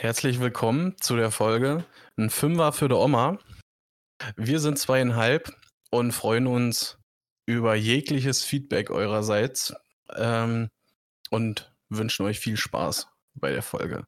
Herzlich 0.00 0.38
willkommen 0.38 0.94
zu 1.00 1.16
der 1.16 1.32
Folge. 1.32 1.84
Ein 2.16 2.30
Fünfer 2.30 2.72
für 2.72 2.88
die 2.88 2.94
Oma. 2.94 3.36
Wir 4.36 4.60
sind 4.60 4.78
zweieinhalb 4.78 5.52
und 5.90 6.12
freuen 6.12 6.46
uns 6.46 6.98
über 7.46 7.74
jegliches 7.74 8.44
Feedback 8.44 8.90
eurerseits 8.90 9.74
ähm, 10.14 10.68
und 11.30 11.74
wünschen 11.88 12.24
euch 12.26 12.38
viel 12.38 12.56
Spaß 12.56 13.08
bei 13.34 13.50
der 13.50 13.62
Folge. 13.64 14.04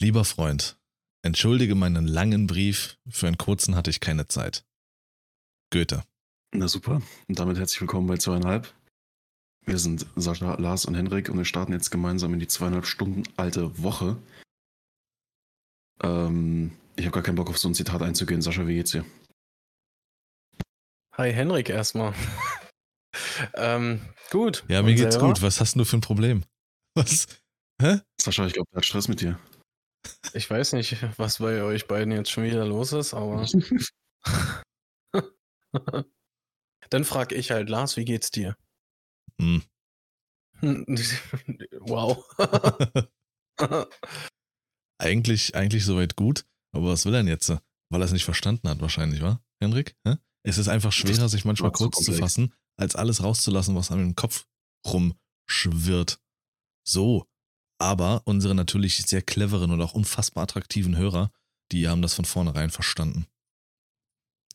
Lieber 0.00 0.24
Freund, 0.24 0.78
entschuldige 1.22 1.74
meinen 1.74 2.06
langen 2.06 2.46
Brief, 2.46 2.96
für 3.08 3.26
einen 3.26 3.38
kurzen 3.38 3.74
hatte 3.74 3.90
ich 3.90 3.98
keine 3.98 4.28
Zeit. 4.28 4.64
Goethe. 5.72 6.04
Na 6.54 6.68
super. 6.68 7.02
Und 7.26 7.40
damit 7.40 7.58
herzlich 7.58 7.80
willkommen 7.80 8.06
bei 8.06 8.18
zweieinhalb. 8.18 8.72
Wir 9.68 9.78
sind 9.78 10.06
Sascha, 10.14 10.54
Lars 10.54 10.84
und 10.84 10.94
Henrik 10.94 11.28
und 11.28 11.38
wir 11.38 11.44
starten 11.44 11.72
jetzt 11.72 11.90
gemeinsam 11.90 12.32
in 12.32 12.38
die 12.38 12.46
zweieinhalb 12.46 12.86
Stunden 12.86 13.24
alte 13.36 13.82
Woche. 13.82 14.16
Ähm, 16.00 16.70
ich 16.94 17.04
habe 17.04 17.14
gar 17.14 17.24
keinen 17.24 17.34
Bock 17.34 17.50
auf 17.50 17.58
so 17.58 17.68
ein 17.68 17.74
Zitat 17.74 18.00
einzugehen. 18.00 18.40
Sascha, 18.40 18.64
wie 18.68 18.76
geht's 18.76 18.92
dir? 18.92 19.04
Hi 21.14 21.32
Henrik 21.32 21.68
erstmal. 21.68 22.14
ähm, 23.54 24.00
gut. 24.30 24.62
Ja, 24.68 24.82
mir 24.82 24.90
und 24.90 24.96
geht's 24.96 25.14
selber? 25.14 25.28
gut. 25.28 25.42
Was 25.42 25.60
hast 25.60 25.74
du 25.74 25.84
für 25.84 25.96
ein 25.96 26.00
Problem? 26.00 26.44
Was? 26.94 27.26
Hä? 27.82 27.98
Sascha, 28.20 28.46
ich 28.46 28.52
glaube, 28.52 28.68
er 28.70 28.76
hat 28.76 28.84
Stress 28.84 29.08
mit 29.08 29.20
dir. 29.20 29.36
Ich 30.32 30.48
weiß 30.48 30.74
nicht, 30.74 30.96
was 31.18 31.38
bei 31.38 31.64
euch 31.64 31.88
beiden 31.88 32.12
jetzt 32.12 32.30
schon 32.30 32.44
wieder 32.44 32.64
los 32.64 32.92
ist, 32.92 33.12
aber. 33.12 33.44
Dann 36.90 37.04
frag 37.04 37.32
ich 37.32 37.50
halt, 37.50 37.68
Lars, 37.68 37.96
wie 37.96 38.04
geht's 38.04 38.30
dir? 38.30 38.56
Hm. 39.40 39.62
wow. 41.80 42.24
eigentlich, 44.98 45.54
eigentlich 45.54 45.84
soweit 45.84 46.16
gut, 46.16 46.46
aber 46.72 46.88
was 46.88 47.04
will 47.04 47.14
er 47.14 47.20
denn 47.20 47.28
jetzt? 47.28 47.48
Weil 47.48 48.02
er 48.02 48.06
es 48.06 48.12
nicht 48.12 48.24
verstanden 48.24 48.68
hat, 48.68 48.80
wahrscheinlich, 48.80 49.20
wa? 49.20 49.40
Henrik? 49.60 49.96
Hä? 50.04 50.16
Es 50.42 50.58
ist 50.58 50.68
einfach 50.68 50.92
schwerer, 50.92 51.28
sich 51.28 51.44
manchmal 51.44 51.72
kurz 51.72 52.02
zu 52.04 52.12
fassen, 52.12 52.54
als 52.76 52.96
alles 52.96 53.22
rauszulassen, 53.22 53.74
was 53.74 53.90
an 53.90 53.98
dem 53.98 54.14
Kopf 54.14 54.46
rumschwirrt. 54.86 56.20
So. 56.86 57.26
Aber 57.78 58.22
unsere 58.24 58.54
natürlich 58.54 59.02
sehr 59.02 59.22
cleveren 59.22 59.70
und 59.70 59.82
auch 59.82 59.92
unfassbar 59.92 60.44
attraktiven 60.44 60.96
Hörer, 60.96 61.30
die 61.72 61.88
haben 61.88 62.00
das 62.00 62.14
von 62.14 62.24
vornherein 62.24 62.70
verstanden. 62.70 63.26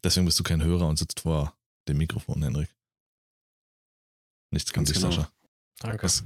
Deswegen 0.03 0.25
bist 0.25 0.39
du 0.39 0.43
kein 0.43 0.63
Hörer 0.63 0.87
und 0.87 0.97
sitzt 0.97 1.19
vor 1.19 1.55
dem 1.87 1.97
Mikrofon, 1.97 2.41
Henrik. 2.41 2.73
Nichts 4.51 4.73
kann 4.73 4.85
sich, 4.85 4.97
genau. 4.97 5.11
Sascha. 5.11 5.31
Danke. 5.79 6.03
Was, 6.03 6.23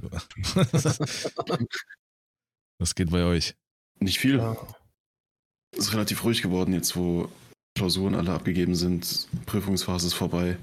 was 2.78 2.94
geht 2.94 3.10
bei 3.10 3.24
euch? 3.24 3.56
Nicht 4.00 4.18
viel. 4.18 4.38
Ja. 4.38 4.56
Es 5.72 5.86
ist 5.86 5.94
relativ 5.94 6.24
ruhig 6.24 6.42
geworden 6.42 6.74
jetzt, 6.74 6.96
wo 6.96 7.30
Klausuren 7.74 8.14
alle 8.14 8.32
abgegeben 8.32 8.74
sind. 8.74 9.28
Prüfungsphase 9.46 10.08
ist 10.08 10.14
vorbei. 10.14 10.58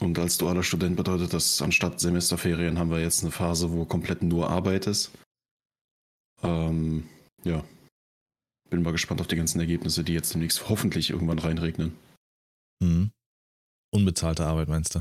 Und 0.00 0.18
als 0.18 0.38
dualer 0.38 0.62
Student 0.62 0.96
bedeutet 0.96 1.32
das, 1.32 1.60
anstatt 1.60 2.00
Semesterferien 2.00 2.78
haben 2.78 2.90
wir 2.90 3.00
jetzt 3.00 3.22
eine 3.22 3.32
Phase, 3.32 3.72
wo 3.72 3.84
komplett 3.84 4.22
nur 4.22 4.48
Arbeit 4.48 4.86
ist. 4.86 5.10
Ähm, 6.42 7.08
ja. 7.44 7.64
Bin 8.70 8.82
mal 8.82 8.92
gespannt 8.92 9.20
auf 9.20 9.26
die 9.26 9.36
ganzen 9.36 9.60
Ergebnisse, 9.60 10.04
die 10.04 10.12
jetzt 10.12 10.34
demnächst 10.34 10.68
hoffentlich 10.68 11.10
irgendwann 11.10 11.38
reinregnen. 11.38 11.96
Mhm. 12.80 13.10
Unbezahlte 13.90 14.46
Arbeit, 14.46 14.68
meinst 14.68 14.94
du? 14.94 15.00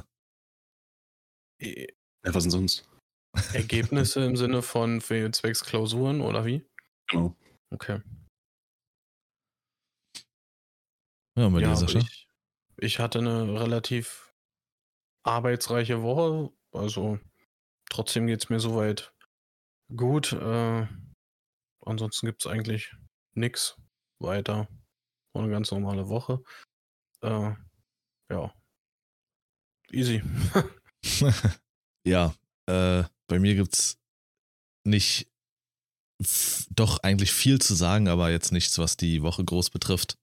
Ja, 1.60 2.34
was 2.34 2.44
denn 2.44 2.52
sonst? 2.52 2.88
Ergebnisse 3.54 4.24
im 4.26 4.36
Sinne 4.36 4.62
von 4.62 5.02
für 5.02 5.32
zwecks 5.32 5.64
Klausuren 5.64 6.22
oder 6.22 6.46
wie? 6.46 6.66
Genau. 7.08 7.36
Okay. 7.72 8.02
Ja, 11.38 11.50
bei 11.50 11.60
ja, 11.62 11.76
Sascha? 11.76 12.00
Ich, 12.00 12.28
ich 12.78 13.00
hatte 13.00 13.20
eine 13.20 13.60
relativ 13.60 14.34
arbeitsreiche 15.24 16.02
Woche. 16.02 16.52
Also 16.72 17.20
trotzdem 17.90 18.28
geht 18.28 18.44
es 18.44 18.50
mir 18.50 18.60
soweit 18.60 19.14
gut. 19.96 20.34
Äh, 20.34 20.88
ansonsten 21.86 22.26
gibt 22.26 22.44
es 22.44 22.52
eigentlich 22.52 22.96
nichts 23.34 23.80
weiter. 24.20 24.68
Eine 25.34 25.50
ganz 25.50 25.72
normale 25.72 26.10
Woche. 26.10 26.42
Äh, 27.22 27.54
ja. 28.32 28.54
Easy. 29.92 30.24
ja, 32.06 32.34
äh, 32.68 33.04
bei 33.28 33.40
mir 33.40 33.56
gibt's 33.56 33.98
nicht 34.84 35.28
doch 36.72 37.00
eigentlich 37.04 37.32
viel 37.32 37.60
zu 37.60 37.76
sagen, 37.76 38.08
aber 38.08 38.32
jetzt 38.32 38.52
nichts, 38.52 38.78
was 38.80 38.98
die 38.98 39.22
Woche 39.22 39.44
groß 39.44 39.70
betrifft. 39.70 40.18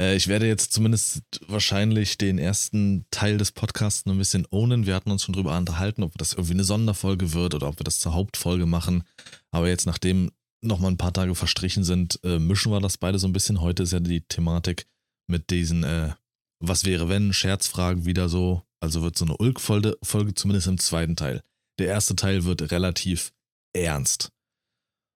Äh, 0.00 0.16
ich 0.16 0.28
werde 0.28 0.46
jetzt 0.46 0.72
zumindest 0.72 1.22
wahrscheinlich 1.46 2.18
den 2.18 2.38
ersten 2.38 3.06
Teil 3.10 3.38
des 3.38 3.52
Podcasts 3.52 4.06
ein 4.06 4.18
bisschen 4.18 4.46
ownen. 4.50 4.86
Wir 4.86 4.94
hatten 4.94 5.10
uns 5.10 5.22
schon 5.22 5.34
drüber 5.34 5.56
unterhalten, 5.56 6.02
ob 6.02 6.18
das 6.18 6.32
irgendwie 6.32 6.54
eine 6.54 6.64
Sonderfolge 6.64 7.32
wird 7.32 7.54
oder 7.54 7.68
ob 7.68 7.78
wir 7.78 7.84
das 7.84 8.00
zur 8.00 8.14
Hauptfolge 8.14 8.66
machen. 8.66 9.04
Aber 9.50 9.68
jetzt, 9.68 9.86
nachdem 9.86 10.32
nochmal 10.60 10.90
ein 10.90 10.98
paar 10.98 11.12
Tage 11.12 11.34
verstrichen 11.34 11.84
sind, 11.84 12.18
äh, 12.24 12.38
mischen 12.38 12.72
wir 12.72 12.80
das 12.80 12.98
beide 12.98 13.18
so 13.18 13.28
ein 13.28 13.32
bisschen. 13.32 13.60
Heute 13.60 13.84
ist 13.84 13.92
ja 13.92 14.00
die 14.00 14.22
Thematik 14.22 14.86
mit 15.28 15.50
diesen 15.50 15.84
äh, 15.84 16.14
Was 16.60 16.84
wäre 16.84 17.08
wenn 17.08 17.32
Scherzfragen 17.32 18.06
wieder 18.06 18.28
so 18.28 18.62
also 18.82 19.02
wird 19.02 19.16
so 19.16 19.24
eine 19.24 19.36
Ulk-Folge 19.36 19.96
Folge 20.02 20.34
zumindest 20.34 20.66
im 20.66 20.78
zweiten 20.78 21.16
Teil. 21.16 21.42
Der 21.78 21.86
erste 21.86 22.16
Teil 22.16 22.44
wird 22.44 22.70
relativ 22.72 23.32
ernst. 23.72 24.30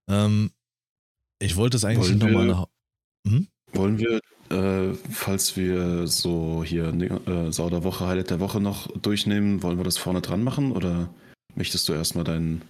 Ähm, 0.08 0.52
ich 1.40 1.56
wollte 1.56 1.76
es 1.76 1.84
eigentlich 1.84 2.16
nochmal 2.16 2.46
nach. 2.46 2.66
Hm? 3.26 3.48
Wollen 3.72 3.98
wir, 3.98 4.20
äh, 4.50 4.94
falls 4.94 5.56
wir 5.56 6.06
so 6.06 6.62
hier 6.64 6.86
äh, 6.94 7.52
Sau 7.52 7.68
der 7.68 7.82
Woche, 7.82 8.06
Highlight 8.06 8.30
der 8.30 8.40
Woche 8.40 8.60
noch 8.60 8.86
durchnehmen, 8.98 9.62
wollen 9.62 9.78
wir 9.78 9.84
das 9.84 9.98
vorne 9.98 10.22
dran 10.22 10.44
machen 10.44 10.72
oder 10.72 11.12
möchtest 11.56 11.88
du 11.88 11.92
erstmal 11.92 12.24
deinen, 12.24 12.62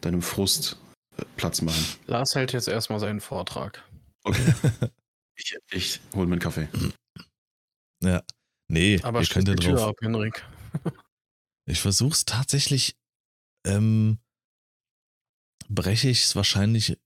deinem 0.00 0.22
Frust 0.22 0.78
äh, 1.18 1.24
Platz 1.36 1.60
machen? 1.60 1.84
Lars 2.06 2.34
hält 2.34 2.52
jetzt 2.54 2.68
erstmal 2.68 2.98
seinen 2.98 3.20
Vortrag. 3.20 3.84
Okay. 4.24 4.54
ich 5.36 5.56
ich 5.70 6.00
hole 6.14 6.26
mir 6.26 6.32
einen 6.32 6.40
Kaffee. 6.40 6.68
Ja. 8.02 8.22
Nee, 8.68 9.00
Aber 9.02 9.20
ihr 9.20 9.26
könnt 9.26 9.48
ja 9.48 9.54
drauf. 9.54 9.90
Ab, 9.90 9.96
Henrik. 10.00 10.44
ich 11.66 11.80
versuch's 11.80 12.24
tatsächlich, 12.24 12.96
ähm, 13.66 14.18
breche 15.68 16.08
ich 16.08 16.24
es 16.24 16.36
wahrscheinlich 16.36 16.98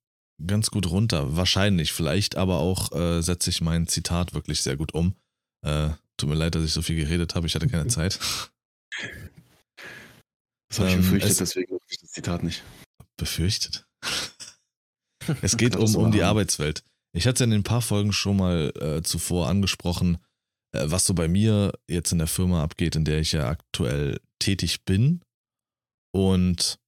ganz 0.44 0.70
gut 0.70 0.88
runter. 0.88 1.36
Wahrscheinlich, 1.36 1.92
vielleicht, 1.92 2.36
aber 2.36 2.58
auch 2.58 2.92
äh, 2.92 3.22
setze 3.22 3.50
ich 3.50 3.60
mein 3.60 3.86
Zitat 3.86 4.34
wirklich 4.34 4.60
sehr 4.62 4.76
gut 4.76 4.94
um. 4.94 5.14
Äh, 5.62 5.90
tut 6.16 6.28
mir 6.28 6.36
leid, 6.36 6.54
dass 6.54 6.64
ich 6.64 6.72
so 6.72 6.82
viel 6.82 6.96
geredet 6.96 7.34
habe, 7.34 7.46
ich 7.46 7.54
hatte 7.54 7.68
keine 7.68 7.86
Zeit. 7.88 8.18
Das 10.68 10.78
habe 10.78 10.88
ich 10.88 10.94
ähm, 10.94 11.00
befürchtet, 11.00 11.40
deswegen 11.40 11.72
habe 11.72 11.84
ich 11.88 11.98
das 11.98 12.10
Zitat 12.10 12.42
nicht. 12.42 12.62
Befürchtet? 13.16 13.86
es 15.42 15.56
geht 15.56 15.76
um, 15.76 15.94
um 15.96 16.12
die 16.12 16.22
Arbeitswelt. 16.22 16.84
Ich 17.12 17.26
hatte 17.26 17.34
es 17.34 17.40
ja 17.40 17.46
in 17.46 17.52
ein 17.52 17.62
paar 17.64 17.82
Folgen 17.82 18.12
schon 18.12 18.36
mal 18.36 18.72
äh, 18.76 19.02
zuvor 19.02 19.48
angesprochen, 19.48 20.18
was 20.72 21.06
so 21.06 21.14
bei 21.14 21.28
mir 21.28 21.72
jetzt 21.88 22.12
in 22.12 22.18
der 22.18 22.26
Firma 22.26 22.62
abgeht, 22.62 22.96
in 22.96 23.04
der 23.04 23.20
ich 23.20 23.32
ja 23.32 23.48
aktuell 23.48 24.20
tätig 24.38 24.84
bin. 24.84 25.22
Und 26.12 26.78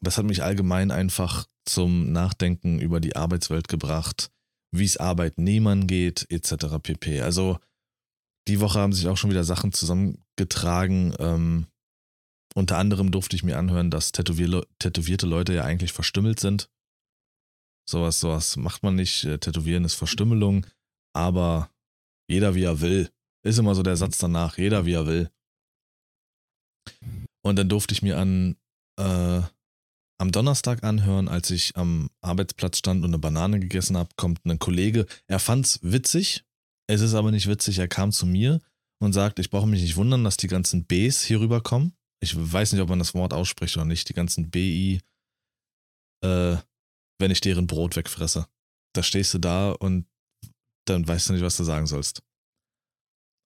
das 0.00 0.18
hat 0.18 0.26
mich 0.26 0.42
allgemein 0.42 0.90
einfach 0.90 1.46
zum 1.64 2.12
Nachdenken 2.12 2.78
über 2.78 3.00
die 3.00 3.16
Arbeitswelt 3.16 3.68
gebracht, 3.68 4.30
wie 4.72 4.84
es 4.84 4.96
Arbeitnehmern 4.96 5.86
geht, 5.86 6.26
etc. 6.30 6.78
pp. 6.82 7.20
Also 7.22 7.58
die 8.48 8.60
Woche 8.60 8.78
haben 8.78 8.92
sich 8.92 9.08
auch 9.08 9.16
schon 9.16 9.30
wieder 9.30 9.44
Sachen 9.44 9.72
zusammengetragen. 9.72 11.14
Ähm, 11.18 11.66
unter 12.54 12.78
anderem 12.78 13.10
durfte 13.10 13.36
ich 13.36 13.42
mir 13.42 13.58
anhören, 13.58 13.90
dass 13.90 14.12
tätowier 14.12 14.64
tätowierte 14.78 15.26
Leute 15.26 15.54
ja 15.54 15.64
eigentlich 15.64 15.92
verstümmelt 15.92 16.40
sind. 16.40 16.70
Sowas, 17.88 18.20
sowas 18.20 18.56
macht 18.56 18.82
man 18.82 18.94
nicht. 18.94 19.24
Äh, 19.24 19.38
Tätowieren 19.38 19.84
ist 19.84 19.94
Verstümmelung. 19.94 20.66
Aber 21.14 21.70
jeder 22.28 22.54
wie 22.54 22.64
er 22.64 22.80
will. 22.80 23.10
Ist 23.44 23.58
immer 23.58 23.74
so 23.74 23.82
der 23.82 23.96
Satz 23.96 24.18
danach, 24.18 24.58
jeder 24.58 24.86
wie 24.86 24.94
er 24.94 25.06
will. 25.06 25.30
Und 27.42 27.56
dann 27.56 27.68
durfte 27.68 27.94
ich 27.94 28.02
mir 28.02 28.18
an 28.18 28.56
äh, 28.98 29.42
am 30.18 30.32
Donnerstag 30.32 30.82
anhören, 30.82 31.28
als 31.28 31.50
ich 31.50 31.76
am 31.76 32.08
Arbeitsplatz 32.22 32.78
stand 32.78 33.04
und 33.04 33.10
eine 33.10 33.18
Banane 33.18 33.60
gegessen 33.60 33.96
habe, 33.96 34.08
kommt 34.16 34.44
ein 34.44 34.58
Kollege. 34.58 35.06
Er 35.26 35.38
fand's 35.38 35.78
witzig, 35.82 36.44
es 36.88 37.00
ist 37.00 37.14
aber 37.14 37.30
nicht 37.30 37.48
witzig. 37.48 37.78
Er 37.78 37.88
kam 37.88 38.12
zu 38.12 38.26
mir 38.26 38.60
und 38.98 39.12
sagt, 39.12 39.38
ich 39.38 39.50
brauche 39.50 39.66
mich 39.66 39.82
nicht 39.82 39.96
wundern, 39.96 40.24
dass 40.24 40.36
die 40.36 40.46
ganzen 40.46 40.84
Bs 40.84 41.22
hier 41.22 41.40
rüberkommen. 41.40 41.92
Ich 42.20 42.34
weiß 42.36 42.72
nicht, 42.72 42.80
ob 42.80 42.88
man 42.88 42.98
das 42.98 43.14
Wort 43.14 43.34
ausspricht 43.34 43.76
oder 43.76 43.84
nicht. 43.84 44.08
Die 44.08 44.14
ganzen 44.14 44.50
BI, 44.50 45.00
äh, 46.24 46.56
wenn 47.18 47.30
ich 47.30 47.40
deren 47.40 47.66
Brot 47.66 47.96
wegfresse. 47.96 48.46
Da 48.94 49.02
stehst 49.02 49.34
du 49.34 49.38
da 49.38 49.72
und 49.72 50.06
dann 50.88 51.06
weißt 51.06 51.28
du 51.28 51.32
nicht, 51.34 51.42
was 51.42 51.56
du 51.56 51.64
sagen 51.64 51.86
sollst. 51.86 52.22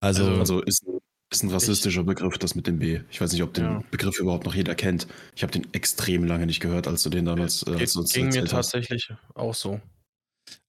Also, 0.03 0.25
also, 0.25 0.41
also 0.41 0.63
ist, 0.63 0.85
ist 1.31 1.43
ein 1.43 1.51
rassistischer 1.51 2.01
ich, 2.01 2.07
Begriff, 2.07 2.39
das 2.39 2.55
mit 2.55 2.67
dem 2.67 2.79
B. 2.79 3.01
Ich 3.11 3.21
weiß 3.21 3.33
nicht, 3.33 3.43
ob 3.43 3.53
den 3.55 3.65
ja. 3.65 3.85
Begriff 3.91 4.19
überhaupt 4.19 4.47
noch 4.47 4.55
jeder 4.55 4.75
kennt. 4.75 5.07
Ich 5.37 5.43
habe 5.43 5.53
den 5.53 5.73
extrem 5.75 6.25
lange 6.25 6.47
nicht 6.47 6.61
gehört, 6.61 6.89
als 6.89 7.03
du 7.03 7.11
den 7.11 7.27
damals. 7.27 7.63
Äh, 7.67 7.77
als 7.77 8.13
ging 8.13 8.29
mir 8.29 8.45
tatsächlich 8.45 9.13
auch 9.35 9.55
so. 9.55 9.81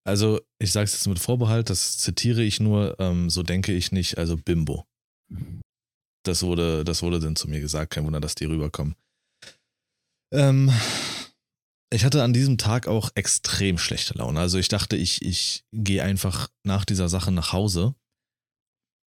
Also, 0.03 0.41
ich 0.59 0.71
sage 0.71 0.85
es 0.85 0.93
jetzt 0.93 1.07
mit 1.07 1.19
Vorbehalt, 1.19 1.69
das 1.69 1.97
zitiere 1.97 2.43
ich 2.43 2.59
nur, 2.59 2.99
ähm, 2.99 3.29
so 3.29 3.43
denke 3.43 3.71
ich 3.71 3.91
nicht, 3.91 4.17
also 4.17 4.35
Bimbo. 4.35 4.85
Das 6.23 6.43
wurde, 6.43 6.83
das 6.83 7.01
wurde 7.01 7.19
dann 7.19 7.35
zu 7.35 7.47
mir 7.47 7.61
gesagt, 7.61 7.93
kein 7.93 8.05
Wunder, 8.05 8.19
dass 8.19 8.35
die 8.35 8.45
rüberkommen. 8.45 8.95
Ähm, 10.33 10.71
ich 11.93 12.05
hatte 12.05 12.23
an 12.23 12.33
diesem 12.33 12.57
Tag 12.57 12.87
auch 12.87 13.11
extrem 13.15 13.77
schlechte 13.77 14.17
Laune. 14.17 14.39
Also 14.39 14.57
ich 14.57 14.69
dachte, 14.69 14.95
ich, 14.95 15.21
ich 15.21 15.65
gehe 15.73 16.03
einfach 16.03 16.49
nach 16.63 16.85
dieser 16.85 17.09
Sache 17.09 17.31
nach 17.31 17.51
Hause, 17.51 17.95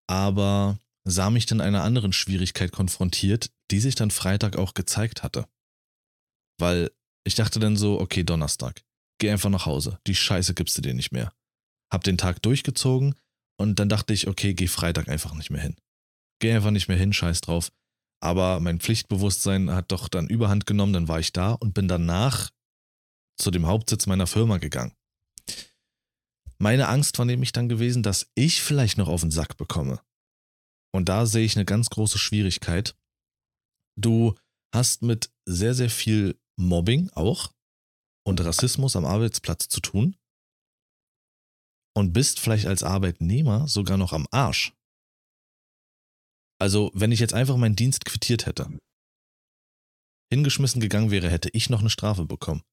aber 0.07 0.79
sah 1.05 1.29
mich 1.29 1.45
dann 1.45 1.61
einer 1.61 1.83
anderen 1.83 2.13
Schwierigkeit 2.13 2.71
konfrontiert, 2.71 3.51
die 3.69 3.79
sich 3.79 3.95
dann 3.95 4.11
Freitag 4.11 4.55
auch 4.55 4.73
gezeigt 4.73 5.23
hatte. 5.23 5.47
Weil 6.57 6.91
ich 7.25 7.35
dachte 7.35 7.59
dann 7.59 7.75
so, 7.75 7.99
okay, 7.99 8.23
Donnerstag, 8.23 8.81
geh 9.19 9.29
einfach 9.29 9.49
nach 9.49 9.65
Hause, 9.65 9.99
die 10.07 10.15
Scheiße 10.15 10.53
gibst 10.53 10.77
du 10.77 10.81
dir 10.81 10.93
nicht 10.93 11.11
mehr. 11.11 11.33
Hab 11.91 12.03
den 12.03 12.17
Tag 12.17 12.41
durchgezogen 12.41 13.15
und 13.59 13.79
dann 13.79 13.89
dachte 13.89 14.13
ich, 14.13 14.27
okay, 14.27 14.53
geh 14.53 14.67
Freitag 14.67 15.09
einfach 15.09 15.33
nicht 15.33 15.49
mehr 15.49 15.61
hin. 15.61 15.75
Geh 16.39 16.53
einfach 16.53 16.71
nicht 16.71 16.87
mehr 16.87 16.97
hin, 16.97 17.11
scheiß 17.11 17.41
drauf. 17.41 17.71
Aber 18.21 18.59
mein 18.61 18.79
Pflichtbewusstsein 18.79 19.71
hat 19.71 19.91
doch 19.91 20.07
dann 20.07 20.27
überhand 20.27 20.65
genommen, 20.65 20.93
dann 20.93 21.07
war 21.07 21.19
ich 21.19 21.33
da 21.33 21.53
und 21.53 21.73
bin 21.73 21.87
danach 21.87 22.51
zu 23.39 23.51
dem 23.51 23.65
Hauptsitz 23.65 24.05
meiner 24.05 24.27
Firma 24.27 24.57
gegangen. 24.57 24.95
Meine 26.57 26.89
Angst 26.89 27.17
war 27.17 27.25
nämlich 27.25 27.53
dann 27.53 27.69
gewesen, 27.69 28.03
dass 28.03 28.29
ich 28.35 28.61
vielleicht 28.61 28.97
noch 28.97 29.07
auf 29.07 29.21
den 29.21 29.31
Sack 29.31 29.57
bekomme. 29.57 30.01
Und 30.93 31.07
da 31.07 31.25
sehe 31.25 31.45
ich 31.45 31.55
eine 31.55 31.65
ganz 31.65 31.89
große 31.89 32.17
Schwierigkeit. 32.17 32.97
Du 33.97 34.35
hast 34.73 35.01
mit 35.01 35.31
sehr, 35.45 35.73
sehr 35.73 35.89
viel 35.89 36.39
Mobbing 36.57 37.09
auch 37.11 37.53
und 38.25 38.41
Rassismus 38.41 38.95
am 38.95 39.05
Arbeitsplatz 39.05 39.69
zu 39.69 39.79
tun 39.79 40.17
und 41.95 42.13
bist 42.13 42.39
vielleicht 42.39 42.65
als 42.65 42.83
Arbeitnehmer 42.83 43.67
sogar 43.67 43.97
noch 43.97 44.13
am 44.13 44.27
Arsch. 44.31 44.73
Also, 46.61 46.91
wenn 46.93 47.13
ich 47.13 47.21
jetzt 47.21 47.33
einfach 47.33 47.55
meinen 47.55 47.77
Dienst 47.77 48.03
quittiert 48.03 48.45
hätte, 48.45 48.77
hingeschmissen 50.31 50.81
gegangen 50.81 51.09
wäre, 51.09 51.29
hätte 51.29 51.49
ich 51.53 51.69
noch 51.69 51.79
eine 51.79 51.89
Strafe 51.89 52.25
bekommen. 52.25 52.63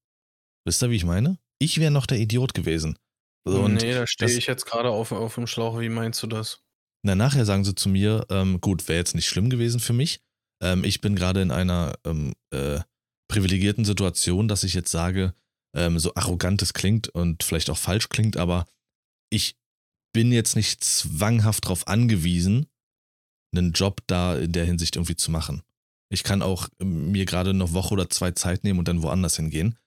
Wisst 0.67 0.83
ihr, 0.83 0.89
wie 0.89 0.97
ich 0.97 1.05
meine? 1.05 1.39
Ich 1.59 1.79
wäre 1.79 1.91
noch 1.91 2.05
der 2.05 2.19
Idiot 2.19 2.53
gewesen. 2.53 2.99
So, 3.47 3.69
nee, 3.69 3.93
da 3.93 4.05
stehe 4.05 4.37
ich 4.37 4.47
jetzt 4.47 4.65
gerade 4.65 4.89
auf, 4.89 5.13
auf 5.13 5.35
dem 5.35 5.47
Schlauch. 5.47 5.79
Wie 5.79 5.87
meinst 5.87 6.21
du 6.21 6.27
das? 6.27 6.61
Na, 7.03 7.15
nachher 7.15 7.45
sagen 7.45 7.63
sie 7.63 7.73
zu 7.73 7.87
mir, 7.87 8.25
ähm, 8.29 8.59
gut, 8.59 8.89
wäre 8.89 8.99
jetzt 8.99 9.15
nicht 9.15 9.27
schlimm 9.27 9.49
gewesen 9.49 9.79
für 9.79 9.93
mich. 9.93 10.19
Ähm, 10.61 10.83
ich 10.83 10.99
bin 10.99 11.15
gerade 11.15 11.41
in 11.41 11.51
einer 11.51 11.93
ähm, 12.03 12.33
äh, 12.51 12.81
privilegierten 13.29 13.85
Situation, 13.85 14.49
dass 14.49 14.65
ich 14.65 14.73
jetzt 14.73 14.91
sage, 14.91 15.33
ähm, 15.73 15.99
so 15.99 16.13
arrogant 16.15 16.61
es 16.61 16.73
klingt 16.73 17.07
und 17.07 17.43
vielleicht 17.43 17.69
auch 17.69 17.77
falsch 17.77 18.09
klingt, 18.09 18.35
aber 18.35 18.65
ich 19.29 19.55
bin 20.11 20.33
jetzt 20.33 20.57
nicht 20.57 20.83
zwanghaft 20.83 21.63
darauf 21.63 21.87
angewiesen, 21.87 22.67
einen 23.55 23.71
Job 23.71 24.01
da 24.07 24.37
in 24.37 24.51
der 24.51 24.65
Hinsicht 24.65 24.97
irgendwie 24.97 25.15
zu 25.15 25.31
machen. 25.31 25.61
Ich 26.11 26.23
kann 26.23 26.41
auch 26.41 26.67
ähm, 26.81 27.13
mir 27.13 27.23
gerade 27.23 27.51
eine 27.51 27.71
Woche 27.71 27.93
oder 27.93 28.09
zwei 28.09 28.31
Zeit 28.31 28.65
nehmen 28.65 28.79
und 28.79 28.89
dann 28.89 29.01
woanders 29.01 29.37
hingehen. 29.37 29.77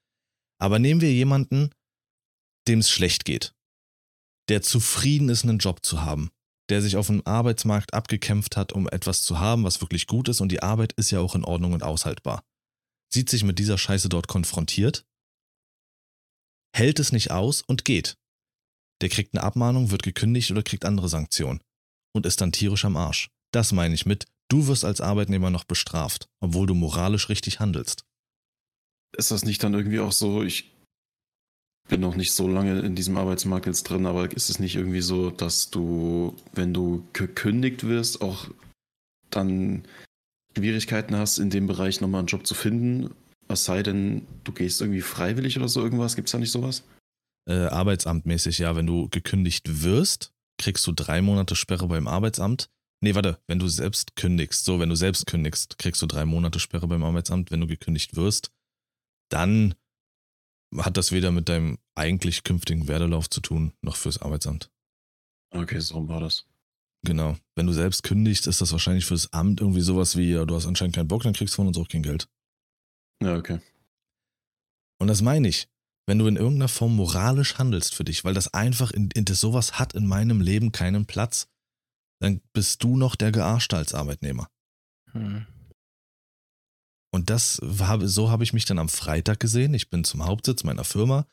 Aber 0.61 0.79
nehmen 0.79 1.01
wir 1.01 1.13
jemanden, 1.13 1.71
dem 2.69 2.81
es 2.81 2.91
schlecht 2.91 3.25
geht, 3.25 3.55
der 4.49 4.63
zufrieden 4.63 5.29
ist, 5.29 5.43
einen 5.43 5.59
Job 5.59 5.85
zu 5.85 6.03
haben, 6.03 6.31
der 6.69 6.83
sich 6.83 6.97
auf 6.97 7.07
dem 7.07 7.27
Arbeitsmarkt 7.27 7.95
abgekämpft 7.95 8.57
hat, 8.57 8.73
um 8.73 8.89
etwas 8.89 9.23
zu 9.23 9.41
haben, 9.41 9.65
was 9.65 9.81
wirklich 9.81 10.07
gut 10.07 10.29
ist 10.29 10.41
und 10.41 10.53
die 10.53 10.63
Arbeit 10.63 10.93
ist 10.93 11.11
ja 11.11 11.21
auch 11.21 11.35
in 11.35 11.45
Ordnung 11.45 11.73
und 11.73 11.83
aushaltbar. 11.83 12.45
Sieht 13.13 13.31
sich 13.31 13.43
mit 13.43 13.59
dieser 13.59 13.79
Scheiße 13.79 14.09
dort 14.09 14.29
konfrontiert, 14.29 15.07
hält 16.77 17.01
es 17.01 17.11
nicht 17.11 17.31
aus 17.31 17.63
und 17.63 17.85
geht. 17.85 18.17
Der 19.01 19.09
kriegt 19.09 19.35
eine 19.35 19.43
Abmahnung, 19.43 19.91
wird 19.91 20.03
gekündigt 20.03 20.51
oder 20.51 20.63
kriegt 20.63 20.85
andere 20.85 21.09
Sanktionen 21.09 21.63
und 22.15 22.27
ist 22.27 22.41
dann 22.41 22.53
tierisch 22.53 22.85
am 22.85 22.97
Arsch. 22.97 23.31
Das 23.53 23.73
meine 23.73 23.95
ich 23.95 24.05
mit, 24.05 24.27
du 24.49 24.67
wirst 24.67 24.85
als 24.85 25.01
Arbeitnehmer 25.01 25.51
noch 25.51 25.65
bestraft, 25.65 26.29
obwohl 26.41 26.67
du 26.67 26.75
moralisch 26.75 27.31
richtig 27.31 27.61
handelst 27.61 28.05
ist 29.17 29.31
das 29.31 29.45
nicht 29.45 29.63
dann 29.63 29.75
irgendwie 29.75 30.01
auch 30.01 30.13
so, 30.13 30.43
ich 30.43 30.71
bin 31.89 32.01
noch 32.01 32.17
nicht 32.17 32.33
so 32.33 32.49
lange 32.49 32.81
in 32.81 32.95
diesem 32.95 33.17
Arbeitsmarkt 33.17 33.67
jetzt 33.67 33.85
drin, 33.85 34.07
aber 34.07 34.31
ist 34.31 34.49
es 34.49 34.61
nicht 34.61 34.77
irgendwie 34.77 35.01
so, 35.01 35.31
dass 35.31 35.71
du, 35.71 36.37
wenn 36.53 36.73
du 36.73 37.05
gekündigt 37.13 37.87
wirst, 37.87 38.23
auch 38.23 38.49
dann 39.31 39.85
Schwierigkeiten 40.57 41.17
hast, 41.17 41.39
in 41.39 41.51
dem 41.51 41.67
Bereich 41.67 42.01
nochmal 42.01 42.21
einen 42.21 42.29
Job 42.29 42.47
zu 42.47 42.55
finden? 42.55 43.15
Es 43.49 43.65
sei 43.65 43.83
denn, 43.83 44.27
du 44.45 44.53
gehst 44.53 44.81
irgendwie 44.81 45.01
freiwillig 45.01 45.59
oder 45.59 45.69
so 45.69 45.83
irgendwas? 45.83 46.15
Gibt 46.15 46.29
es 46.29 46.33
da 46.33 46.39
nicht 46.39 46.53
sowas? 46.53 46.85
Äh, 47.49 47.67
Arbeitsamtmäßig, 47.67 48.59
ja. 48.59 48.77
Wenn 48.77 48.87
du 48.87 49.09
gekündigt 49.09 49.83
wirst, 49.83 50.33
kriegst 50.59 50.87
du 50.87 50.93
drei 50.93 51.21
Monate 51.21 51.57
Sperre 51.57 51.89
beim 51.89 52.07
Arbeitsamt. 52.07 52.71
Nee, 53.03 53.15
warte, 53.15 53.39
wenn 53.49 53.59
du 53.59 53.67
selbst 53.67 54.15
kündigst, 54.15 54.65
so, 54.65 54.79
wenn 54.79 54.91
du 54.91 54.95
selbst 54.95 55.27
kündigst, 55.27 55.79
kriegst 55.79 56.03
du 56.03 56.07
drei 56.07 56.27
Monate 56.27 56.61
Sperre 56.61 56.87
beim 56.87 57.03
Arbeitsamt. 57.03 57.51
Wenn 57.51 57.61
du 57.61 57.67
gekündigt 57.67 58.15
wirst, 58.15 58.53
dann 59.31 59.75
hat 60.77 60.97
das 60.97 61.13
weder 61.13 61.33
mit 61.33 61.49
deinem 61.49 61.79
eigentlich 61.95 62.45
künftigen 62.45 62.87
Werdelauf 62.89 63.29
zu 63.29 63.41
tun, 63.41 63.73
noch 63.83 63.97
fürs 63.97 64.23
Arbeitsamt. 64.23 64.71
Okay, 65.51 65.81
so 65.81 66.09
war 66.09 66.21
das. 66.21 66.47
Genau. 67.03 67.37
Wenn 67.57 67.67
du 67.67 67.73
selbst 67.73 68.03
kündigst, 68.03 68.47
ist 68.47 68.61
das 68.61 68.73
wahrscheinlich 68.73 69.07
fürs 69.07 69.33
Amt 69.33 69.61
irgendwie 69.61 69.81
sowas 69.81 70.17
wie, 70.17 70.33
ja, 70.33 70.45
du 70.45 70.55
hast 70.55 70.67
anscheinend 70.67 70.95
keinen 70.95 71.09
Bock, 71.09 71.23
dann 71.23 71.33
kriegst 71.33 71.55
du 71.55 71.57
von 71.57 71.67
uns 71.67 71.79
auch 71.79 71.89
kein 71.89 72.03
Geld. 72.03 72.29
Ja, 73.23 73.37
okay. 73.37 73.61
Und 74.99 75.09
das 75.09 75.23
meine 75.23 75.49
ich. 75.49 75.69
Wenn 76.07 76.19
du 76.19 76.27
in 76.27 76.37
irgendeiner 76.37 76.69
Form 76.69 76.97
moralisch 76.97 77.59
handelst 77.59 77.95
für 77.95 78.05
dich, 78.05 78.25
weil 78.25 78.35
das 78.35 78.53
einfach 78.53 78.91
in, 78.91 79.11
in 79.13 79.25
das 79.25 79.41
sowas 79.41 79.79
hat 79.79 79.95
in 79.95 80.07
meinem 80.07 80.41
Leben 80.41 80.73
keinen 80.73 81.07
Platz, 81.07 81.49
dann 82.21 82.41
bist 82.53 82.83
du 82.83 82.97
noch 82.97 83.17
der 83.17 83.33
Gearschte 83.33 83.77
als 83.77 83.95
Arbeitnehmer. 83.95 84.49
Hm. 85.13 85.47
Und 87.13 87.31
das 87.31 87.59
war, 87.63 88.07
so 88.07 88.31
habe 88.31 88.45
ich 88.45 88.53
mich 88.53 88.65
dann 88.65 88.79
am 88.79 88.89
Freitag 88.89 89.41
gesehen. 89.41 89.75
Ich 89.75 89.91
bin 89.91 90.05
zum 90.05 90.25
Hauptsitz 90.25 90.65
meiner 90.65 90.85
Firma 90.85 91.27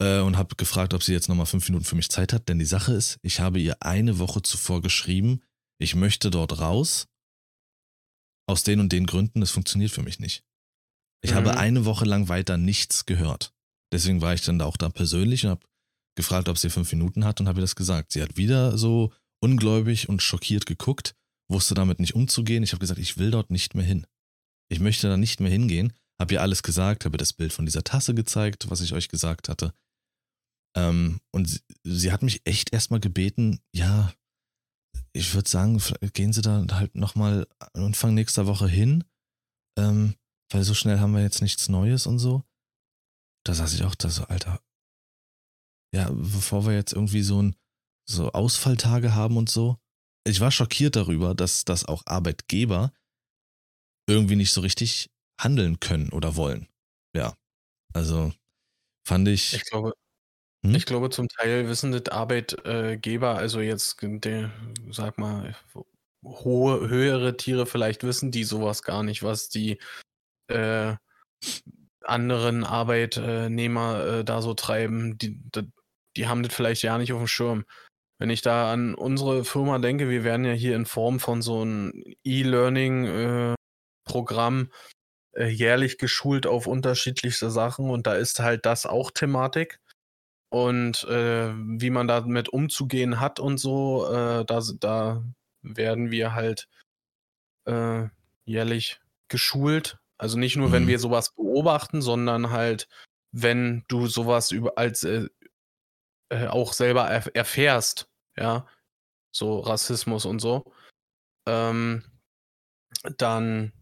äh, 0.00 0.20
und 0.20 0.36
habe 0.36 0.56
gefragt, 0.56 0.94
ob 0.94 1.02
sie 1.02 1.12
jetzt 1.12 1.28
nochmal 1.28 1.46
fünf 1.46 1.68
Minuten 1.68 1.84
für 1.84 1.96
mich 1.96 2.10
Zeit 2.10 2.32
hat. 2.32 2.48
Denn 2.48 2.58
die 2.58 2.66
Sache 2.66 2.92
ist, 2.92 3.18
ich 3.22 3.40
habe 3.40 3.58
ihr 3.58 3.82
eine 3.82 4.18
Woche 4.18 4.42
zuvor 4.42 4.82
geschrieben, 4.82 5.40
ich 5.78 5.94
möchte 5.94 6.30
dort 6.30 6.58
raus. 6.60 7.08
Aus 8.48 8.62
den 8.62 8.78
und 8.78 8.92
den 8.92 9.06
Gründen, 9.06 9.42
es 9.42 9.50
funktioniert 9.50 9.90
für 9.90 10.02
mich 10.02 10.20
nicht. 10.20 10.44
Ich 11.22 11.32
mhm. 11.32 11.36
habe 11.36 11.56
eine 11.56 11.84
Woche 11.84 12.04
lang 12.04 12.28
weiter 12.28 12.56
nichts 12.56 13.06
gehört. 13.06 13.52
Deswegen 13.92 14.20
war 14.20 14.34
ich 14.34 14.42
dann 14.42 14.60
auch 14.60 14.76
da 14.76 14.88
persönlich 14.88 15.44
und 15.44 15.50
habe 15.50 15.66
gefragt, 16.16 16.48
ob 16.48 16.58
sie 16.58 16.70
fünf 16.70 16.92
Minuten 16.92 17.24
hat 17.24 17.40
und 17.40 17.48
habe 17.48 17.58
ihr 17.58 17.62
das 17.62 17.76
gesagt. 17.76 18.12
Sie 18.12 18.22
hat 18.22 18.36
wieder 18.36 18.78
so 18.78 19.12
ungläubig 19.40 20.08
und 20.08 20.22
schockiert 20.22 20.66
geguckt, 20.66 21.14
wusste 21.48 21.74
damit 21.74 22.00
nicht 22.00 22.14
umzugehen. 22.14 22.62
Ich 22.62 22.72
habe 22.72 22.80
gesagt, 22.80 23.00
ich 23.00 23.18
will 23.18 23.30
dort 23.30 23.50
nicht 23.50 23.74
mehr 23.74 23.84
hin. 23.84 24.06
Ich 24.68 24.80
möchte 24.80 25.08
da 25.08 25.16
nicht 25.16 25.40
mehr 25.40 25.50
hingehen. 25.50 25.92
Hab 26.18 26.32
ihr 26.32 26.42
alles 26.42 26.62
gesagt, 26.62 27.04
habe 27.04 27.18
das 27.18 27.32
Bild 27.32 27.52
von 27.52 27.66
dieser 27.66 27.84
Tasse 27.84 28.14
gezeigt, 28.14 28.70
was 28.70 28.80
ich 28.80 28.92
euch 28.92 29.08
gesagt 29.08 29.48
hatte. 29.48 29.74
Ähm, 30.76 31.20
und 31.32 31.48
sie, 31.48 31.60
sie, 31.84 32.12
hat 32.12 32.22
mich 32.22 32.46
echt 32.46 32.72
erstmal 32.72 33.00
gebeten, 33.00 33.60
ja, 33.74 34.12
ich 35.12 35.34
würde 35.34 35.48
sagen, 35.48 35.80
gehen 36.12 36.32
Sie 36.32 36.42
da 36.42 36.66
halt 36.72 36.94
nochmal 36.94 37.46
Anfang 37.72 38.14
nächster 38.14 38.46
Woche 38.46 38.68
hin, 38.68 39.04
ähm, 39.78 40.14
weil 40.50 40.62
so 40.62 40.74
schnell 40.74 41.00
haben 41.00 41.14
wir 41.14 41.22
jetzt 41.22 41.42
nichts 41.42 41.68
Neues 41.68 42.06
und 42.06 42.18
so. 42.18 42.44
Da 43.44 43.54
saß 43.54 43.72
ich 43.74 43.84
auch 43.84 43.94
da 43.94 44.10
so, 44.10 44.24
Alter. 44.24 44.60
Ja, 45.94 46.10
bevor 46.10 46.66
wir 46.66 46.74
jetzt 46.74 46.92
irgendwie 46.92 47.22
so 47.22 47.42
ein 47.42 47.56
so 48.08 48.32
Ausfalltage 48.32 49.14
haben 49.14 49.36
und 49.36 49.48
so. 49.48 49.78
Ich 50.26 50.40
war 50.40 50.50
schockiert 50.50 50.96
darüber, 50.96 51.34
dass, 51.34 51.64
dass 51.64 51.84
auch 51.84 52.02
Arbeitgeber 52.06 52.92
irgendwie 54.06 54.36
nicht 54.36 54.52
so 54.52 54.60
richtig 54.60 55.10
handeln 55.40 55.80
können 55.80 56.10
oder 56.10 56.36
wollen. 56.36 56.68
Ja. 57.14 57.34
Also 57.92 58.32
fand 59.06 59.28
ich. 59.28 59.54
Ich 59.54 59.64
glaube, 59.64 59.92
hm? 60.64 60.74
ich 60.74 60.86
glaube, 60.86 61.10
zum 61.10 61.28
Teil 61.28 61.68
wissen 61.68 61.92
das 61.92 62.12
Arbeitgeber, 62.12 63.36
also 63.36 63.60
jetzt, 63.60 63.96
der, 64.02 64.50
sag 64.90 65.18
mal, 65.18 65.54
hohe, 66.24 66.88
höhere 66.88 67.36
Tiere 67.36 67.66
vielleicht 67.66 68.04
wissen 68.04 68.30
die 68.30 68.44
sowas 68.44 68.82
gar 68.82 69.02
nicht, 69.02 69.22
was 69.22 69.48
die 69.48 69.78
äh, 70.48 70.94
anderen 72.02 72.64
Arbeitnehmer 72.64 74.04
äh, 74.06 74.24
da 74.24 74.42
so 74.42 74.54
treiben. 74.54 75.18
Die, 75.18 75.38
die, 75.54 75.70
die 76.16 76.28
haben 76.28 76.42
das 76.42 76.54
vielleicht 76.54 76.82
ja 76.82 76.98
nicht 76.98 77.12
auf 77.12 77.20
dem 77.20 77.28
Schirm. 77.28 77.64
Wenn 78.18 78.30
ich 78.30 78.40
da 78.40 78.72
an 78.72 78.94
unsere 78.94 79.44
Firma 79.44 79.78
denke, 79.78 80.08
wir 80.08 80.24
werden 80.24 80.46
ja 80.46 80.52
hier 80.52 80.74
in 80.74 80.86
Form 80.86 81.20
von 81.20 81.42
so 81.42 81.60
einem 81.60 81.92
E-Learning 82.24 83.04
äh, 83.04 83.54
Programm 84.06 84.70
äh, 85.34 85.48
jährlich 85.48 85.98
geschult 85.98 86.46
auf 86.46 86.66
unterschiedlichste 86.66 87.50
Sachen 87.50 87.90
und 87.90 88.06
da 88.06 88.14
ist 88.14 88.40
halt 88.40 88.64
das 88.66 88.86
auch 88.86 89.10
Thematik. 89.10 89.80
Und 90.48 91.04
äh, 91.04 91.52
wie 91.54 91.90
man 91.90 92.08
damit 92.08 92.48
umzugehen 92.48 93.20
hat 93.20 93.40
und 93.40 93.58
so, 93.58 94.06
äh, 94.10 94.44
da, 94.46 94.62
da 94.80 95.24
werden 95.62 96.10
wir 96.12 96.34
halt 96.34 96.68
äh, 97.66 98.04
jährlich 98.44 99.00
geschult. 99.28 99.98
Also 100.18 100.38
nicht 100.38 100.56
nur, 100.56 100.68
Mhm. 100.68 100.72
wenn 100.72 100.86
wir 100.86 100.98
sowas 101.00 101.32
beobachten, 101.34 102.00
sondern 102.00 102.50
halt, 102.50 102.88
wenn 103.32 103.84
du 103.88 104.06
sowas 104.06 104.52
über 104.52 104.78
als 104.78 105.02
äh, 105.04 105.28
äh, 106.30 106.46
auch 106.46 106.72
selber 106.72 107.08
erf 107.08 107.28
erfährst, 107.34 108.08
ja, 108.36 108.66
so 109.32 109.60
Rassismus 109.60 110.24
und 110.24 110.38
so, 110.40 110.72
ähm, 111.46 112.04
dann 113.18 113.72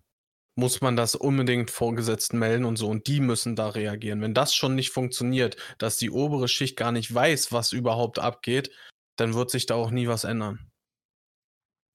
muss 0.56 0.80
man 0.80 0.96
das 0.96 1.14
unbedingt 1.14 1.70
Vorgesetzten 1.70 2.38
melden 2.38 2.64
und 2.64 2.76
so 2.76 2.88
und 2.88 3.06
die 3.06 3.20
müssen 3.20 3.56
da 3.56 3.68
reagieren. 3.68 4.20
Wenn 4.20 4.34
das 4.34 4.54
schon 4.54 4.74
nicht 4.74 4.90
funktioniert, 4.90 5.56
dass 5.78 5.96
die 5.96 6.10
obere 6.10 6.48
Schicht 6.48 6.76
gar 6.76 6.92
nicht 6.92 7.12
weiß, 7.12 7.52
was 7.52 7.72
überhaupt 7.72 8.18
abgeht, 8.18 8.70
dann 9.16 9.34
wird 9.34 9.50
sich 9.50 9.66
da 9.66 9.74
auch 9.74 9.90
nie 9.90 10.08
was 10.08 10.24
ändern. 10.24 10.70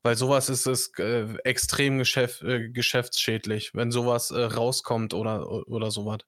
Weil 0.03 0.15
sowas 0.15 0.49
ist 0.49 0.65
es 0.65 0.91
äh, 0.97 1.27
extrem 1.43 1.97
geschäft, 1.97 2.41
äh, 2.43 2.69
geschäftsschädlich, 2.69 3.71
wenn 3.73 3.91
sowas 3.91 4.31
äh, 4.31 4.41
rauskommt 4.41 5.13
oder, 5.13 5.67
oder 5.67 5.91
sowas. 5.91 6.19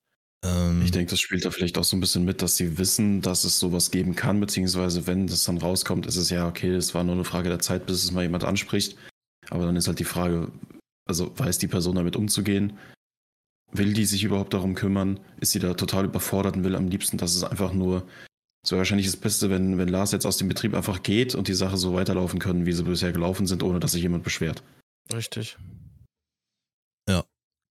Ähm, 0.44 0.82
Ich 0.84 0.92
denke, 0.92 1.12
das 1.12 1.22
spielt 1.22 1.46
da 1.46 1.52
vielleicht 1.52 1.78
auch 1.78 1.84
so 1.86 1.96
ein 1.96 2.02
bisschen 2.02 2.26
mit, 2.26 2.42
dass 2.42 2.58
sie 2.58 2.78
wissen, 2.78 3.22
dass 3.22 3.46
es 3.46 3.60
sowas 3.60 3.92
geben 3.92 4.16
kann, 4.16 4.42
beziehungsweise 4.42 5.08
wenn 5.08 5.28
das 5.28 5.46
dann 5.46 5.58
rauskommt, 5.58 6.06
ist 6.06 6.18
es 6.18 6.30
ja 6.30 6.48
okay, 6.48 6.74
es 6.74 6.94
war 6.94 7.04
nur 7.04 7.16
eine 7.16 7.24
Frage 7.24 7.48
der 7.48 7.60
Zeit, 7.60 7.86
bis 7.86 8.04
es 8.04 8.12
mal 8.12 8.24
jemand 8.24 8.44
anspricht. 8.44 8.98
Aber 9.50 9.66
dann 9.66 9.76
ist 9.78 9.88
halt 9.88 10.00
die 10.00 10.06
Frage, 10.06 10.52
also 11.12 11.38
weiß 11.38 11.58
die 11.60 11.68
Person 11.68 11.96
damit 11.96 12.16
umzugehen? 12.16 12.78
Will 13.72 13.94
die 13.94 14.06
sich 14.06 14.24
überhaupt 14.24 14.54
darum 14.54 14.76
kümmern? 14.76 15.20
Ist 15.40 15.52
sie 15.52 15.60
da 15.60 15.74
total 15.74 16.06
überfordert 16.06 16.58
und 16.58 16.64
will 16.64 16.76
am 16.76 16.88
liebsten, 16.88 17.18
dass 17.18 17.36
es 17.36 17.44
einfach 17.44 17.74
nur 17.74 18.08
so 18.66 18.78
wahrscheinlich 18.78 19.08
das 19.08 19.18
Beste, 19.18 19.50
wenn, 19.50 19.78
wenn 19.78 19.88
Lars 19.88 20.12
jetzt 20.12 20.26
aus 20.26 20.38
dem 20.38 20.48
Betrieb 20.48 20.74
einfach 20.74 21.04
geht 21.04 21.36
und 21.36 21.48
die 21.48 21.54
Sache 21.54 21.78
so 21.78 21.94
weiterlaufen 21.94 22.40
können, 22.40 22.66
wie 22.66 22.74
sie 22.74 22.84
bisher 22.84 23.12
gelaufen 23.12 23.48
sind, 23.48 23.64
ohne 23.64 23.80
dass 23.80 23.94
sich 23.94 24.02
jemand 24.02 24.24
beschwert. 24.24 24.64
Richtig. 25.14 25.58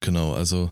Genau, 0.01 0.33
also 0.33 0.71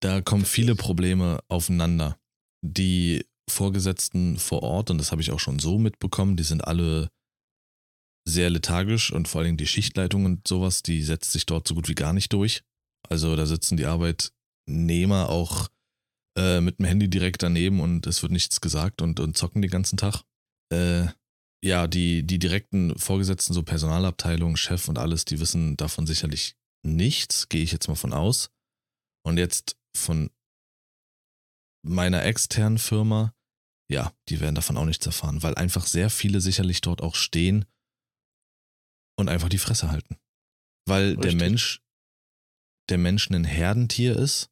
da 0.00 0.20
kommen 0.20 0.44
viele 0.44 0.74
Probleme 0.74 1.38
aufeinander. 1.48 2.18
Die 2.62 3.24
Vorgesetzten 3.48 4.38
vor 4.38 4.62
Ort, 4.62 4.90
und 4.90 4.98
das 4.98 5.12
habe 5.12 5.22
ich 5.22 5.30
auch 5.30 5.40
schon 5.40 5.58
so 5.58 5.78
mitbekommen, 5.78 6.36
die 6.36 6.42
sind 6.42 6.66
alle 6.66 7.10
sehr 8.24 8.50
lethargisch 8.50 9.12
und 9.12 9.28
vor 9.28 9.42
Dingen 9.42 9.56
die 9.56 9.66
Schichtleitung 9.66 10.24
und 10.24 10.46
sowas, 10.46 10.82
die 10.82 11.02
setzt 11.02 11.32
sich 11.32 11.46
dort 11.46 11.66
so 11.66 11.74
gut 11.74 11.88
wie 11.88 11.94
gar 11.94 12.12
nicht 12.12 12.32
durch. 12.32 12.62
Also 13.08 13.34
da 13.36 13.46
sitzen 13.46 13.76
die 13.76 13.86
Arbeitnehmer 13.86 15.28
auch 15.28 15.68
äh, 16.36 16.60
mit 16.60 16.78
dem 16.78 16.86
Handy 16.86 17.08
direkt 17.08 17.42
daneben 17.42 17.80
und 17.80 18.06
es 18.06 18.22
wird 18.22 18.32
nichts 18.32 18.60
gesagt 18.60 19.02
und, 19.02 19.20
und 19.20 19.36
zocken 19.36 19.62
den 19.62 19.70
ganzen 19.70 19.96
Tag. 19.96 20.22
Äh, 20.72 21.08
ja, 21.64 21.86
die, 21.86 22.24
die 22.24 22.38
direkten 22.38 22.98
Vorgesetzten, 22.98 23.54
so 23.54 23.62
Personalabteilung, 23.62 24.56
Chef 24.56 24.88
und 24.88 24.98
alles, 24.98 25.24
die 25.24 25.38
wissen 25.38 25.76
davon 25.76 26.06
sicherlich 26.06 26.56
nichts, 26.84 27.48
gehe 27.48 27.62
ich 27.62 27.72
jetzt 27.72 27.88
mal 27.88 27.94
von 27.94 28.12
aus. 28.12 28.50
Und 29.24 29.38
jetzt 29.38 29.76
von 29.96 30.30
meiner 31.84 32.24
externen 32.24 32.78
Firma, 32.78 33.34
ja, 33.88 34.12
die 34.28 34.40
werden 34.40 34.54
davon 34.54 34.76
auch 34.76 34.84
nichts 34.84 35.06
erfahren, 35.06 35.42
weil 35.42 35.54
einfach 35.54 35.86
sehr 35.86 36.10
viele 36.10 36.40
sicherlich 36.40 36.80
dort 36.80 37.02
auch 37.02 37.14
stehen 37.14 37.64
und 39.22 39.28
einfach 39.28 39.48
die 39.48 39.58
Fresse 39.58 39.90
halten. 39.90 40.16
Weil 40.86 41.16
der 41.16 41.32
Richtig. 41.32 41.40
Mensch, 41.40 41.82
der 42.90 42.98
Mensch 42.98 43.30
ein 43.30 43.44
Herdentier 43.44 44.16
ist 44.16 44.50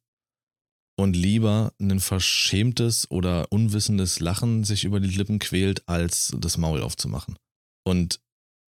und 0.97 1.15
lieber 1.15 1.73
ein 1.79 1.99
verschämtes 1.99 3.09
oder 3.11 3.51
unwissendes 3.51 4.19
Lachen 4.19 4.63
sich 4.63 4.83
über 4.83 4.99
die 4.99 5.09
Lippen 5.09 5.39
quält, 5.39 5.87
als 5.87 6.33
das 6.39 6.57
Maul 6.57 6.81
aufzumachen. 6.81 7.37
Und 7.85 8.19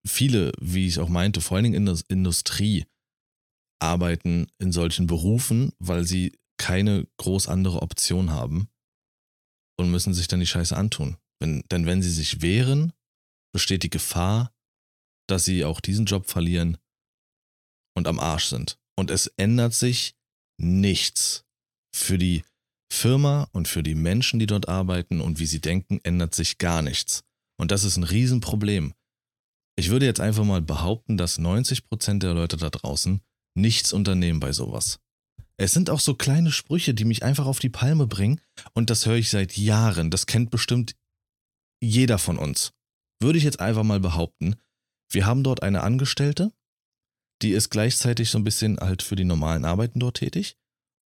viele, 0.07 0.53
wie 0.61 0.87
ich 0.87 0.99
auch 0.99 1.09
meinte, 1.09 1.41
vor 1.41 1.57
allen 1.57 1.65
Dingen 1.65 1.77
in 1.77 1.87
der 1.87 1.99
Industrie, 2.09 2.85
arbeiten 3.81 4.47
in 4.59 4.73
solchen 4.73 5.07
Berufen, 5.07 5.73
weil 5.79 6.05
sie 6.05 6.33
keine 6.59 7.07
groß 7.19 7.49
andere 7.49 7.83
Option 7.83 8.31
haben 8.31 8.69
und 9.79 9.91
müssen 9.91 10.15
sich 10.15 10.29
dann 10.29 10.41
die 10.41 10.47
Scheiße 10.47 10.77
antun. 10.77 11.19
Wenn, 11.39 11.63
denn 11.71 11.87
wenn 11.87 12.03
sie 12.03 12.11
sich 12.11 12.41
wehren, 12.41 12.93
besteht 13.53 13.83
die 13.83 13.91
Gefahr, 13.91 14.56
dass 15.27 15.45
sie 15.45 15.65
auch 15.65 15.81
diesen 15.81 16.07
Job 16.07 16.29
verlieren 16.29 16.79
und 17.95 18.07
am 18.07 18.19
Arsch 18.19 18.47
sind. 18.47 18.79
Und 18.97 19.11
es 19.11 19.27
ändert 19.37 19.75
sich 19.75 20.15
nichts. 20.59 21.45
Für 21.95 22.19
die 22.19 22.45
Firma 22.93 23.49
und 23.53 23.69
für 23.69 23.83
die 23.83 23.95
Menschen, 23.95 24.39
die 24.39 24.47
dort 24.47 24.69
arbeiten 24.69 25.21
und 25.21 25.39
wie 25.39 25.47
sie 25.47 25.61
denken, 25.61 26.01
ändert 26.03 26.35
sich 26.35 26.59
gar 26.59 26.83
nichts. 26.83 27.25
Und 27.59 27.71
das 27.71 27.85
ist 27.85 27.97
ein 27.97 28.05
Riesenproblem. 28.05 28.95
Ich 29.77 29.91
würde 29.91 30.07
jetzt 30.07 30.21
einfach 30.21 30.45
mal 30.45 30.63
behaupten, 30.63 31.17
dass 31.17 31.39
90% 31.39 32.19
der 32.19 32.35
Leute 32.35 32.57
da 32.57 32.71
draußen 32.71 33.21
nichts 33.55 33.93
unternehmen 33.93 34.41
bei 34.41 34.53
sowas. 34.53 34.99
Es 35.59 35.73
sind 35.73 35.89
auch 35.89 36.01
so 36.01 36.15
kleine 36.15 36.53
Sprüche, 36.53 36.93
die 36.95 37.05
mich 37.05 37.23
einfach 37.23 37.47
auf 37.47 37.59
die 37.59 37.71
Palme 37.71 38.07
bringen 38.07 38.41
und 38.75 38.91
das 38.91 39.07
höre 39.07 39.17
ich 39.17 39.31
seit 39.31 39.57
Jahren. 39.57 40.11
Das 40.11 40.27
kennt 40.27 40.51
bestimmt 40.51 40.95
jeder 41.81 42.19
von 42.19 42.39
uns. 42.39 42.73
Würde 43.21 43.39
ich 43.39 43.45
jetzt 43.45 43.61
einfach 43.61 43.83
mal 43.83 44.01
behaupten, 44.01 44.57
wir 45.11 45.27
haben 45.27 45.43
dort 45.45 45.63
eine 45.63 45.83
Angestellte, 45.83 46.53
die 47.43 47.53
ist 47.53 47.71
gleichzeitig 47.71 48.31
so 48.31 48.39
ein 48.39 48.45
bisschen 48.45 48.79
halt 48.79 49.03
für 49.03 49.17
die 49.17 49.25
normalen 49.25 49.65
Arbeiten 49.65 50.01
dort 50.01 50.19
tätig 50.19 50.57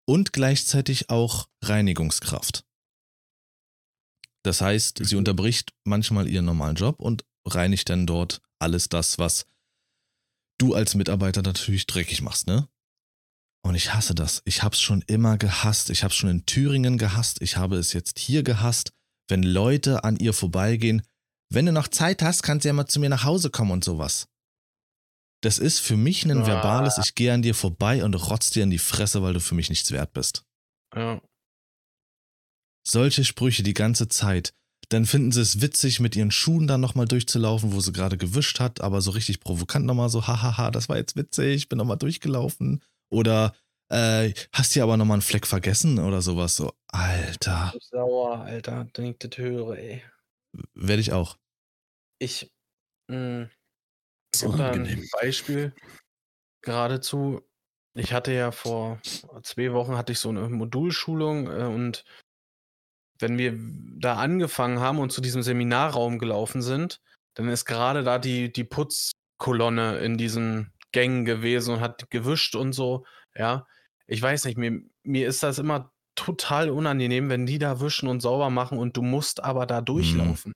und 0.05 0.33
gleichzeitig 0.33 1.09
auch 1.09 1.47
Reinigungskraft. 1.63 2.65
Das 4.43 4.61
heißt, 4.61 4.99
sie 5.03 5.15
unterbricht 5.15 5.73
manchmal 5.83 6.27
ihren 6.27 6.45
normalen 6.45 6.75
Job 6.75 6.99
und 6.99 7.25
reinigt 7.45 7.89
dann 7.89 8.07
dort 8.07 8.41
alles 8.59 8.89
das, 8.89 9.19
was 9.19 9.45
du 10.59 10.73
als 10.73 10.95
Mitarbeiter 10.95 11.41
natürlich 11.41 11.87
dreckig 11.87 12.21
machst, 12.21 12.47
ne? 12.47 12.67
Und 13.63 13.75
ich 13.75 13.93
hasse 13.93 14.15
das. 14.15 14.41
Ich 14.45 14.63
hab's 14.63 14.81
schon 14.81 15.03
immer 15.03 15.37
gehasst. 15.37 15.91
Ich 15.91 16.03
hab's 16.03 16.15
schon 16.15 16.29
in 16.29 16.45
Thüringen 16.47 16.97
gehasst. 16.97 17.41
Ich 17.41 17.57
habe 17.57 17.77
es 17.77 17.93
jetzt 17.93 18.17
hier 18.17 18.41
gehasst, 18.41 18.91
wenn 19.27 19.43
Leute 19.43 20.03
an 20.03 20.17
ihr 20.17 20.33
vorbeigehen. 20.33 21.03
Wenn 21.53 21.65
du 21.65 21.73
noch 21.73 21.89
Zeit 21.89 22.21
hast, 22.21 22.43
kannst 22.43 22.63
du 22.63 22.69
ja 22.69 22.73
mal 22.73 22.87
zu 22.87 22.99
mir 23.01 23.09
nach 23.09 23.25
Hause 23.25 23.49
kommen 23.49 23.71
und 23.71 23.83
sowas. 23.83 24.27
Das 25.43 25.59
ist 25.59 25.79
für 25.79 25.97
mich 25.97 26.23
ein 26.23 26.43
Ah. 26.43 26.47
verbales, 26.47 26.97
ich 26.97 27.13
gehe 27.13 27.33
an 27.33 27.41
dir 27.41 27.53
vorbei 27.53 28.03
und 28.05 28.13
rotz 28.15 28.51
dir 28.51 28.63
in 28.63 28.69
die 28.69 28.77
Fresse, 28.77 29.21
weil 29.21 29.33
du 29.33 29.41
für 29.41 29.55
mich 29.55 29.69
nichts 29.69 29.91
wert 29.91 30.13
bist. 30.13 30.45
Ja. 30.95 31.19
Solche 32.87 33.25
Sprüche 33.25 33.63
die 33.63 33.73
ganze 33.73 34.07
Zeit. 34.07 34.53
Dann 34.89 35.05
finden 35.05 35.31
sie 35.31 35.41
es 35.41 35.61
witzig, 35.61 35.99
mit 35.99 36.15
ihren 36.15 36.31
Schuhen 36.31 36.67
dann 36.67 36.81
nochmal 36.81 37.05
durchzulaufen, 37.05 37.73
wo 37.73 37.79
sie 37.81 37.91
gerade 37.91 38.17
gewischt 38.17 38.59
hat, 38.59 38.81
aber 38.81 39.01
so 39.01 39.11
richtig 39.11 39.39
provokant 39.41 39.85
nochmal 39.85 40.09
so, 40.09 40.27
hahaha, 40.27 40.71
das 40.71 40.89
war 40.89 40.97
jetzt 40.97 41.15
witzig, 41.15 41.69
bin 41.69 41.77
nochmal 41.77 41.97
durchgelaufen. 41.97 42.81
Oder, 43.09 43.53
äh, 43.89 44.33
hast 44.53 44.73
hier 44.73 44.83
aber 44.83 44.95
nochmal 44.97 45.15
einen 45.15 45.21
Fleck 45.21 45.47
vergessen 45.47 45.99
oder 45.99 46.21
sowas. 46.21 46.55
So, 46.55 46.73
Alter, 46.87 47.73
Sauer, 47.89 48.39
Alter, 48.41 48.87
ich 48.97 49.17
das 49.19 49.37
höre, 49.37 49.77
ey. 49.77 50.01
Werde 50.73 51.01
ich 51.01 51.13
auch. 51.13 51.37
Ich, 52.19 52.51
mh, 53.07 53.49
ich 54.33 54.39
So 54.39 54.51
ein. 54.51 55.07
Beispiel 55.19 55.73
geradezu. 56.61 57.41
Ich 57.93 58.13
hatte 58.13 58.31
ja 58.31 58.51
vor 58.51 59.01
zwei 59.43 59.73
Wochen 59.73 59.97
hatte 59.97 60.13
ich 60.13 60.19
so 60.19 60.29
eine 60.29 60.47
Modulschulung 60.47 61.47
äh, 61.47 61.65
und 61.65 62.05
wenn 63.19 63.37
wir 63.37 63.53
da 63.99 64.15
angefangen 64.15 64.79
haben 64.79 64.99
und 64.99 65.11
zu 65.11 65.21
diesem 65.21 65.43
Seminarraum 65.43 66.17
gelaufen 66.17 66.61
sind, 66.61 67.01
dann 67.35 67.49
ist 67.49 67.65
gerade 67.65 68.03
da 68.03 68.17
die, 68.17 68.51
die 68.51 68.63
Putzkolonne 68.63 69.99
in 69.99 70.17
diesen 70.17 70.73
Gängen 70.91 71.25
gewesen 71.25 71.75
und 71.75 71.81
hat 71.81 72.09
gewischt 72.09 72.55
und 72.55 72.73
so. 72.73 73.05
Ja, 73.35 73.67
ich 74.07 74.21
weiß 74.21 74.45
nicht, 74.45 74.57
mir, 74.57 74.81
mir 75.03 75.27
ist 75.27 75.43
das 75.43 75.59
immer 75.59 75.91
total 76.25 76.69
unangenehm, 76.69 77.29
wenn 77.29 77.45
die 77.45 77.59
da 77.59 77.81
wischen 77.81 78.07
und 78.07 78.21
sauber 78.21 78.49
machen 78.49 78.77
und 78.77 78.95
du 78.97 79.01
musst 79.01 79.43
aber 79.43 79.65
da 79.65 79.81
durchlaufen. 79.81 80.53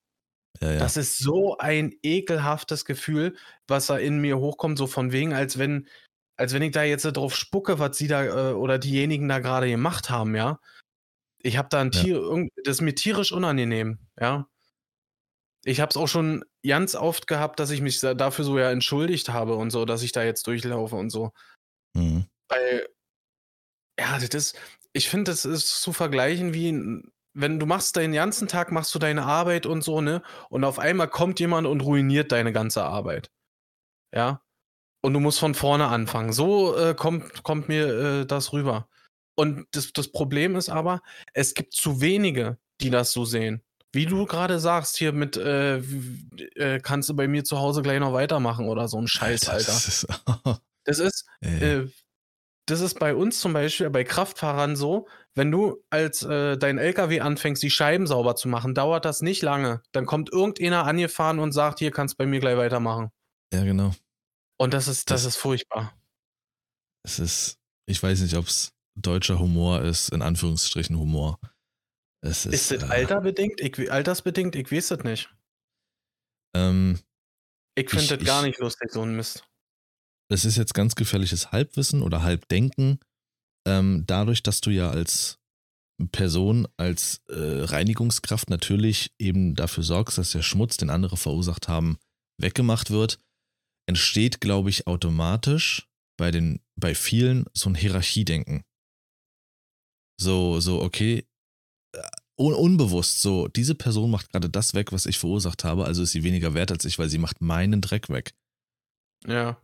Ja, 0.62 0.72
ja. 0.72 0.80
Das 0.80 0.98
ist 0.98 1.18
so 1.18 1.58
ein 1.58 1.94
ekelhaftes 2.02 2.86
Gefühl, 2.86 3.36
was 3.68 3.88
da 3.88 3.98
in 3.98 4.20
mir 4.20 4.38
hochkommt, 4.38 4.78
so 4.78 4.88
von 4.88 5.12
wegen, 5.12 5.34
als 5.34 5.58
wenn, 5.58 5.88
als 6.38 6.54
wenn 6.54 6.62
ich 6.62 6.72
da 6.72 6.84
jetzt 6.84 7.04
drauf 7.04 7.36
spucke, 7.36 7.80
was 7.80 7.98
sie 7.98 8.08
da 8.08 8.52
äh, 8.52 8.54
oder 8.54 8.80
diejenigen 8.80 9.28
da 9.28 9.40
gerade 9.40 9.70
gemacht 9.70 10.10
haben, 10.10 10.36
ja. 10.36 10.60
Ich 11.42 11.58
habe 11.58 11.70
da 11.70 11.82
ein. 11.82 11.92
Tier, 11.92 12.48
das 12.64 12.78
ist 12.78 12.82
mir 12.82 12.96
tierisch 12.96 13.32
unangenehm, 13.32 14.00
ja. 14.20 14.48
Ich 15.64 15.80
habe 15.82 15.90
es 15.90 15.98
auch 15.98 16.08
schon 16.08 16.46
ganz 16.66 16.96
oft 16.96 17.28
gehabt, 17.28 17.60
dass 17.60 17.72
ich 17.72 17.82
mich 17.82 18.00
da- 18.00 18.14
dafür 18.14 18.46
so 18.46 18.58
ja 18.60 18.72
entschuldigt 18.72 19.30
habe 19.30 19.56
und 19.56 19.72
so, 19.72 19.86
dass 19.86 20.04
ich 20.04 20.12
da 20.12 20.24
jetzt 20.24 20.46
durchlaufe 20.48 20.96
und 20.96 21.10
so. 21.10 21.32
Mhm. 21.96 22.26
Weil, 22.50 22.88
ja, 24.00 24.20
das 24.20 24.30
ist, 24.30 24.60
ich 24.96 25.10
finde, 25.10 25.32
das 25.32 25.44
ist 25.44 25.82
zu 25.82 25.92
vergleichen 25.92 26.54
wie, 26.54 27.04
wenn 27.34 27.60
du 27.60 27.66
machst 27.66 27.98
deinen 27.98 28.14
ganzen 28.14 28.48
Tag, 28.48 28.72
machst 28.72 28.96
du 28.96 29.00
deine 29.00 29.24
Arbeit 29.24 29.66
und 29.66 29.84
so, 29.84 30.00
ne? 30.00 30.22
Und 30.50 30.64
auf 30.64 30.80
einmal 30.80 31.10
kommt 31.10 31.42
jemand 31.42 31.68
und 31.68 31.82
ruiniert 31.82 32.32
deine 32.32 32.54
ganze 32.54 32.84
Arbeit. 32.84 33.30
Ja? 34.14 34.42
Und 35.02 35.14
du 35.14 35.20
musst 35.20 35.40
von 35.40 35.54
vorne 35.54 35.88
anfangen. 35.88 36.32
So 36.32 36.78
äh, 36.78 36.96
kommt, 36.96 37.44
kommt 37.44 37.68
mir 37.68 38.22
äh, 38.22 38.26
das 38.26 38.54
rüber. 38.54 38.88
Und 39.36 39.68
das, 39.72 39.92
das 39.92 40.08
Problem 40.14 40.56
ist 40.56 40.70
aber, 40.70 41.02
es 41.34 41.54
gibt 41.54 41.74
zu 41.74 42.00
wenige, 42.00 42.58
die 42.80 42.90
das 42.90 43.12
so 43.12 43.26
sehen. 43.26 43.62
Wie 43.92 44.06
du 44.06 44.26
gerade 44.26 44.60
sagst, 44.60 44.96
hier 44.96 45.12
mit, 45.12 45.36
äh, 45.36 45.78
äh, 46.56 46.80
kannst 46.80 47.10
du 47.10 47.16
bei 47.16 47.28
mir 47.28 47.44
zu 47.44 47.60
Hause 47.60 47.82
gleich 47.82 48.00
noch 48.00 48.14
weitermachen 48.14 48.70
oder 48.70 48.88
so 48.88 48.98
ein 48.98 49.08
Scheiß, 49.08 49.50
Alter. 49.50 49.74
Das 49.74 49.88
ist, 49.88 50.08
Das 50.86 51.00
ist, 51.00 51.26
äh, 51.42 51.88
das 52.68 52.82
ist 52.82 53.00
bei 53.00 53.14
uns 53.16 53.40
zum 53.40 53.54
Beispiel, 53.54 53.90
bei 53.90 54.04
Kraftfahrern 54.04 54.76
so, 54.76 55.08
wenn 55.36 55.52
du 55.52 55.84
als 55.90 56.24
äh, 56.24 56.58
dein 56.58 56.78
LKW 56.78 57.20
anfängst, 57.22 57.62
die 57.62 57.70
Scheiben 57.70 58.08
sauber 58.08 58.36
zu 58.36 58.48
machen, 58.48 58.74
dauert 58.74 59.06
das 59.06 59.22
nicht 59.22 59.42
lange. 59.44 59.82
Dann 59.92 60.06
kommt 60.06 60.32
irgendeiner 60.32 60.86
angefahren 60.86 61.40
und 61.40 61.52
sagt, 61.52 61.80
hier 61.80 61.92
kannst 61.92 62.14
du 62.14 62.18
bei 62.18 62.26
mir 62.26 62.40
gleich 62.40 62.58
weitermachen. 62.58 63.10
ja, 63.54 63.64
genau. 63.64 63.94
Und 64.58 64.74
das 64.74 64.88
ist, 64.88 65.10
das, 65.12 65.24
Das- 65.24 65.34
ist 65.36 65.38
furchtbar. 65.42 65.94
Es 67.04 67.20
ist, 67.20 67.60
ich 67.88 68.02
weiß 68.02 68.22
nicht, 68.22 68.36
ob 68.36 68.48
es 68.48 68.72
deutscher 68.96 69.38
Humor 69.38 69.82
ist, 69.82 70.10
in 70.10 70.22
Anführungsstrichen 70.24 70.98
Humor. 70.98 71.40
Es 72.22 72.46
Ist, 72.48 72.72
ist, 72.72 72.82
das 72.82 72.90
äh, 72.90 72.94
alterbedingt? 72.94 73.60
Ich, 73.62 73.92
altersbedingt? 73.92 74.56
Ich 74.56 74.72
weiß 74.72 74.88
das 74.88 75.04
nicht. 75.04 75.30
ähm, 76.56 77.00
Ich 77.76 77.90
finde 77.92 78.18
das 78.18 78.26
gar 78.26 78.42
ich- 78.42 78.48
nicht 78.48 78.60
lustig, 78.60 78.92
so 78.92 79.04
ein 79.04 79.16
Mist. 79.16 79.46
Es 80.30 80.46
ist 80.46 80.58
jetzt 80.58 80.74
ganz 80.74 80.96
gefährliches 80.96 81.52
Halbwissen 81.52 82.02
oder 82.02 82.24
Halbdenken. 82.24 83.00
Ähm, 83.68 84.04
dadurch, 84.06 84.44
dass 84.44 84.62
du 84.62 84.70
ja 84.70 84.90
als 84.90 85.40
Person, 86.12 86.68
als 86.78 87.22
äh, 87.30 87.64
Reinigungskraft 87.64 88.50
natürlich 88.50 89.14
eben 89.18 89.56
dafür 89.56 89.84
sorgst, 89.84 90.18
dass 90.18 90.32
der 90.32 90.42
Schmutz, 90.42 90.78
den 90.78 90.90
andere 90.90 91.18
verursacht 91.18 91.68
haben, 91.68 91.98
weggemacht 92.38 92.92
wird, 92.92 93.20
entsteht, 93.88 94.42
glaube 94.42 94.70
ich, 94.70 94.88
automatisch 94.88 95.88
bei 96.18 96.32
den, 96.32 96.60
bei 96.76 96.96
vielen 96.96 97.46
so 97.54 97.70
ein 97.70 97.76
Hierarchiedenken. 97.76 98.64
So, 100.20 100.60
so, 100.60 100.82
okay, 100.82 101.26
äh, 101.94 102.02
un 102.38 102.54
unbewusst, 102.54 103.22
so, 103.22 103.48
diese 103.48 103.76
Person 103.76 104.12
macht 104.12 104.32
gerade 104.32 104.50
das 104.50 104.74
weg, 104.74 104.92
was 104.92 105.06
ich 105.06 105.18
verursacht 105.18 105.64
habe, 105.64 105.86
also 105.86 106.04
ist 106.04 106.12
sie 106.12 106.24
weniger 106.24 106.54
wert 106.54 106.72
als 106.72 106.84
ich, 106.86 107.00
weil 107.00 107.10
sie 107.10 107.18
macht 107.18 107.42
meinen 107.42 107.82
Dreck 107.82 108.10
weg. 108.10 108.34
Ja. 109.26 109.62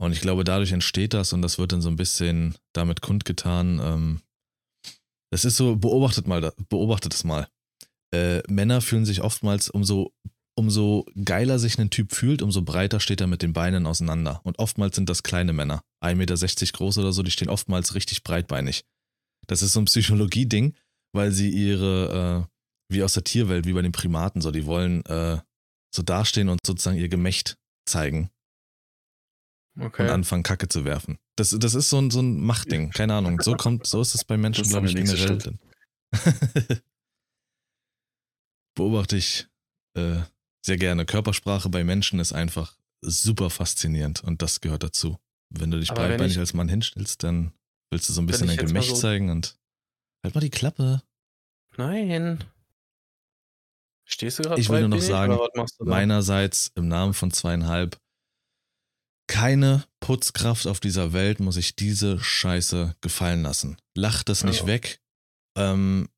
Und 0.00 0.12
ich 0.12 0.20
glaube, 0.20 0.44
dadurch 0.44 0.72
entsteht 0.72 1.12
das 1.12 1.32
und 1.32 1.42
das 1.42 1.58
wird 1.58 1.72
dann 1.72 1.80
so 1.80 1.88
ein 1.88 1.96
bisschen 1.96 2.54
damit 2.72 3.00
kundgetan. 3.02 3.80
Ähm, 3.82 4.20
das 5.30 5.44
ist 5.44 5.56
so, 5.56 5.76
beobachtet 5.76 6.26
mal, 6.26 6.52
beobachtet 6.68 7.14
es 7.14 7.24
mal. 7.24 7.48
Äh, 8.14 8.42
Männer 8.48 8.80
fühlen 8.80 9.04
sich 9.04 9.22
oftmals, 9.22 9.68
umso, 9.68 10.14
umso 10.56 11.04
geiler 11.24 11.58
sich 11.58 11.78
ein 11.78 11.90
Typ 11.90 12.14
fühlt, 12.14 12.42
umso 12.42 12.62
breiter 12.62 13.00
steht 13.00 13.20
er 13.20 13.26
mit 13.26 13.42
den 13.42 13.52
Beinen 13.52 13.86
auseinander. 13.86 14.40
Und 14.44 14.58
oftmals 14.60 14.94
sind 14.94 15.08
das 15.08 15.24
kleine 15.24 15.52
Männer. 15.52 15.82
1,60 16.02 16.14
Meter 16.16 16.72
groß 16.72 16.98
oder 16.98 17.12
so, 17.12 17.22
die 17.22 17.32
stehen 17.32 17.50
oftmals 17.50 17.94
richtig 17.94 18.22
breitbeinig. 18.22 18.84
Das 19.48 19.62
ist 19.62 19.72
so 19.72 19.80
ein 19.80 19.86
Psychologie-Ding, 19.86 20.74
weil 21.12 21.32
sie 21.32 21.50
ihre, 21.50 22.46
äh, 22.46 22.94
wie 22.94 23.02
aus 23.02 23.14
der 23.14 23.24
Tierwelt, 23.24 23.66
wie 23.66 23.72
bei 23.72 23.82
den 23.82 23.92
Primaten, 23.92 24.40
so, 24.40 24.52
die 24.52 24.64
wollen 24.64 25.04
äh, 25.06 25.38
so 25.94 26.02
dastehen 26.02 26.48
und 26.48 26.60
sozusagen 26.64 26.98
ihr 26.98 27.08
Gemächt 27.08 27.58
zeigen 27.86 28.30
und 29.78 29.86
Okay. 29.86 30.08
anfangen, 30.08 30.42
Kacke 30.42 30.68
zu 30.68 30.84
werfen. 30.84 31.18
Das, 31.36 31.50
das 31.50 31.74
ist 31.74 31.88
so 31.90 31.98
ein, 31.98 32.10
so 32.10 32.20
ein 32.20 32.40
Machtding, 32.40 32.90
keine 32.90 33.14
Ahnung. 33.14 33.40
So 33.40 33.54
kommt, 33.54 33.86
so 33.86 34.00
ist 34.00 34.14
es 34.14 34.24
bei 34.24 34.36
Menschen, 34.36 34.64
glaube 34.68 34.86
ich, 34.88 34.94
generell. 34.94 35.58
Beobachte 38.74 39.16
ich 39.16 39.46
äh, 39.94 40.20
sehr 40.64 40.76
gerne. 40.76 41.04
Körpersprache 41.06 41.68
bei 41.68 41.84
Menschen 41.84 42.20
ist 42.20 42.32
einfach 42.32 42.76
super 43.00 43.50
faszinierend 43.50 44.22
und 44.22 44.42
das 44.42 44.60
gehört 44.60 44.82
dazu. 44.82 45.18
Wenn 45.50 45.70
du 45.70 45.78
dich 45.80 45.90
Aber 45.90 46.06
breitbeinig 46.06 46.32
ich- 46.34 46.38
als 46.38 46.54
Mann 46.54 46.68
hinstellst, 46.68 47.22
dann 47.22 47.52
willst 47.90 48.08
du 48.08 48.12
so 48.12 48.20
ein 48.20 48.26
bisschen 48.26 48.48
dein 48.48 48.56
Gemächt 48.56 48.90
so- 48.90 48.96
zeigen 48.96 49.30
und 49.30 49.56
halt 50.24 50.34
mal 50.34 50.40
die 50.40 50.50
Klappe. 50.50 51.02
Nein. 51.76 52.44
Stehst 54.04 54.38
du 54.38 54.42
gerade 54.42 54.60
Ich 54.60 54.68
will 54.68 54.80
nur 54.80 54.88
noch 54.90 55.00
sagen? 55.00 55.38
Meinerseits 55.80 56.72
im 56.74 56.88
Namen 56.88 57.14
von 57.14 57.30
zweieinhalb. 57.30 58.00
Keine 59.28 59.84
Putzkraft 60.00 60.66
auf 60.66 60.80
dieser 60.80 61.12
Welt 61.12 61.38
muss 61.38 61.56
ich 61.56 61.76
diese 61.76 62.18
Scheiße 62.18 62.96
gefallen 63.00 63.42
lassen. 63.42 63.76
Lacht 63.94 64.28
das 64.28 64.42
nicht 64.42 64.62
Ja. 64.62 64.66
weg. 64.66 65.00
Ähm, 65.56 66.08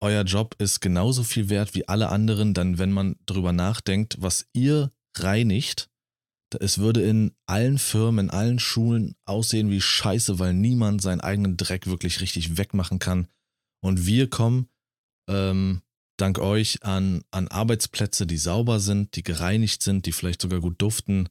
euer 0.00 0.22
Job 0.22 0.54
ist 0.58 0.80
genauso 0.80 1.22
viel 1.22 1.48
wert 1.48 1.74
wie 1.74 1.86
alle 1.88 2.08
anderen, 2.08 2.54
dann 2.54 2.78
wenn 2.78 2.92
man 2.92 3.16
drüber 3.26 3.52
nachdenkt, 3.52 4.16
was 4.20 4.46
ihr 4.52 4.92
reinigt, 5.16 5.90
es 6.60 6.78
würde 6.78 7.02
in 7.02 7.34
allen 7.46 7.78
Firmen, 7.78 8.26
in 8.26 8.30
allen 8.30 8.58
Schulen 8.58 9.16
aussehen 9.24 9.70
wie 9.70 9.80
Scheiße, 9.80 10.38
weil 10.38 10.54
niemand 10.54 11.02
seinen 11.02 11.20
eigenen 11.20 11.56
Dreck 11.56 11.86
wirklich 11.86 12.20
richtig 12.20 12.58
wegmachen 12.58 12.98
kann. 12.98 13.28
Und 13.80 14.06
wir 14.06 14.28
kommen 14.28 14.68
ähm, 15.28 15.82
dank 16.18 16.38
euch 16.38 16.84
an, 16.84 17.22
an 17.30 17.48
Arbeitsplätze, 17.48 18.26
die 18.26 18.36
sauber 18.36 18.80
sind, 18.80 19.16
die 19.16 19.22
gereinigt 19.22 19.82
sind, 19.82 20.06
die 20.06 20.12
vielleicht 20.12 20.42
sogar 20.42 20.60
gut 20.60 20.80
duften 20.80 21.28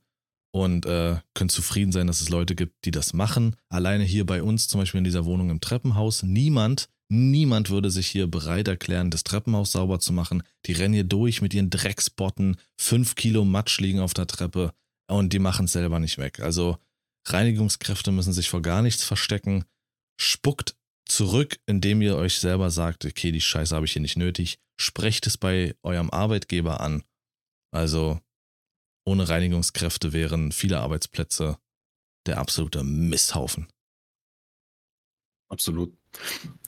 und 0.52 0.86
äh, 0.86 1.18
können 1.34 1.50
zufrieden 1.50 1.92
sein, 1.92 2.08
dass 2.08 2.22
es 2.22 2.30
Leute 2.30 2.56
gibt, 2.56 2.86
die 2.86 2.92
das 2.92 3.14
machen. 3.14 3.56
Alleine 3.70 4.04
hier 4.04 4.26
bei 4.26 4.44
uns, 4.44 4.68
zum 4.68 4.82
Beispiel 4.82 5.00
in 5.00 5.06
dieser 5.06 5.26
Wohnung 5.26 5.50
im 5.50 5.62
Treppenhaus, 5.62 6.24
niemand, 6.24 6.90
niemand 7.10 7.70
würde 7.70 7.90
sich 7.90 8.08
hier 8.08 8.28
bereit 8.28 8.68
erklären, 8.68 9.12
das 9.12 9.24
Treppenhaus 9.24 9.72
sauber 9.72 10.00
zu 10.00 10.14
machen. 10.14 10.44
Die 10.66 10.74
rennen 10.74 10.94
hier 10.94 11.04
durch 11.04 11.42
mit 11.42 11.54
ihren 11.54 11.70
Drecksbotten, 11.70 12.58
fünf 12.78 13.16
Kilo 13.16 13.46
Matsch 13.46 13.80
liegen 13.80 14.00
auf 14.00 14.14
der 14.14 14.28
Treppe 14.28 14.74
und 15.08 15.34
die 15.34 15.40
machen 15.40 15.66
es 15.66 15.74
selber 15.74 16.00
nicht 16.00 16.18
weg. 16.18 16.40
Also 16.40 16.78
Reinigungskräfte 17.28 18.12
müssen 18.12 18.34
sich 18.34 18.50
vor 18.50 18.62
gar 18.62 18.82
nichts 18.82 19.04
verstecken. 19.04 19.66
Spuckt 20.20 20.76
zurück, 21.08 21.60
indem 21.66 22.02
ihr 22.02 22.16
euch 22.16 22.40
selber 22.40 22.72
sagt, 22.72 23.06
okay, 23.06 23.32
die 23.32 23.42
Scheiße 23.42 23.76
habe 23.76 23.86
ich 23.86 23.94
hier 23.94 24.02
nicht 24.02 24.18
nötig. 24.18 24.60
Sprecht 24.80 25.28
es 25.28 25.38
bei 25.38 25.76
eurem 25.84 26.10
Arbeitgeber 26.10 26.82
an. 26.82 27.04
Also 27.72 28.20
ohne 29.06 29.28
Reinigungskräfte 29.30 30.14
wären 30.14 30.52
viele 30.52 30.80
Arbeitsplätze 30.80 31.58
der 32.26 32.38
absolute 32.38 32.84
Misthaufen. 32.84 33.68
Absolut. 35.50 35.94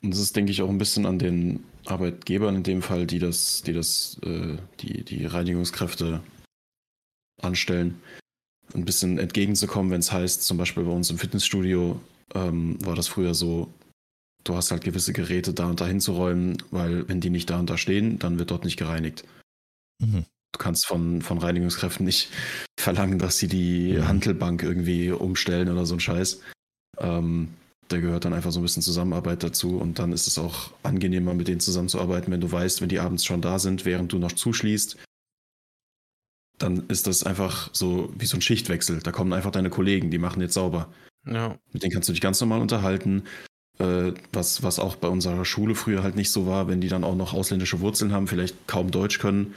Und 0.01 0.11
das 0.11 0.19
ist, 0.19 0.35
denke 0.35 0.51
ich, 0.51 0.61
auch 0.61 0.69
ein 0.69 0.77
bisschen 0.77 1.05
an 1.05 1.19
den 1.19 1.63
Arbeitgebern 1.85 2.55
in 2.55 2.63
dem 2.63 2.81
Fall, 2.81 3.07
die 3.07 3.19
das, 3.19 3.61
die 3.61 3.73
das, 3.73 4.17
äh, 4.23 4.57
die, 4.81 5.03
die 5.03 5.25
Reinigungskräfte 5.25 6.21
anstellen, 7.41 8.01
ein 8.73 8.85
bisschen 8.85 9.19
entgegenzukommen, 9.19 9.91
wenn 9.91 9.99
es 9.99 10.11
heißt, 10.11 10.43
zum 10.43 10.57
Beispiel 10.57 10.83
bei 10.83 10.91
uns 10.91 11.09
im 11.09 11.17
Fitnessstudio 11.17 12.01
ähm, 12.33 12.83
war 12.85 12.95
das 12.95 13.07
früher 13.07 13.33
so, 13.33 13.73
du 14.43 14.55
hast 14.55 14.71
halt 14.71 14.83
gewisse 14.83 15.13
Geräte 15.13 15.53
da 15.53 15.67
und 15.67 15.79
da 15.79 15.87
hinzuräumen, 15.87 16.61
weil 16.71 17.07
wenn 17.07 17.21
die 17.21 17.29
nicht 17.29 17.49
da 17.49 17.59
und 17.59 17.69
da 17.69 17.77
stehen, 17.77 18.19
dann 18.19 18.39
wird 18.39 18.51
dort 18.51 18.65
nicht 18.65 18.77
gereinigt. 18.77 19.23
Mhm. 19.99 20.25
Du 20.53 20.59
kannst 20.59 20.85
von, 20.85 21.21
von 21.21 21.39
Reinigungskräften 21.39 22.05
nicht 22.05 22.29
verlangen, 22.79 23.19
dass 23.19 23.37
sie 23.37 23.47
die 23.47 23.93
Mhm. 23.93 24.07
Handelbank 24.07 24.63
irgendwie 24.63 25.11
umstellen 25.11 25.69
oder 25.69 25.85
so 25.85 25.95
ein 25.95 25.99
Scheiß. 25.99 26.41
Ähm, 26.99 27.49
da 27.89 27.99
gehört 27.99 28.25
dann 28.25 28.33
einfach 28.33 28.51
so 28.51 28.59
ein 28.59 28.63
bisschen 28.63 28.83
Zusammenarbeit 28.83 29.43
dazu 29.43 29.77
und 29.77 29.99
dann 29.99 30.13
ist 30.13 30.27
es 30.27 30.37
auch 30.37 30.71
angenehmer, 30.83 31.33
mit 31.33 31.47
denen 31.47 31.59
zusammenzuarbeiten, 31.59 32.31
wenn 32.31 32.41
du 32.41 32.51
weißt, 32.51 32.81
wenn 32.81 32.89
die 32.89 32.99
abends 32.99 33.25
schon 33.25 33.41
da 33.41 33.59
sind, 33.59 33.83
während 33.85 34.13
du 34.13 34.19
noch 34.19 34.31
zuschließt, 34.31 34.97
dann 36.59 36.83
ist 36.87 37.07
das 37.07 37.23
einfach 37.23 37.69
so 37.73 38.13
wie 38.17 38.25
so 38.25 38.37
ein 38.37 38.41
Schichtwechsel. 38.41 38.99
Da 38.99 39.11
kommen 39.11 39.33
einfach 39.33 39.51
deine 39.51 39.69
Kollegen, 39.69 40.11
die 40.11 40.17
machen 40.17 40.41
jetzt 40.41 40.53
sauber. 40.53 40.93
Ja. 41.25 41.57
Mit 41.71 41.83
denen 41.83 41.91
kannst 41.93 42.09
du 42.09 42.13
dich 42.13 42.21
ganz 42.21 42.39
normal 42.39 42.61
unterhalten. 42.61 43.23
Äh, 43.79 44.13
was, 44.31 44.61
was 44.61 44.79
auch 44.79 44.95
bei 44.95 45.07
unserer 45.07 45.45
Schule 45.45 45.73
früher 45.75 46.03
halt 46.03 46.15
nicht 46.15 46.31
so 46.31 46.45
war, 46.45 46.67
wenn 46.67 46.79
die 46.79 46.89
dann 46.89 47.03
auch 47.03 47.15
noch 47.15 47.33
ausländische 47.33 47.79
Wurzeln 47.79 48.13
haben, 48.13 48.27
vielleicht 48.27 48.67
kaum 48.67 48.91
Deutsch 48.91 49.19
können, 49.19 49.55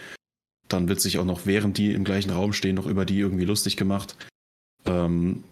dann 0.68 0.88
wird 0.88 1.00
sich 1.00 1.18
auch 1.18 1.24
noch, 1.24 1.46
während 1.46 1.78
die 1.78 1.92
im 1.92 2.04
gleichen 2.04 2.30
Raum 2.30 2.52
stehen, 2.52 2.74
noch 2.74 2.86
über 2.86 3.04
die 3.04 3.18
irgendwie 3.18 3.44
lustig 3.44 3.76
gemacht. 3.76 4.16
Ähm, 4.84 5.44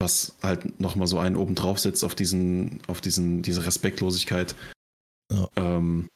was 0.00 0.34
halt 0.42 0.80
nochmal 0.80 1.06
so 1.06 1.18
einen 1.18 1.36
oben 1.36 1.54
drauf 1.54 1.78
setzt 1.78 2.04
auf 2.04 2.14
diesen, 2.14 2.80
auf 2.88 3.00
diesen, 3.00 3.42
diese 3.42 3.64
Respektlosigkeit. 3.64 4.56
Ja. 5.30 5.48
Ähm, 5.56 6.08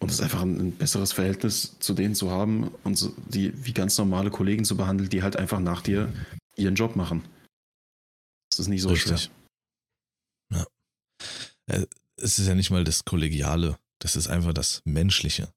und 0.00 0.08
es 0.08 0.14
ist 0.14 0.22
einfach 0.22 0.40
ein, 0.40 0.58
ein 0.58 0.72
besseres 0.72 1.12
Verhältnis 1.12 1.78
zu 1.78 1.92
denen 1.92 2.14
zu 2.14 2.30
haben 2.30 2.68
und 2.84 2.96
so, 2.96 3.14
die 3.28 3.52
wie 3.66 3.74
ganz 3.74 3.98
normale 3.98 4.30
Kollegen 4.30 4.64
zu 4.64 4.76
behandeln, 4.76 5.10
die 5.10 5.22
halt 5.22 5.36
einfach 5.36 5.60
nach 5.60 5.82
dir 5.82 6.10
ihren 6.56 6.74
Job 6.74 6.96
machen. 6.96 7.22
Das 8.50 8.60
ist 8.60 8.68
nicht 8.68 8.80
so 8.82 8.88
Richtig. 8.88 9.30
schwer. 10.50 10.66
Ja. 11.68 11.76
Äh, 11.76 11.86
Es 12.16 12.38
ist 12.38 12.46
ja 12.48 12.54
nicht 12.54 12.70
mal 12.70 12.84
das 12.84 13.04
Kollegiale, 13.04 13.78
das 13.98 14.16
ist 14.16 14.28
einfach 14.28 14.54
das 14.54 14.80
Menschliche, 14.84 15.52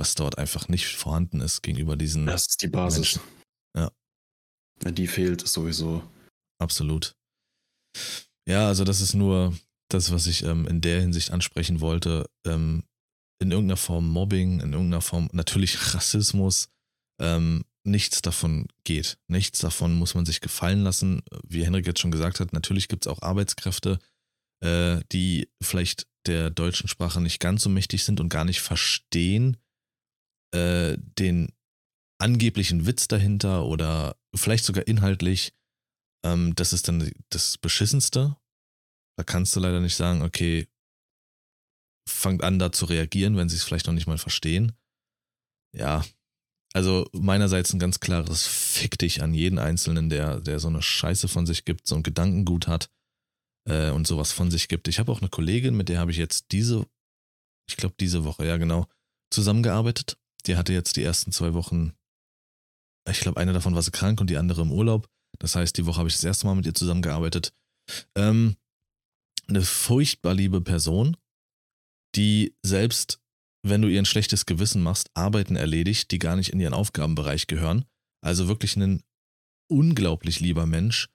was 0.00 0.14
dort 0.14 0.38
einfach 0.38 0.68
nicht 0.68 0.96
vorhanden 0.96 1.40
ist 1.40 1.62
gegenüber 1.62 1.94
diesen 1.94 2.26
Das 2.26 2.46
ist 2.48 2.62
die 2.62 2.68
Basis. 2.68 3.16
Menschen. 3.16 3.20
Ja. 3.76 3.92
Wenn 4.80 4.94
die 4.94 5.06
fehlt, 5.06 5.42
ist 5.42 5.52
sowieso. 5.52 6.02
Absolut. 6.58 7.14
Ja, 8.48 8.66
also 8.66 8.84
das 8.84 9.02
ist 9.02 9.14
nur 9.14 9.54
das, 9.88 10.10
was 10.10 10.26
ich 10.26 10.42
ähm, 10.42 10.66
in 10.66 10.80
der 10.80 11.02
Hinsicht 11.02 11.30
ansprechen 11.30 11.80
wollte. 11.80 12.28
Ähm, 12.46 12.84
in 13.42 13.50
irgendeiner 13.50 13.76
Form 13.76 14.08
Mobbing, 14.08 14.60
in 14.60 14.72
irgendeiner 14.72 15.02
Form 15.02 15.28
natürlich 15.32 15.94
Rassismus. 15.94 16.70
Ähm, 17.20 17.64
nichts 17.84 18.22
davon 18.22 18.68
geht. 18.84 19.18
Nichts 19.28 19.58
davon 19.58 19.94
muss 19.94 20.14
man 20.14 20.24
sich 20.24 20.40
gefallen 20.40 20.82
lassen. 20.82 21.22
Wie 21.46 21.64
Henrik 21.64 21.86
jetzt 21.86 22.00
schon 22.00 22.10
gesagt 22.10 22.40
hat, 22.40 22.54
natürlich 22.54 22.88
gibt 22.88 23.04
es 23.04 23.12
auch 23.12 23.20
Arbeitskräfte, 23.20 23.98
äh, 24.64 25.00
die 25.12 25.50
vielleicht 25.62 26.06
der 26.26 26.50
deutschen 26.50 26.88
Sprache 26.88 27.20
nicht 27.20 27.38
ganz 27.38 27.62
so 27.62 27.68
mächtig 27.68 28.04
sind 28.04 28.20
und 28.20 28.30
gar 28.30 28.44
nicht 28.46 28.60
verstehen 28.60 29.58
äh, 30.52 30.96
den 31.18 31.52
angeblichen 32.18 32.86
Witz 32.86 33.08
dahinter 33.08 33.64
oder 33.64 34.16
vielleicht 34.34 34.64
sogar 34.64 34.86
inhaltlich 34.86 35.52
Ähm, 36.22 36.54
das 36.54 36.72
ist 36.72 36.88
dann 36.88 37.10
das 37.30 37.58
Beschissenste. 37.58 38.36
Da 39.16 39.24
kannst 39.24 39.56
du 39.56 39.60
leider 39.60 39.80
nicht 39.80 39.96
sagen, 39.96 40.22
okay, 40.22 40.68
fangt 42.08 42.42
an, 42.42 42.58
da 42.58 42.72
zu 42.72 42.86
reagieren, 42.86 43.36
wenn 43.36 43.48
sie 43.48 43.56
es 43.56 43.64
vielleicht 43.64 43.86
noch 43.86 43.94
nicht 43.94 44.06
mal 44.06 44.18
verstehen. 44.18 44.72
Ja, 45.74 46.04
also 46.72 47.08
meinerseits 47.12 47.72
ein 47.72 47.78
ganz 47.78 48.00
klares 48.00 48.46
Fick 48.46 48.98
dich 48.98 49.22
an 49.22 49.34
jeden 49.34 49.58
Einzelnen, 49.58 50.10
der, 50.10 50.40
der 50.40 50.58
so 50.60 50.68
eine 50.68 50.82
Scheiße 50.82 51.28
von 51.28 51.46
sich 51.46 51.64
gibt, 51.64 51.86
so 51.86 51.96
ein 51.96 52.02
Gedankengut 52.02 52.66
hat 52.66 52.90
äh, 53.68 53.90
und 53.90 54.06
sowas 54.06 54.32
von 54.32 54.50
sich 54.50 54.68
gibt. 54.68 54.88
Ich 54.88 54.98
habe 54.98 55.10
auch 55.12 55.20
eine 55.20 55.30
Kollegin, 55.30 55.76
mit 55.76 55.88
der 55.88 55.98
habe 55.98 56.10
ich 56.10 56.16
jetzt 56.16 56.52
diese, 56.52 56.86
ich 57.68 57.76
glaube 57.76 57.94
diese 57.98 58.24
Woche, 58.24 58.46
ja 58.46 58.56
genau, 58.56 58.86
zusammengearbeitet. 59.30 60.18
Die 60.42 60.56
hatte 60.56 60.72
jetzt 60.72 60.96
die 60.96 61.02
ersten 61.02 61.32
zwei 61.32 61.54
Wochen, 61.54 61.92
ich 63.08 63.20
glaube 63.20 63.40
eine 63.40 63.52
davon 63.52 63.74
war 63.74 63.82
sie 63.82 63.90
krank 63.90 64.20
und 64.20 64.30
die 64.30 64.36
andere 64.36 64.62
im 64.62 64.72
Urlaub. 64.72 65.08
Das 65.38 65.54
heißt, 65.54 65.76
die 65.76 65.86
Woche 65.86 65.98
habe 65.98 66.08
ich 66.08 66.14
das 66.14 66.24
erste 66.24 66.46
Mal 66.46 66.54
mit 66.54 66.66
ihr 66.66 66.74
zusammengearbeitet. 66.74 67.52
Ähm, 68.14 68.56
eine 69.48 69.62
furchtbar 69.62 70.34
liebe 70.34 70.60
Person, 70.60 71.16
die 72.14 72.54
selbst, 72.64 73.20
wenn 73.62 73.82
du 73.82 73.88
ihr 73.88 74.00
ein 74.00 74.06
schlechtes 74.06 74.46
Gewissen 74.46 74.82
machst, 74.82 75.10
Arbeiten 75.14 75.56
erledigt, 75.56 76.10
die 76.10 76.18
gar 76.18 76.36
nicht 76.36 76.52
in 76.52 76.60
ihren 76.60 76.74
Aufgabenbereich 76.74 77.46
gehören. 77.46 77.84
Also 78.24 78.48
wirklich 78.48 78.76
ein 78.76 79.02
unglaublich 79.70 80.40
lieber 80.40 80.66
Mensch. 80.66 81.08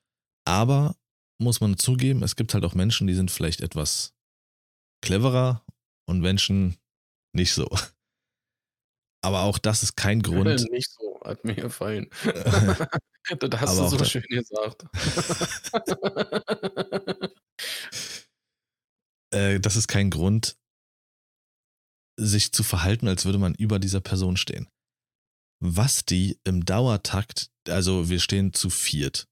Aber 0.48 0.96
muss 1.42 1.60
man 1.60 1.78
zugeben, 1.78 2.24
es 2.24 2.36
gibt 2.36 2.54
halt 2.54 2.64
auch 2.64 2.76
Menschen, 2.76 3.08
die 3.08 3.14
sind 3.14 3.32
vielleicht 3.32 3.62
etwas 3.62 4.14
cleverer 5.02 5.66
und 6.08 6.22
Menschen 6.22 6.78
nicht 7.34 7.54
so. 7.54 7.70
Aber 9.26 9.42
auch 9.42 9.58
das 9.58 9.82
ist 9.82 9.96
kein 9.96 10.22
Grund. 10.22 10.70
Nicht 10.70 10.92
so, 10.92 11.20
hat 11.26 11.44
mir 11.44 11.56
gefallen. 11.56 12.12
das 13.40 13.60
hast 13.60 13.80
du 13.80 13.88
so 13.88 14.06
schön 14.06 14.22
gesagt. 14.30 14.86
äh, 19.34 19.60
das 19.60 19.78
ist 19.78 19.88
kein 19.88 20.12
Grund, 20.12 20.60
sich 22.18 22.52
zu 22.52 22.62
verhalten, 22.62 23.08
als 23.08 23.26
würde 23.26 23.40
man 23.40 23.56
über 23.56 23.80
dieser 23.80 24.00
Person 24.00 24.38
stehen. 24.38 24.70
Was 25.60 26.06
die 26.06 26.40
im 26.44 26.64
Dauertakt, 26.64 27.50
also 27.68 28.10
wir 28.10 28.20
stehen 28.20 28.54
zu 28.54 28.70
viert, 28.70 29.28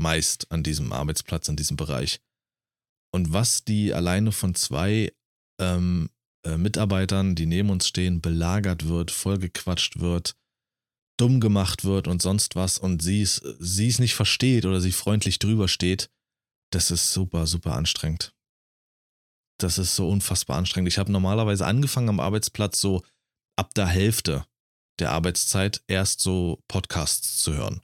meist 0.00 0.50
an 0.50 0.62
diesem 0.62 0.94
Arbeitsplatz, 0.94 1.50
an 1.50 1.56
diesem 1.56 1.76
Bereich. 1.76 2.22
Und 3.12 3.34
was 3.34 3.64
die 3.64 3.92
alleine 3.92 4.32
von 4.32 4.54
zwei 4.54 5.12
ähm, 5.60 6.08
äh, 6.46 6.58
Mitarbeitern, 6.58 7.34
die 7.34 7.46
neben 7.46 7.70
uns 7.70 7.88
stehen, 7.88 8.20
belagert 8.20 8.88
wird, 8.88 9.10
vollgequatscht 9.10 9.98
wird, 10.00 10.36
dumm 11.18 11.40
gemacht 11.40 11.84
wird 11.84 12.08
und 12.08 12.22
sonst 12.22 12.56
was 12.56 12.78
und 12.78 13.02
sie 13.02 13.22
es, 13.22 13.42
sie 13.58 13.88
es 13.88 13.98
nicht 13.98 14.14
versteht 14.14 14.64
oder 14.64 14.80
sie 14.80 14.92
freundlich 14.92 15.38
drüber 15.38 15.68
steht, 15.68 16.10
das 16.72 16.90
ist 16.90 17.12
super, 17.12 17.46
super 17.46 17.74
anstrengend 17.74 18.36
das 19.58 19.78
ist 19.78 19.96
so 19.96 20.08
unfassbar 20.08 20.58
anstrengend. 20.58 20.88
Ich 20.88 20.98
habe 20.98 21.12
normalerweise 21.12 21.66
angefangen 21.66 22.08
am 22.08 22.20
Arbeitsplatz 22.20 22.80
so 22.80 23.02
ab 23.56 23.74
der 23.74 23.86
Hälfte 23.86 24.44
der 24.98 25.12
Arbeitszeit 25.12 25.82
erst 25.88 26.20
so 26.20 26.62
Podcasts 26.68 27.42
zu 27.42 27.54
hören, 27.54 27.80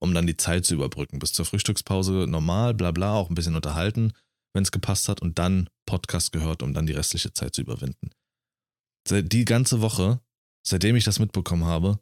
um 0.00 0.14
dann 0.14 0.26
die 0.26 0.36
Zeit 0.36 0.64
zu 0.64 0.74
überbrücken. 0.74 1.18
Bis 1.18 1.32
zur 1.32 1.44
Frühstückspause 1.44 2.26
normal, 2.28 2.74
bla 2.74 2.92
bla, 2.92 3.14
auch 3.14 3.28
ein 3.28 3.34
bisschen 3.34 3.56
unterhalten, 3.56 4.12
wenn 4.54 4.62
es 4.62 4.72
gepasst 4.72 5.08
hat 5.08 5.22
und 5.22 5.38
dann 5.38 5.68
Podcast 5.86 6.32
gehört, 6.32 6.62
um 6.62 6.74
dann 6.74 6.86
die 6.86 6.92
restliche 6.92 7.32
Zeit 7.32 7.54
zu 7.54 7.62
überwinden. 7.62 8.10
Die 9.08 9.44
ganze 9.44 9.80
Woche, 9.80 10.20
seitdem 10.66 10.96
ich 10.96 11.04
das 11.04 11.18
mitbekommen 11.18 11.64
habe, 11.64 12.00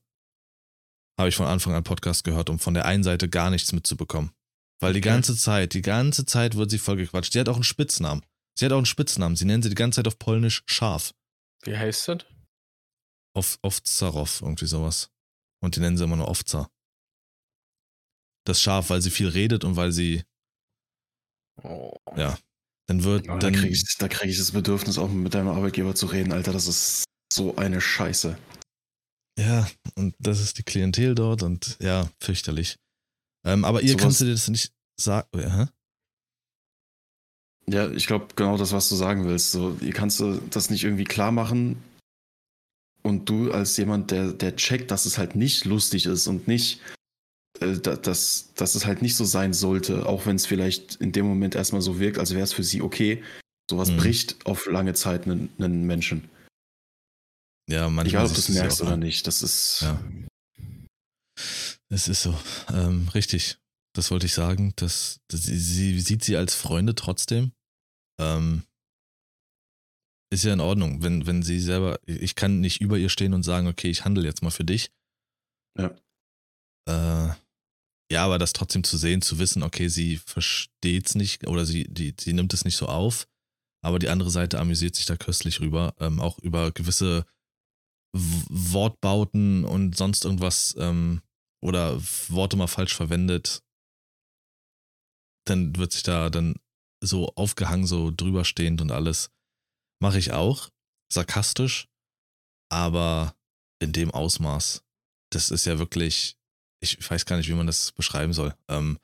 habe 1.18 1.28
ich 1.28 1.36
von 1.36 1.46
Anfang 1.46 1.74
an 1.74 1.84
Podcast 1.84 2.24
gehört, 2.24 2.48
um 2.50 2.58
von 2.58 2.74
der 2.74 2.84
einen 2.84 3.02
Seite 3.02 3.28
gar 3.28 3.50
nichts 3.50 3.72
mitzubekommen. 3.72 4.32
Weil 4.80 4.92
die 4.92 5.00
ganze 5.00 5.36
Zeit, 5.36 5.74
die 5.74 5.82
ganze 5.82 6.24
Zeit 6.24 6.54
wird 6.54 6.70
sie 6.70 6.78
vollgequatscht. 6.78 7.34
Die 7.34 7.40
hat 7.40 7.48
auch 7.48 7.56
einen 7.56 7.64
Spitznamen. 7.64 8.24
Sie 8.56 8.64
hat 8.64 8.72
auch 8.72 8.76
einen 8.76 8.86
Spitznamen. 8.86 9.34
Sie 9.34 9.44
nennen 9.44 9.62
sie 9.62 9.68
die 9.68 9.74
ganze 9.74 9.96
Zeit 9.96 10.06
auf 10.06 10.18
Polnisch 10.18 10.62
Schaf. 10.66 11.14
Wie 11.64 11.76
heißt 11.76 12.08
das? 12.08 12.24
Auf 13.34 13.58
Ovtsarow, 13.62 14.40
irgendwie 14.42 14.66
sowas. 14.66 15.10
Und 15.60 15.74
die 15.74 15.80
nennen 15.80 15.96
sie 15.96 16.04
immer 16.04 16.16
nur 16.16 16.28
Ovza. 16.28 16.70
Das 18.44 18.62
Schaf, 18.62 18.90
weil 18.90 19.02
sie 19.02 19.10
viel 19.10 19.28
redet 19.28 19.64
und 19.64 19.74
weil 19.76 19.90
sie. 19.90 20.22
Oh. 21.62 21.94
Ja. 22.16 22.38
Dann 22.86 23.04
wird. 23.04 23.26
Ja, 23.26 23.36
dann, 23.36 23.52
da 23.52 23.58
kriege 23.58 23.74
ich, 23.74 23.98
krieg 23.98 24.30
ich 24.30 24.38
das 24.38 24.52
Bedürfnis, 24.52 24.98
auch 24.98 25.10
mit 25.10 25.34
deinem 25.34 25.48
Arbeitgeber 25.48 25.94
zu 25.94 26.06
reden, 26.06 26.32
Alter. 26.32 26.52
Das 26.52 26.66
ist 26.66 27.04
so 27.32 27.56
eine 27.56 27.80
Scheiße. 27.80 28.36
Ja, 29.38 29.68
und 29.94 30.14
das 30.18 30.40
ist 30.40 30.58
die 30.58 30.62
Klientel 30.62 31.14
dort 31.14 31.42
und 31.42 31.76
ja, 31.80 32.08
fürchterlich. 32.20 32.76
Ähm, 33.46 33.64
aber 33.64 33.82
ihr 33.82 33.92
so 33.92 33.96
kannst 33.96 34.20
du 34.20 34.24
dir 34.24 34.32
das 34.32 34.48
nicht 34.48 34.72
sagen. 34.98 35.28
Ja, 35.34 35.68
ja, 37.70 37.90
ich 37.90 38.06
glaube 38.06 38.28
genau 38.34 38.56
das, 38.56 38.72
was 38.72 38.88
du 38.88 38.96
sagen 38.96 39.26
willst. 39.26 39.52
So, 39.52 39.76
ihr 39.80 39.92
kannst 39.92 40.22
das 40.50 40.70
nicht 40.70 40.84
irgendwie 40.84 41.04
klar 41.04 41.32
machen 41.32 41.82
und 43.02 43.28
du 43.28 43.52
als 43.52 43.76
jemand, 43.76 44.10
der, 44.10 44.32
der 44.32 44.56
checkt, 44.56 44.90
dass 44.90 45.04
es 45.04 45.18
halt 45.18 45.36
nicht 45.36 45.66
lustig 45.66 46.06
ist 46.06 46.26
und 46.26 46.48
nicht, 46.48 46.80
dass, 47.60 48.52
dass 48.54 48.74
es 48.74 48.86
halt 48.86 49.02
nicht 49.02 49.16
so 49.16 49.24
sein 49.24 49.52
sollte, 49.52 50.06
auch 50.06 50.26
wenn 50.26 50.36
es 50.36 50.46
vielleicht 50.46 50.96
in 50.96 51.12
dem 51.12 51.26
Moment 51.26 51.54
erstmal 51.54 51.82
so 51.82 51.98
wirkt, 51.98 52.18
als 52.18 52.32
wäre 52.32 52.44
es 52.44 52.52
für 52.52 52.62
sie 52.62 52.82
okay. 52.82 53.22
Sowas 53.70 53.90
mhm. 53.90 53.96
bricht 53.98 54.46
auf 54.46 54.66
lange 54.66 54.94
Zeit 54.94 55.24
einen, 55.24 55.50
einen 55.58 55.84
Menschen. 55.86 56.30
Ja, 57.68 57.88
manchmal. 57.88 58.06
Egal, 58.06 58.26
ob 58.26 58.32
du 58.32 58.38
es 58.38 58.48
merkst 58.48 58.80
oder 58.80 58.96
nicht, 58.96 59.26
das 59.26 59.42
ist. 59.42 59.80
Ja. 59.82 60.00
Es 61.90 62.08
ist 62.08 62.22
so. 62.22 62.38
Ähm, 62.72 63.08
richtig. 63.14 63.58
Das 63.94 64.10
wollte 64.10 64.26
ich 64.26 64.32
sagen. 64.32 64.72
Das, 64.76 65.20
das, 65.28 65.42
sie, 65.42 65.58
sie 65.58 66.00
sieht 66.00 66.24
sie 66.24 66.36
als 66.36 66.54
Freunde 66.54 66.94
trotzdem. 66.94 67.52
Ähm, 68.20 68.62
ist 70.30 70.44
ja 70.44 70.52
in 70.52 70.60
Ordnung, 70.60 71.02
wenn, 71.02 71.26
wenn 71.26 71.42
sie 71.42 71.58
selber, 71.58 71.98
ich 72.04 72.34
kann 72.34 72.60
nicht 72.60 72.80
über 72.80 72.98
ihr 72.98 73.08
stehen 73.08 73.32
und 73.32 73.42
sagen, 73.42 73.66
okay, 73.66 73.88
ich 73.88 74.04
handle 74.04 74.24
jetzt 74.24 74.42
mal 74.42 74.50
für 74.50 74.64
dich. 74.64 74.90
Ja. 75.78 75.94
Äh, 76.88 77.34
ja, 78.10 78.24
aber 78.24 78.38
das 78.38 78.54
trotzdem 78.54 78.84
zu 78.84 78.96
sehen, 78.96 79.20
zu 79.20 79.38
wissen, 79.38 79.62
okay, 79.62 79.88
sie 79.88 80.16
versteht 80.16 81.08
es 81.08 81.14
nicht 81.14 81.46
oder 81.46 81.66
sie, 81.66 81.84
die, 81.84 82.14
sie 82.18 82.32
nimmt 82.32 82.54
es 82.54 82.64
nicht 82.64 82.76
so 82.76 82.86
auf, 82.86 83.28
aber 83.84 83.98
die 83.98 84.08
andere 84.08 84.30
Seite 84.30 84.58
amüsiert 84.58 84.96
sich 84.96 85.04
da 85.04 85.16
köstlich 85.16 85.60
rüber, 85.60 85.94
ähm, 85.98 86.18
auch 86.20 86.38
über 86.38 86.72
gewisse 86.72 87.26
w 88.14 88.44
Wortbauten 88.48 89.64
und 89.64 89.96
sonst 89.96 90.24
irgendwas 90.24 90.74
ähm, 90.78 91.20
oder 91.62 92.00
Worte 92.28 92.56
mal 92.56 92.66
falsch 92.66 92.94
verwendet, 92.94 93.62
dann 95.46 95.76
wird 95.76 95.92
sich 95.92 96.02
da 96.02 96.30
dann 96.30 96.56
so 97.02 97.32
aufgehangen, 97.34 97.86
so 97.86 98.10
drüberstehend 98.10 98.80
und 98.80 98.90
alles. 98.90 99.30
Mache 100.00 100.18
ich 100.18 100.32
auch. 100.32 100.70
Sarkastisch. 101.12 101.88
Aber 102.70 103.34
in 103.80 103.92
dem 103.92 104.10
Ausmaß. 104.10 104.84
Das 105.30 105.50
ist 105.50 105.64
ja 105.64 105.78
wirklich, 105.78 106.37
ich 106.80 107.10
weiß 107.10 107.26
gar 107.26 107.36
nicht, 107.36 107.48
wie 107.48 107.54
man 107.54 107.66
das 107.66 107.92
beschreiben 107.92 108.32
soll. 108.32 108.54
Ähm, 108.68 108.98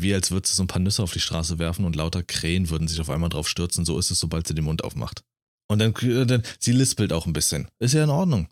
wie 0.00 0.14
als 0.14 0.30
würde 0.30 0.48
sie 0.48 0.54
so 0.54 0.62
ein 0.62 0.68
paar 0.68 0.80
Nüsse 0.80 1.02
auf 1.02 1.12
die 1.12 1.20
Straße 1.20 1.58
werfen 1.58 1.84
und 1.84 1.96
lauter 1.96 2.22
Krähen 2.22 2.70
würden 2.70 2.88
sich 2.88 3.00
auf 3.00 3.10
einmal 3.10 3.28
drauf 3.28 3.48
stürzen. 3.48 3.84
So 3.84 3.98
ist 3.98 4.10
es, 4.10 4.20
sobald 4.20 4.46
sie 4.46 4.54
den 4.54 4.64
Mund 4.64 4.82
aufmacht. 4.82 5.22
Und 5.68 5.78
dann, 5.78 5.94
äh, 5.96 6.26
dann 6.26 6.42
sie 6.58 6.72
lispelt 6.72 7.12
auch 7.12 7.26
ein 7.26 7.32
bisschen. 7.32 7.68
Ist 7.78 7.94
ja 7.94 8.04
in 8.04 8.10
Ordnung. 8.10 8.48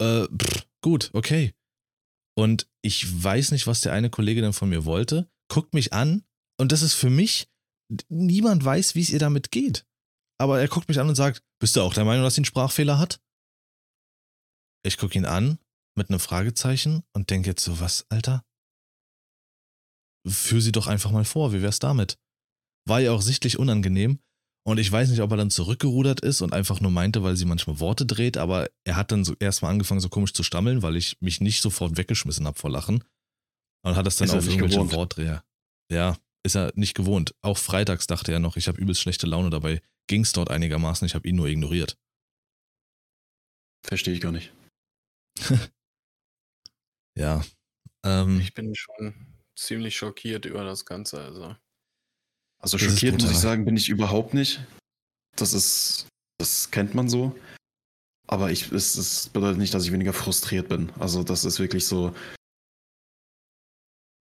Äh, 0.00 0.26
pff, 0.26 0.66
gut, 0.82 1.10
okay. 1.12 1.54
Und 2.36 2.68
ich 2.82 3.22
weiß 3.22 3.52
nicht, 3.52 3.66
was 3.66 3.80
der 3.80 3.92
eine 3.92 4.10
Kollege 4.10 4.42
dann 4.42 4.52
von 4.52 4.68
mir 4.68 4.84
wollte. 4.84 5.28
Guckt 5.48 5.74
mich 5.74 5.92
an 5.92 6.24
und 6.58 6.72
das 6.72 6.82
ist 6.82 6.94
für 6.94 7.10
mich 7.10 7.48
niemand 8.08 8.64
weiß, 8.64 8.94
wie 8.94 9.02
es 9.02 9.10
ihr 9.10 9.18
damit 9.18 9.50
geht. 9.50 9.84
Aber 10.38 10.60
er 10.60 10.68
guckt 10.68 10.88
mich 10.88 10.98
an 10.98 11.08
und 11.08 11.14
sagt, 11.14 11.42
bist 11.60 11.76
du 11.76 11.82
auch 11.82 11.94
der 11.94 12.04
Meinung, 12.04 12.24
dass 12.24 12.34
sie 12.34 12.40
einen 12.40 12.46
Sprachfehler 12.46 12.98
hat? 12.98 13.20
Ich 14.84 14.96
gucke 14.96 15.16
ihn 15.16 15.26
an 15.26 15.58
mit 15.96 16.08
einem 16.08 16.20
Fragezeichen 16.20 17.02
und 17.12 17.30
denke 17.30 17.50
jetzt 17.50 17.64
so, 17.64 17.80
was, 17.80 18.06
Alter? 18.08 18.44
Führ 20.26 20.60
sie 20.60 20.72
doch 20.72 20.86
einfach 20.86 21.10
mal 21.10 21.24
vor, 21.24 21.52
wie 21.52 21.62
wär's 21.62 21.78
damit? 21.78 22.18
War 22.86 23.00
ihr 23.00 23.12
auch 23.12 23.22
sichtlich 23.22 23.58
unangenehm 23.58 24.20
und 24.64 24.78
ich 24.78 24.90
weiß 24.90 25.10
nicht, 25.10 25.20
ob 25.20 25.30
er 25.32 25.36
dann 25.36 25.50
zurückgerudert 25.50 26.20
ist 26.20 26.40
und 26.40 26.52
einfach 26.52 26.80
nur 26.80 26.92
meinte, 26.92 27.22
weil 27.24 27.36
sie 27.36 27.44
manchmal 27.44 27.80
Worte 27.80 28.06
dreht, 28.06 28.36
aber 28.36 28.70
er 28.84 28.96
hat 28.96 29.10
dann 29.10 29.24
so 29.24 29.34
erstmal 29.40 29.72
angefangen, 29.72 30.00
so 30.00 30.08
komisch 30.08 30.32
zu 30.32 30.44
stammeln, 30.44 30.82
weil 30.82 30.96
ich 30.96 31.20
mich 31.20 31.40
nicht 31.40 31.62
sofort 31.62 31.96
weggeschmissen 31.96 32.46
habe 32.46 32.58
vor 32.58 32.70
Lachen. 32.70 33.02
Und 33.84 33.96
hat 33.96 34.06
das 34.06 34.16
dann 34.16 34.28
ist 34.28 34.34
auf 34.34 34.46
irgendwelche 34.46 34.92
Wortdreher. 34.92 35.44
Ja, 35.90 36.16
ist 36.44 36.54
er 36.54 36.72
nicht 36.76 36.94
gewohnt. 36.94 37.34
Auch 37.42 37.58
freitags 37.58 38.06
dachte 38.06 38.30
er 38.30 38.38
noch, 38.38 38.56
ich 38.56 38.68
habe 38.68 38.80
übelst 38.80 39.00
schlechte 39.00 39.26
Laune 39.26 39.50
dabei. 39.50 39.82
Ging 40.06 40.22
es 40.22 40.32
dort 40.32 40.50
einigermaßen, 40.50 41.06
ich 41.06 41.16
habe 41.16 41.26
ihn 41.26 41.34
nur 41.34 41.48
ignoriert. 41.48 41.98
Verstehe 43.84 44.14
ich 44.14 44.20
gar 44.20 44.32
nicht. 44.32 44.52
ja. 47.16 47.42
Ähm, 48.04 48.40
ich 48.40 48.54
bin 48.54 48.74
schon 48.74 49.14
ziemlich 49.56 49.96
schockiert 49.96 50.44
über 50.44 50.64
das 50.64 50.84
Ganze. 50.84 51.20
Also, 51.20 51.56
also 52.58 52.78
schockiert 52.78 53.20
muss 53.20 53.30
ich 53.30 53.38
sagen, 53.38 53.64
bin 53.64 53.76
ich 53.76 53.88
überhaupt 53.88 54.34
nicht. 54.34 54.64
Das 55.36 55.52
ist, 55.52 56.08
das 56.38 56.70
kennt 56.70 56.94
man 56.94 57.08
so. 57.08 57.38
Aber 58.28 58.50
ich, 58.50 58.72
es, 58.72 58.96
es 58.96 59.28
bedeutet 59.28 59.58
nicht, 59.58 59.74
dass 59.74 59.84
ich 59.84 59.92
weniger 59.92 60.12
frustriert 60.12 60.68
bin. 60.68 60.90
Also 60.98 61.22
das 61.22 61.44
ist 61.44 61.58
wirklich 61.58 61.86
so, 61.86 62.14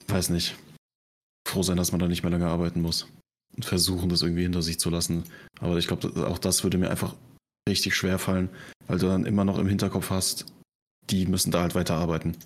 weiß 0.07 0.29
nicht 0.29 0.55
froh 1.49 1.63
sein, 1.63 1.77
dass 1.77 1.91
man 1.91 1.99
da 1.99 2.07
nicht 2.07 2.23
mehr 2.23 2.31
lange 2.31 2.47
arbeiten 2.47 2.81
muss. 2.81 3.07
Und 3.55 3.65
versuchen, 3.65 4.09
das 4.09 4.21
irgendwie 4.21 4.43
hinter 4.43 4.61
sich 4.61 4.79
zu 4.79 4.89
lassen. 4.89 5.23
Aber 5.59 5.77
ich 5.77 5.87
glaube, 5.87 6.27
auch 6.27 6.37
das 6.37 6.63
würde 6.63 6.77
mir 6.77 6.89
einfach 6.89 7.15
richtig 7.67 7.95
schwer 7.95 8.19
fallen, 8.19 8.49
weil 8.87 8.99
du 8.99 9.07
dann 9.07 9.25
immer 9.25 9.43
noch 9.43 9.57
im 9.57 9.67
Hinterkopf 9.67 10.11
hast, 10.11 10.45
die 11.09 11.25
müssen 11.25 11.51
da 11.51 11.61
halt 11.61 11.75
weiter 11.75 11.95
arbeiten. 11.95 12.37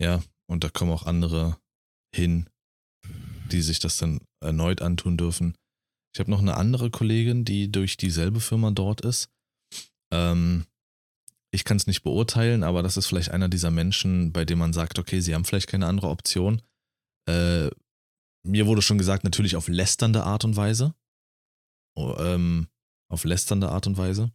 Ja, 0.00 0.22
und 0.46 0.64
da 0.64 0.68
kommen 0.68 0.92
auch 0.92 1.06
andere 1.06 1.58
hin, 2.14 2.48
die 3.50 3.62
sich 3.62 3.78
das 3.78 3.96
dann 3.96 4.20
erneut 4.40 4.82
antun 4.82 5.16
dürfen. 5.16 5.56
Ich 6.14 6.20
habe 6.20 6.30
noch 6.30 6.40
eine 6.40 6.56
andere 6.56 6.90
Kollegin, 6.90 7.44
die 7.44 7.70
durch 7.70 7.96
dieselbe 7.96 8.40
Firma 8.40 8.70
dort 8.70 9.00
ist. 9.00 9.28
Ähm, 10.12 10.66
ich 11.52 11.64
kann 11.64 11.76
es 11.76 11.86
nicht 11.86 12.02
beurteilen, 12.02 12.62
aber 12.62 12.82
das 12.82 12.96
ist 12.96 13.06
vielleicht 13.06 13.30
einer 13.30 13.48
dieser 13.48 13.70
Menschen, 13.70 14.32
bei 14.32 14.44
dem 14.44 14.58
man 14.58 14.72
sagt, 14.72 14.98
okay, 14.98 15.20
sie 15.20 15.34
haben 15.34 15.44
vielleicht 15.44 15.68
keine 15.68 15.86
andere 15.86 16.08
Option. 16.08 16.62
Äh, 17.28 17.70
mir 18.46 18.66
wurde 18.66 18.82
schon 18.82 18.98
gesagt, 18.98 19.24
natürlich 19.24 19.56
auf 19.56 19.68
lästernde 19.68 20.24
Art 20.24 20.44
und 20.44 20.56
Weise. 20.56 20.94
Oh, 21.96 22.14
ähm, 22.18 22.68
auf 23.08 23.24
lästernde 23.24 23.70
Art 23.70 23.86
und 23.86 23.96
Weise. 23.96 24.32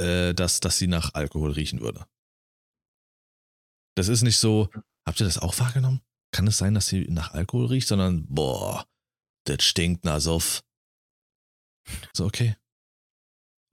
Äh, 0.00 0.34
dass, 0.34 0.60
dass 0.60 0.78
sie 0.78 0.88
nach 0.88 1.14
Alkohol 1.14 1.52
riechen 1.52 1.80
würde. 1.80 2.06
Das 3.96 4.08
ist 4.08 4.22
nicht 4.22 4.38
so, 4.38 4.68
habt 5.06 5.20
ihr 5.20 5.26
das 5.26 5.38
auch 5.38 5.58
wahrgenommen? 5.58 6.02
Kann 6.32 6.46
es 6.46 6.58
sein, 6.58 6.74
dass 6.74 6.88
sie 6.88 7.06
nach 7.08 7.32
Alkohol 7.32 7.66
riecht, 7.66 7.88
sondern, 7.88 8.26
boah, 8.28 8.86
das 9.44 9.64
stinkt 9.64 10.04
nach 10.04 10.20
Soff. 10.20 10.62
So, 12.12 12.26
okay. 12.26 12.56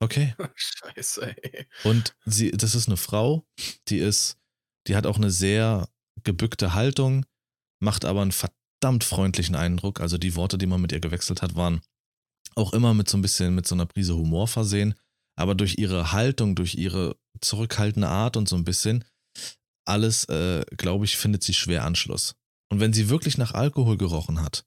Okay. 0.00 0.34
Scheiße, 0.54 1.36
ey. 1.42 1.66
Und 1.84 2.16
sie, 2.24 2.50
das 2.52 2.74
ist 2.74 2.88
eine 2.88 2.96
Frau, 2.96 3.46
die 3.88 3.98
ist, 3.98 4.38
die 4.86 4.96
hat 4.96 5.06
auch 5.06 5.16
eine 5.16 5.30
sehr 5.30 5.88
gebückte 6.22 6.74
Haltung, 6.74 7.26
macht 7.80 8.04
aber 8.04 8.22
einen 8.22 8.32
verdammt 8.32 9.04
freundlichen 9.04 9.54
Eindruck. 9.54 10.00
Also 10.00 10.16
die 10.18 10.36
Worte, 10.36 10.58
die 10.58 10.66
man 10.66 10.80
mit 10.80 10.92
ihr 10.92 11.00
gewechselt 11.00 11.42
hat, 11.42 11.54
waren 11.54 11.80
auch 12.54 12.72
immer 12.72 12.94
mit 12.94 13.08
so 13.08 13.18
ein 13.18 13.22
bisschen, 13.22 13.54
mit 13.54 13.66
so 13.66 13.74
einer 13.74 13.86
Prise 13.86 14.16
Humor 14.16 14.48
versehen. 14.48 14.94
Aber 15.36 15.54
durch 15.54 15.78
ihre 15.78 16.12
Haltung, 16.12 16.54
durch 16.54 16.76
ihre 16.76 17.16
zurückhaltende 17.40 18.08
Art 18.08 18.36
und 18.36 18.48
so 18.48 18.56
ein 18.56 18.64
bisschen, 18.64 19.04
alles, 19.84 20.24
äh, 20.24 20.64
glaube 20.76 21.04
ich, 21.04 21.16
findet 21.16 21.42
sie 21.42 21.54
schwer 21.54 21.84
Anschluss. 21.84 22.34
Und 22.70 22.80
wenn 22.80 22.92
sie 22.92 23.08
wirklich 23.08 23.38
nach 23.38 23.52
Alkohol 23.52 23.96
gerochen 23.96 24.40
hat, 24.40 24.66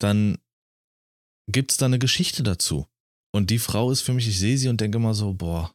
dann 0.00 0.38
gibt 1.50 1.72
es 1.72 1.76
da 1.76 1.86
eine 1.86 1.98
Geschichte 1.98 2.42
dazu. 2.42 2.86
Und 3.32 3.50
die 3.50 3.58
Frau 3.58 3.90
ist 3.90 4.02
für 4.02 4.14
mich, 4.14 4.28
ich 4.28 4.38
sehe 4.38 4.56
sie 4.56 4.68
und 4.68 4.80
denke 4.80 4.98
immer 4.98 5.14
so, 5.14 5.34
boah, 5.34 5.74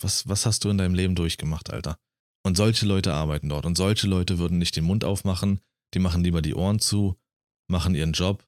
was, 0.00 0.28
was 0.28 0.46
hast 0.46 0.64
du 0.64 0.70
in 0.70 0.78
deinem 0.78 0.94
Leben 0.94 1.14
durchgemacht, 1.14 1.70
Alter? 1.70 1.98
Und 2.42 2.56
solche 2.56 2.86
Leute 2.86 3.12
arbeiten 3.12 3.48
dort. 3.48 3.66
Und 3.66 3.76
solche 3.76 4.06
Leute 4.06 4.38
würden 4.38 4.58
nicht 4.58 4.76
den 4.76 4.84
Mund 4.84 5.04
aufmachen, 5.04 5.60
die 5.94 5.98
machen 5.98 6.24
lieber 6.24 6.42
die 6.42 6.54
Ohren 6.54 6.78
zu, 6.78 7.16
machen 7.68 7.94
ihren 7.94 8.12
Job. 8.12 8.46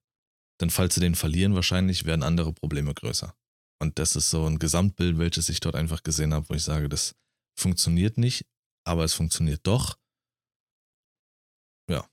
Denn 0.60 0.70
falls 0.70 0.94
sie 0.94 1.00
den 1.00 1.14
verlieren, 1.14 1.54
wahrscheinlich 1.54 2.04
werden 2.04 2.22
andere 2.22 2.52
Probleme 2.52 2.94
größer. 2.94 3.34
Und 3.80 3.98
das 3.98 4.16
ist 4.16 4.30
so 4.30 4.46
ein 4.46 4.58
Gesamtbild, 4.58 5.18
welches 5.18 5.48
ich 5.48 5.60
dort 5.60 5.74
einfach 5.74 6.02
gesehen 6.02 6.32
habe, 6.32 6.48
wo 6.48 6.54
ich 6.54 6.62
sage, 6.62 6.88
das 6.88 7.14
funktioniert 7.58 8.18
nicht, 8.18 8.46
aber 8.84 9.04
es 9.04 9.14
funktioniert 9.14 9.66
doch. 9.66 9.98
Ja. 11.88 12.08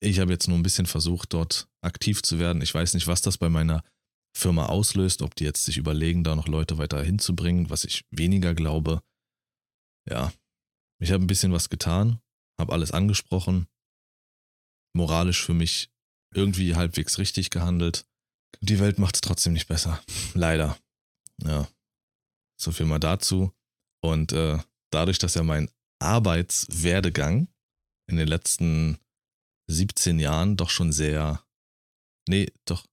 Ich 0.00 0.18
habe 0.18 0.32
jetzt 0.32 0.48
nur 0.48 0.58
ein 0.58 0.62
bisschen 0.62 0.86
versucht, 0.86 1.32
dort 1.32 1.68
aktiv 1.82 2.22
zu 2.22 2.38
werden. 2.38 2.62
Ich 2.62 2.74
weiß 2.74 2.94
nicht, 2.94 3.06
was 3.06 3.22
das 3.22 3.38
bei 3.38 3.48
meiner 3.48 3.82
Firma 4.36 4.66
auslöst, 4.66 5.22
ob 5.22 5.34
die 5.34 5.44
jetzt 5.44 5.64
sich 5.64 5.76
überlegen, 5.76 6.24
da 6.24 6.34
noch 6.34 6.48
Leute 6.48 6.78
weiter 6.78 7.02
hinzubringen, 7.02 7.70
was 7.70 7.84
ich 7.84 8.04
weniger 8.10 8.54
glaube. 8.54 9.02
Ja, 10.08 10.32
ich 11.00 11.12
habe 11.12 11.22
ein 11.22 11.28
bisschen 11.28 11.52
was 11.52 11.68
getan, 11.68 12.20
habe 12.58 12.72
alles 12.72 12.92
angesprochen, 12.92 13.66
moralisch 14.94 15.44
für 15.44 15.54
mich 15.54 15.90
irgendwie 16.34 16.74
halbwegs 16.74 17.18
richtig 17.18 17.50
gehandelt. 17.50 18.06
Die 18.60 18.78
Welt 18.78 18.98
macht 18.98 19.16
es 19.16 19.20
trotzdem 19.20 19.52
nicht 19.52 19.68
besser. 19.68 20.02
Leider. 20.34 20.78
Ja. 21.42 21.68
So 22.60 22.72
viel 22.72 22.86
mal 22.86 23.00
dazu. 23.00 23.52
Und 24.02 24.32
äh, 24.32 24.58
dadurch, 24.90 25.18
dass 25.18 25.34
ja 25.34 25.42
mein 25.42 25.70
Arbeitswerdegang 26.00 27.48
in 28.08 28.16
den 28.16 28.28
letzten 28.28 28.98
17 29.68 30.18
Jahren 30.18 30.56
doch 30.56 30.70
schon 30.70 30.92
sehr, 30.92 31.44
nee, 32.28 32.52
doch, 32.64 32.86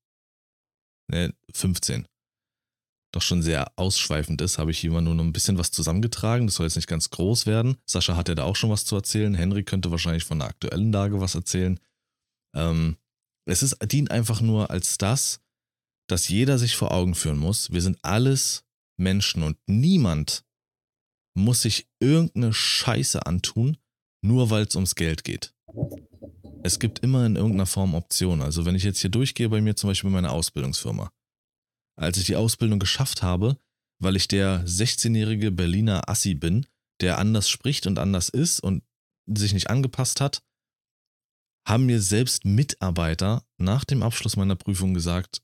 nee, 1.12 1.32
15, 1.52 2.08
doch 3.12 3.22
schon 3.24 3.42
sehr 3.42 3.72
ausschweifend 3.76 4.40
ist, 4.42 4.60
habe 4.60 4.72
ich 4.72 4.84
immer 4.84 5.02
nur 5.02 5.16
noch 5.16 5.24
ein 5.24 5.34
bisschen 5.34 5.58
was 5.58 5.72
zusammengetragen. 5.72 6.46
Das 6.46 6.56
soll 6.56 6.68
jetzt 6.68 6.76
nicht 6.76 6.88
ganz 6.88 7.10
groß 7.10 7.48
werden. 7.48 7.78
Sascha 7.86 8.16
hat 8.16 8.30
ja 8.30 8.36
da 8.36 8.44
auch 8.44 8.56
schon 8.56 8.70
was 8.70 8.86
zu 8.86 8.96
erzählen. 8.96 9.34
Henry 9.34 9.64
könnte 9.64 9.90
wahrscheinlich 9.90 10.24
von 10.24 10.40
der 10.40 10.50
aktuellen 10.50 10.92
Lage 10.92 11.20
was 11.20 11.34
erzählen. 11.34 11.80
Ähm, 12.56 12.98
es 13.46 13.64
ist, 13.64 13.78
dient 13.92 14.12
einfach 14.12 14.42
nur 14.42 14.70
als 14.70 15.00
das, 15.00 15.42
dass 16.08 16.30
jeder 16.30 16.60
sich 16.60 16.76
vor 16.76 16.92
Augen 16.92 17.16
führen 17.16 17.40
muss. 17.40 17.72
Wir 17.72 17.82
sind 17.82 17.98
alles 18.04 18.64
Menschen 18.98 19.42
und 19.42 19.58
niemand 19.66 20.44
muss 21.34 21.62
sich 21.62 21.88
irgendeine 22.00 22.54
Scheiße 22.54 23.26
antun, 23.26 23.78
nur 24.22 24.50
weil 24.50 24.64
es 24.64 24.76
ums 24.76 24.96
Geld 24.96 25.24
geht. 25.24 25.54
Es 26.64 26.80
gibt 26.80 27.00
immer 27.00 27.26
in 27.26 27.36
irgendeiner 27.36 27.66
Form 27.66 27.96
Optionen. 27.96 28.42
Also 28.42 28.66
wenn 28.66 28.76
ich 28.76 28.84
jetzt 28.84 29.00
hier 29.00 29.10
durchgehe 29.10 29.50
bei 29.50 29.62
mir 29.62 29.76
zum 29.76 29.90
Beispiel 29.90 30.10
meine 30.10 30.32
Ausbildungsfirma. 30.32 31.12
Als 31.96 32.18
ich 32.18 32.26
die 32.26 32.36
Ausbildung 32.36 32.80
geschafft 32.80 33.24
habe, 33.24 33.58
weil 34.02 34.16
ich 34.16 34.28
der 34.28 34.66
16-jährige 34.66 35.52
Berliner 35.52 36.10
Assi 36.10 36.34
bin, 36.34 36.66
der 37.02 37.18
anders 37.18 37.50
spricht 37.50 37.88
und 37.88 38.00
anders 38.00 38.30
ist 38.30 38.60
und 38.62 38.84
sich 39.28 39.54
nicht 39.54 39.70
angepasst 39.70 40.22
hat, 40.22 40.42
haben 41.68 41.86
mir 41.86 42.02
selbst 42.02 42.46
Mitarbeiter 42.46 43.46
nach 43.58 43.86
dem 43.86 44.02
Abschluss 44.02 44.38
meiner 44.38 44.56
Prüfung 44.56 44.94
gesagt, 44.94 45.42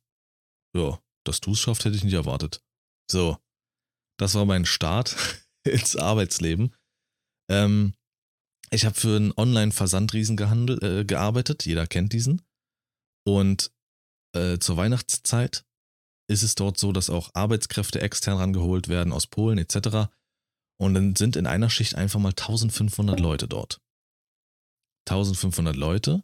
ja, 0.75 0.99
dass 1.23 1.41
du 1.41 1.51
es 1.51 1.59
schaffst, 1.59 1.85
hätte 1.85 1.95
ich 1.95 2.03
nicht 2.03 2.13
erwartet. 2.13 2.63
So, 3.09 3.37
das 4.17 4.33
war 4.35 4.45
mein 4.45 4.65
Start 4.65 5.15
ins 5.65 5.95
Arbeitsleben. 5.95 6.73
Ähm, 7.49 7.93
ich 8.71 8.85
habe 8.85 8.95
für 8.95 9.15
einen 9.15 9.33
Online-Versandriesen 9.35 10.37
äh, 10.81 11.05
gearbeitet. 11.05 11.65
Jeder 11.65 11.87
kennt 11.87 12.13
diesen. 12.13 12.41
Und 13.25 13.71
äh, 14.35 14.59
zur 14.59 14.77
Weihnachtszeit 14.77 15.65
ist 16.27 16.43
es 16.43 16.55
dort 16.55 16.79
so, 16.79 16.91
dass 16.91 17.09
auch 17.09 17.29
Arbeitskräfte 17.33 18.01
extern 18.01 18.37
rangeholt 18.37 18.87
werden 18.87 19.13
aus 19.13 19.27
Polen 19.27 19.57
etc. 19.57 20.09
Und 20.77 20.93
dann 20.93 21.15
sind 21.15 21.35
in 21.35 21.47
einer 21.47 21.69
Schicht 21.69 21.95
einfach 21.95 22.19
mal 22.19 22.29
1500 22.29 23.19
Leute 23.19 23.47
dort. 23.47 23.81
1500 25.07 25.75
Leute 25.75 26.23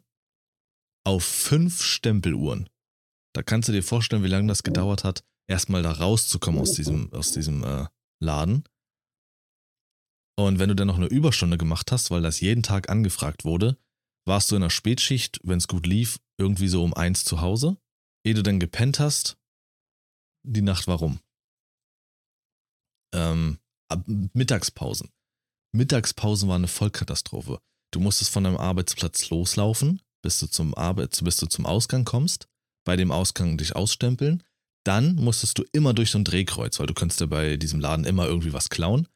auf 1.04 1.24
fünf 1.24 1.82
Stempeluhren. 1.82 2.68
Da 3.34 3.42
kannst 3.42 3.68
du 3.68 3.72
dir 3.72 3.82
vorstellen, 3.82 4.24
wie 4.24 4.28
lange 4.28 4.48
das 4.48 4.62
gedauert 4.62 5.04
hat, 5.04 5.24
erstmal 5.48 5.82
da 5.82 5.92
rauszukommen 5.92 6.60
aus 6.60 6.72
diesem, 6.72 7.12
aus 7.12 7.32
diesem 7.32 7.64
äh, 7.64 7.86
Laden. 8.20 8.64
Und 10.36 10.58
wenn 10.58 10.68
du 10.68 10.74
dann 10.74 10.86
noch 10.86 10.96
eine 10.96 11.06
Überstunde 11.06 11.58
gemacht 11.58 11.92
hast, 11.92 12.10
weil 12.10 12.22
das 12.22 12.40
jeden 12.40 12.62
Tag 12.62 12.88
angefragt 12.88 13.44
wurde, 13.44 13.76
warst 14.26 14.50
du 14.50 14.56
in 14.56 14.62
der 14.62 14.70
Spätschicht, 14.70 15.40
wenn 15.42 15.58
es 15.58 15.68
gut 15.68 15.86
lief, 15.86 16.18
irgendwie 16.38 16.68
so 16.68 16.82
um 16.82 16.94
eins 16.94 17.24
zu 17.24 17.40
Hause. 17.40 17.76
Ehe 18.24 18.34
du 18.34 18.42
dann 18.42 18.60
gepennt 18.60 18.98
hast, 18.98 19.36
die 20.44 20.62
Nacht 20.62 20.86
warum? 20.86 21.20
Ähm, 23.14 23.58
Mittagspausen. 24.06 25.10
Mittagspausen 25.72 26.48
war 26.48 26.56
eine 26.56 26.68
Vollkatastrophe. 26.68 27.60
Du 27.92 28.00
musstest 28.00 28.30
von 28.30 28.44
deinem 28.44 28.56
Arbeitsplatz 28.56 29.28
loslaufen, 29.30 30.00
bis 30.22 30.38
du 30.38 30.46
zum 30.46 30.74
Arbeits, 30.74 31.22
bis 31.22 31.36
du 31.36 31.46
zum 31.46 31.66
Ausgang 31.66 32.04
kommst, 32.04 32.48
bei 32.84 32.96
dem 32.96 33.10
Ausgang 33.10 33.58
dich 33.58 33.76
ausstempeln. 33.76 34.42
Dann 34.84 35.14
musstest 35.16 35.58
du 35.58 35.64
immer 35.72 35.94
durch 35.94 36.10
so 36.10 36.18
ein 36.18 36.24
Drehkreuz, 36.24 36.78
weil 36.78 36.86
du 36.86 36.94
könntest 36.94 37.20
ja 37.20 37.26
bei 37.26 37.56
diesem 37.56 37.80
Laden 37.80 38.04
immer 38.04 38.26
irgendwie 38.26 38.52
was 38.52 38.70
klauen. 38.70 39.08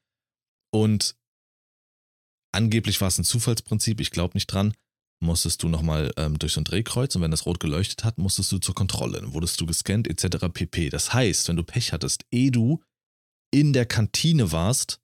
Und 0.73 1.17
angeblich 2.53 3.01
war 3.01 3.09
es 3.09 3.19
ein 3.19 3.25
Zufallsprinzip, 3.25 4.01
ich 4.01 4.11
glaube 4.11 4.35
nicht 4.35 4.47
dran, 4.47 4.75
musstest 5.21 5.63
du 5.63 5.69
nochmal 5.69 6.13
ähm, 6.17 6.39
durch 6.39 6.53
so 6.53 6.61
ein 6.61 6.65
Drehkreuz 6.65 7.15
und 7.17 7.23
wenn 7.23 7.31
das 7.31 7.47
rot 7.47 7.61
geleuchtet 7.61 8.05
hat, 8.05 8.19
musstest 8.19 8.53
du 8.53 8.59
zur 8.59 8.75
Kontrolle. 8.75 9.21
Dann 9.21 9.33
wurdest 9.33 9.61
du 9.61 9.67
gescannt 9.67 10.09
etc. 10.09 10.47
pp. 10.53 10.91
Das 10.91 11.13
heißt, 11.13 11.49
wenn 11.49 11.57
du 11.57 11.65
Pech 11.65 11.93
hattest, 11.93 12.25
ehe 12.31 12.51
du 12.51 12.83
in 13.51 13.73
der 13.73 13.87
Kantine 13.87 14.53
warst, 14.53 15.01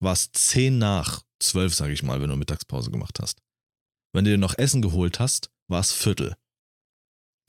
war 0.00 0.12
es 0.12 0.30
10 0.32 0.78
nach 0.78 1.22
12, 1.40 1.74
sage 1.74 1.92
ich 1.92 2.02
mal, 2.02 2.20
wenn 2.20 2.30
du 2.30 2.36
Mittagspause 2.36 2.90
gemacht 2.90 3.18
hast. 3.20 3.42
Wenn 4.12 4.24
du 4.24 4.30
dir 4.30 4.38
noch 4.38 4.58
Essen 4.58 4.82
geholt 4.82 5.20
hast, 5.20 5.50
war 5.68 5.80
es 5.80 5.92
Viertel. 5.92 6.36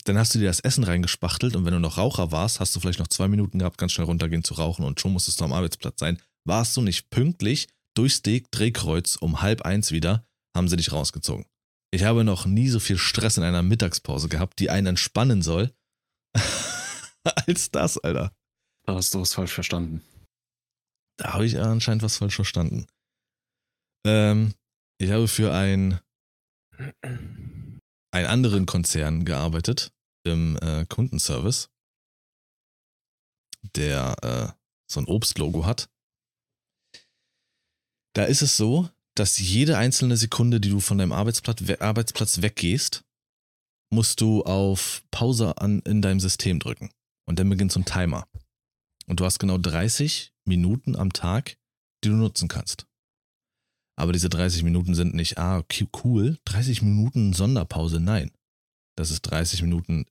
Dann 0.04 0.18
hast 0.18 0.34
du 0.34 0.40
dir 0.40 0.46
das 0.46 0.60
Essen 0.60 0.84
reingespachtelt 0.84 1.54
und 1.54 1.64
wenn 1.64 1.74
du 1.74 1.78
noch 1.78 1.98
Raucher 1.98 2.32
warst, 2.32 2.58
hast 2.58 2.74
du 2.74 2.80
vielleicht 2.80 2.98
noch 2.98 3.08
zwei 3.08 3.28
Minuten 3.28 3.60
gehabt, 3.60 3.78
ganz 3.78 3.92
schnell 3.92 4.06
runtergehen 4.06 4.42
zu 4.42 4.54
rauchen 4.54 4.84
und 4.84 5.00
schon 5.00 5.12
musstest 5.12 5.40
du 5.40 5.44
am 5.44 5.52
Arbeitsplatz 5.52 6.00
sein 6.00 6.20
warst 6.44 6.76
du 6.76 6.82
nicht 6.82 7.10
pünktlich 7.10 7.68
durchs 7.94 8.22
Drehkreuz 8.22 9.16
um 9.16 9.42
halb 9.42 9.62
eins 9.62 9.92
wieder, 9.92 10.26
haben 10.56 10.68
sie 10.68 10.76
dich 10.76 10.92
rausgezogen. 10.92 11.46
Ich 11.94 12.04
habe 12.04 12.24
noch 12.24 12.46
nie 12.46 12.68
so 12.68 12.80
viel 12.80 12.96
Stress 12.98 13.36
in 13.36 13.42
einer 13.42 13.62
Mittagspause 13.62 14.28
gehabt, 14.28 14.58
die 14.60 14.70
einen 14.70 14.88
entspannen 14.88 15.42
soll, 15.42 15.74
als 17.46 17.70
das, 17.70 17.98
Alter. 17.98 18.34
Da 18.86 18.94
hast 18.94 19.14
du 19.14 19.20
was 19.20 19.34
falsch 19.34 19.52
verstanden. 19.52 20.02
Da 21.18 21.34
habe 21.34 21.46
ich 21.46 21.58
anscheinend 21.58 22.02
was 22.02 22.16
falsch 22.16 22.34
verstanden. 22.34 22.86
Ähm, 24.06 24.54
Ich 24.98 25.10
habe 25.10 25.28
für 25.28 25.52
ein, 25.52 26.00
einen 27.02 28.26
anderen 28.26 28.66
Konzern 28.66 29.24
gearbeitet 29.24 29.92
im 30.24 30.56
äh, 30.58 30.86
Kundenservice, 30.86 31.70
der 33.76 34.16
äh, 34.22 34.52
so 34.90 35.00
ein 35.00 35.06
Obstlogo 35.06 35.66
hat. 35.66 35.90
Da 38.14 38.24
ist 38.24 38.42
es 38.42 38.56
so, 38.56 38.88
dass 39.14 39.38
jede 39.38 39.78
einzelne 39.78 40.16
Sekunde, 40.16 40.60
die 40.60 40.70
du 40.70 40.80
von 40.80 40.98
deinem 40.98 41.12
Arbeitsplatz, 41.12 41.66
we 41.66 41.80
Arbeitsplatz 41.80 42.42
weggehst, 42.42 43.04
musst 43.90 44.20
du 44.20 44.42
auf 44.44 45.02
Pause 45.10 45.58
an, 45.58 45.80
in 45.80 46.02
deinem 46.02 46.20
System 46.20 46.58
drücken. 46.58 46.90
Und 47.26 47.38
dann 47.38 47.48
beginnt 47.48 47.72
so 47.72 47.80
ein 47.80 47.84
Timer. 47.84 48.26
Und 49.06 49.20
du 49.20 49.24
hast 49.24 49.38
genau 49.38 49.58
30 49.58 50.32
Minuten 50.46 50.96
am 50.96 51.12
Tag, 51.12 51.56
die 52.02 52.08
du 52.08 52.16
nutzen 52.16 52.48
kannst. 52.48 52.86
Aber 53.96 54.12
diese 54.12 54.28
30 54.28 54.62
Minuten 54.62 54.94
sind 54.94 55.14
nicht, 55.14 55.38
ah, 55.38 55.58
okay, 55.58 55.86
cool, 56.02 56.38
30 56.46 56.82
Minuten 56.82 57.32
Sonderpause. 57.32 58.00
Nein. 58.00 58.30
Das 58.96 59.10
ist 59.10 59.22
30 59.22 59.62
Minuten, 59.62 60.06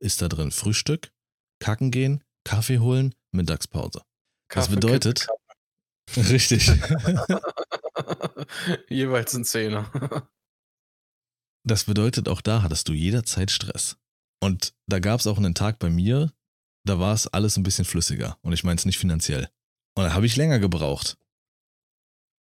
ist 0.00 0.22
da 0.22 0.28
drin 0.28 0.50
Frühstück, 0.50 1.12
kacken 1.58 1.90
gehen, 1.90 2.22
Kaffee 2.44 2.78
holen, 2.78 3.14
Mittagspause. 3.32 4.02
Kaffee, 4.48 4.66
das 4.66 4.74
bedeutet, 4.74 5.28
richtig. 6.16 6.66
Jeweils 8.88 9.34
ein 9.34 9.44
Zehner. 9.44 9.90
das 11.64 11.84
bedeutet, 11.84 12.28
auch 12.28 12.40
da 12.40 12.62
hattest 12.62 12.88
du 12.88 12.92
jederzeit 12.92 13.50
Stress. 13.50 13.96
Und 14.42 14.74
da 14.86 14.98
gab 14.98 15.20
es 15.20 15.26
auch 15.26 15.38
einen 15.38 15.54
Tag 15.54 15.78
bei 15.78 15.90
mir, 15.90 16.32
da 16.84 16.98
war 16.98 17.14
es 17.14 17.28
alles 17.28 17.56
ein 17.56 17.62
bisschen 17.62 17.84
flüssiger. 17.84 18.38
Und 18.42 18.52
ich 18.52 18.64
meine 18.64 18.76
es 18.76 18.84
nicht 18.84 18.98
finanziell. 18.98 19.48
Und 19.96 20.04
da 20.04 20.14
habe 20.14 20.26
ich 20.26 20.36
länger 20.36 20.58
gebraucht. 20.58 21.16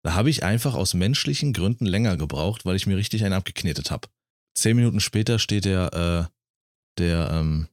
Da 0.04 0.14
habe 0.14 0.30
ich 0.30 0.44
einfach 0.44 0.74
aus 0.74 0.94
menschlichen 0.94 1.52
Gründen 1.52 1.86
länger 1.86 2.16
gebraucht, 2.16 2.64
weil 2.64 2.76
ich 2.76 2.86
mir 2.86 2.96
richtig 2.96 3.24
einen 3.24 3.34
abgeknetet 3.34 3.90
habe. 3.90 4.08
Zehn 4.56 4.76
Minuten 4.76 5.00
später 5.00 5.38
steht 5.38 5.64
der, 5.64 5.92
äh, 5.92 6.32
der, 6.98 7.30
ähm, 7.32 7.68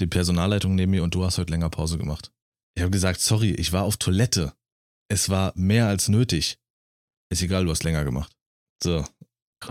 die 0.00 0.06
Personalleitung 0.06 0.74
neben 0.74 0.92
mir 0.92 1.02
und 1.02 1.14
du 1.14 1.24
hast 1.24 1.38
heute 1.38 1.50
länger 1.50 1.70
Pause 1.70 1.98
gemacht. 1.98 2.32
Ich 2.76 2.82
habe 2.82 2.90
gesagt, 2.90 3.20
sorry, 3.20 3.50
ich 3.50 3.72
war 3.72 3.84
auf 3.84 3.96
Toilette. 3.96 4.54
Es 5.10 5.28
war 5.28 5.52
mehr 5.56 5.86
als 5.88 6.08
nötig. 6.08 6.58
Ist 7.30 7.42
egal, 7.42 7.64
du 7.64 7.70
hast 7.70 7.84
länger 7.84 8.04
gemacht. 8.04 8.32
So. 8.82 9.04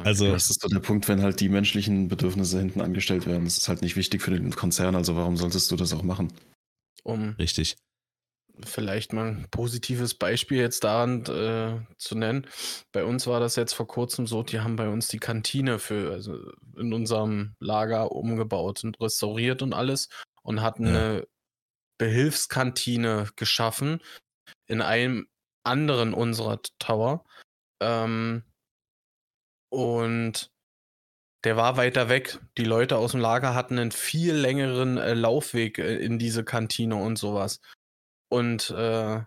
Also, 0.04 0.32
das 0.32 0.50
ist 0.50 0.62
so 0.62 0.68
der 0.68 0.80
Punkt, 0.80 1.08
wenn 1.08 1.24
halt 1.24 1.40
die 1.40 1.50
menschlichen 1.50 2.10
Bedürfnisse 2.10 2.60
hinten 2.60 2.82
angestellt 2.82 3.26
werden. 3.26 3.46
Das 3.46 3.58
ist 3.58 3.68
halt 3.68 3.82
nicht 3.82 3.96
wichtig 3.96 4.22
für 4.22 4.32
den 4.32 4.52
Konzern, 4.56 4.96
also 4.96 5.16
warum 5.16 5.36
solltest 5.36 5.72
du 5.72 5.76
das 5.76 5.94
auch 5.94 6.04
machen? 6.04 6.32
Um 7.04 7.36
Richtig 7.40 7.78
vielleicht 8.66 9.14
mal 9.14 9.28
ein 9.28 9.48
positives 9.52 10.14
Beispiel 10.14 10.58
jetzt 10.58 10.84
daran 10.84 11.26
äh, 11.26 11.80
zu 11.98 12.16
nennen. 12.16 12.48
Bei 12.92 13.04
uns 13.04 13.28
war 13.28 13.40
das 13.40 13.56
jetzt 13.56 13.74
vor 13.74 13.88
kurzem 13.88 14.28
so, 14.28 14.44
die 14.44 14.60
haben 14.60 14.76
bei 14.76 14.90
uns 14.90 15.08
die 15.08 15.20
Kantine 15.20 15.80
für, 15.80 16.12
also 16.12 16.38
in 16.78 16.94
unserem 16.94 17.56
Lager 17.60 18.12
umgebaut 18.12 18.84
und 18.84 19.00
restauriert 19.00 19.62
und 19.62 19.74
alles 19.74 20.10
und 20.42 20.62
hatten 20.62 20.86
ja. 20.86 20.90
eine 20.90 21.28
Behilfskantine 21.98 23.30
geschaffen 23.36 24.02
in 24.68 24.82
einem 24.82 25.28
anderen 25.64 26.14
unserer 26.14 26.62
Tower. 26.80 27.26
Ähm, 27.82 28.44
und 29.70 30.52
der 31.44 31.56
war 31.56 31.78
weiter 31.78 32.10
weg. 32.10 32.40
Die 32.58 32.66
Leute 32.66 32.98
aus 32.98 33.12
dem 33.12 33.22
Lager 33.22 33.56
hatten 33.56 33.80
einen 33.80 33.92
viel 33.92 34.34
längeren 34.34 34.98
äh, 34.98 35.14
Laufweg 35.14 35.80
äh, 35.80 35.98
in 35.98 36.20
diese 36.20 36.44
Kantine 36.44 36.96
und 36.96 37.18
sowas. 37.18 37.62
Und 38.30 38.70
äh, 38.72 39.22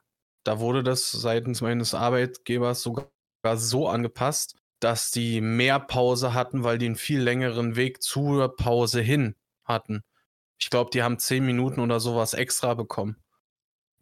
da 0.44 0.60
wurde 0.60 0.82
das 0.82 1.10
seitens 1.10 1.60
meines 1.60 1.94
Arbeitgebers 1.94 2.82
sogar 2.82 3.08
so 3.54 3.88
angepasst, 3.88 4.56
dass 4.80 5.10
die 5.10 5.40
mehr 5.40 5.80
Pause 5.80 6.34
hatten, 6.34 6.64
weil 6.64 6.78
die 6.78 6.86
einen 6.86 6.96
viel 6.96 7.20
längeren 7.20 7.76
Weg 7.76 8.02
zur 8.02 8.54
Pause 8.56 9.00
hin 9.00 9.36
hatten. 9.64 10.02
Ich 10.60 10.70
glaube, 10.70 10.90
die 10.92 11.02
haben 11.02 11.18
zehn 11.18 11.44
Minuten 11.46 11.80
oder 11.80 12.00
sowas 12.00 12.34
extra 12.34 12.74
bekommen 12.74 13.16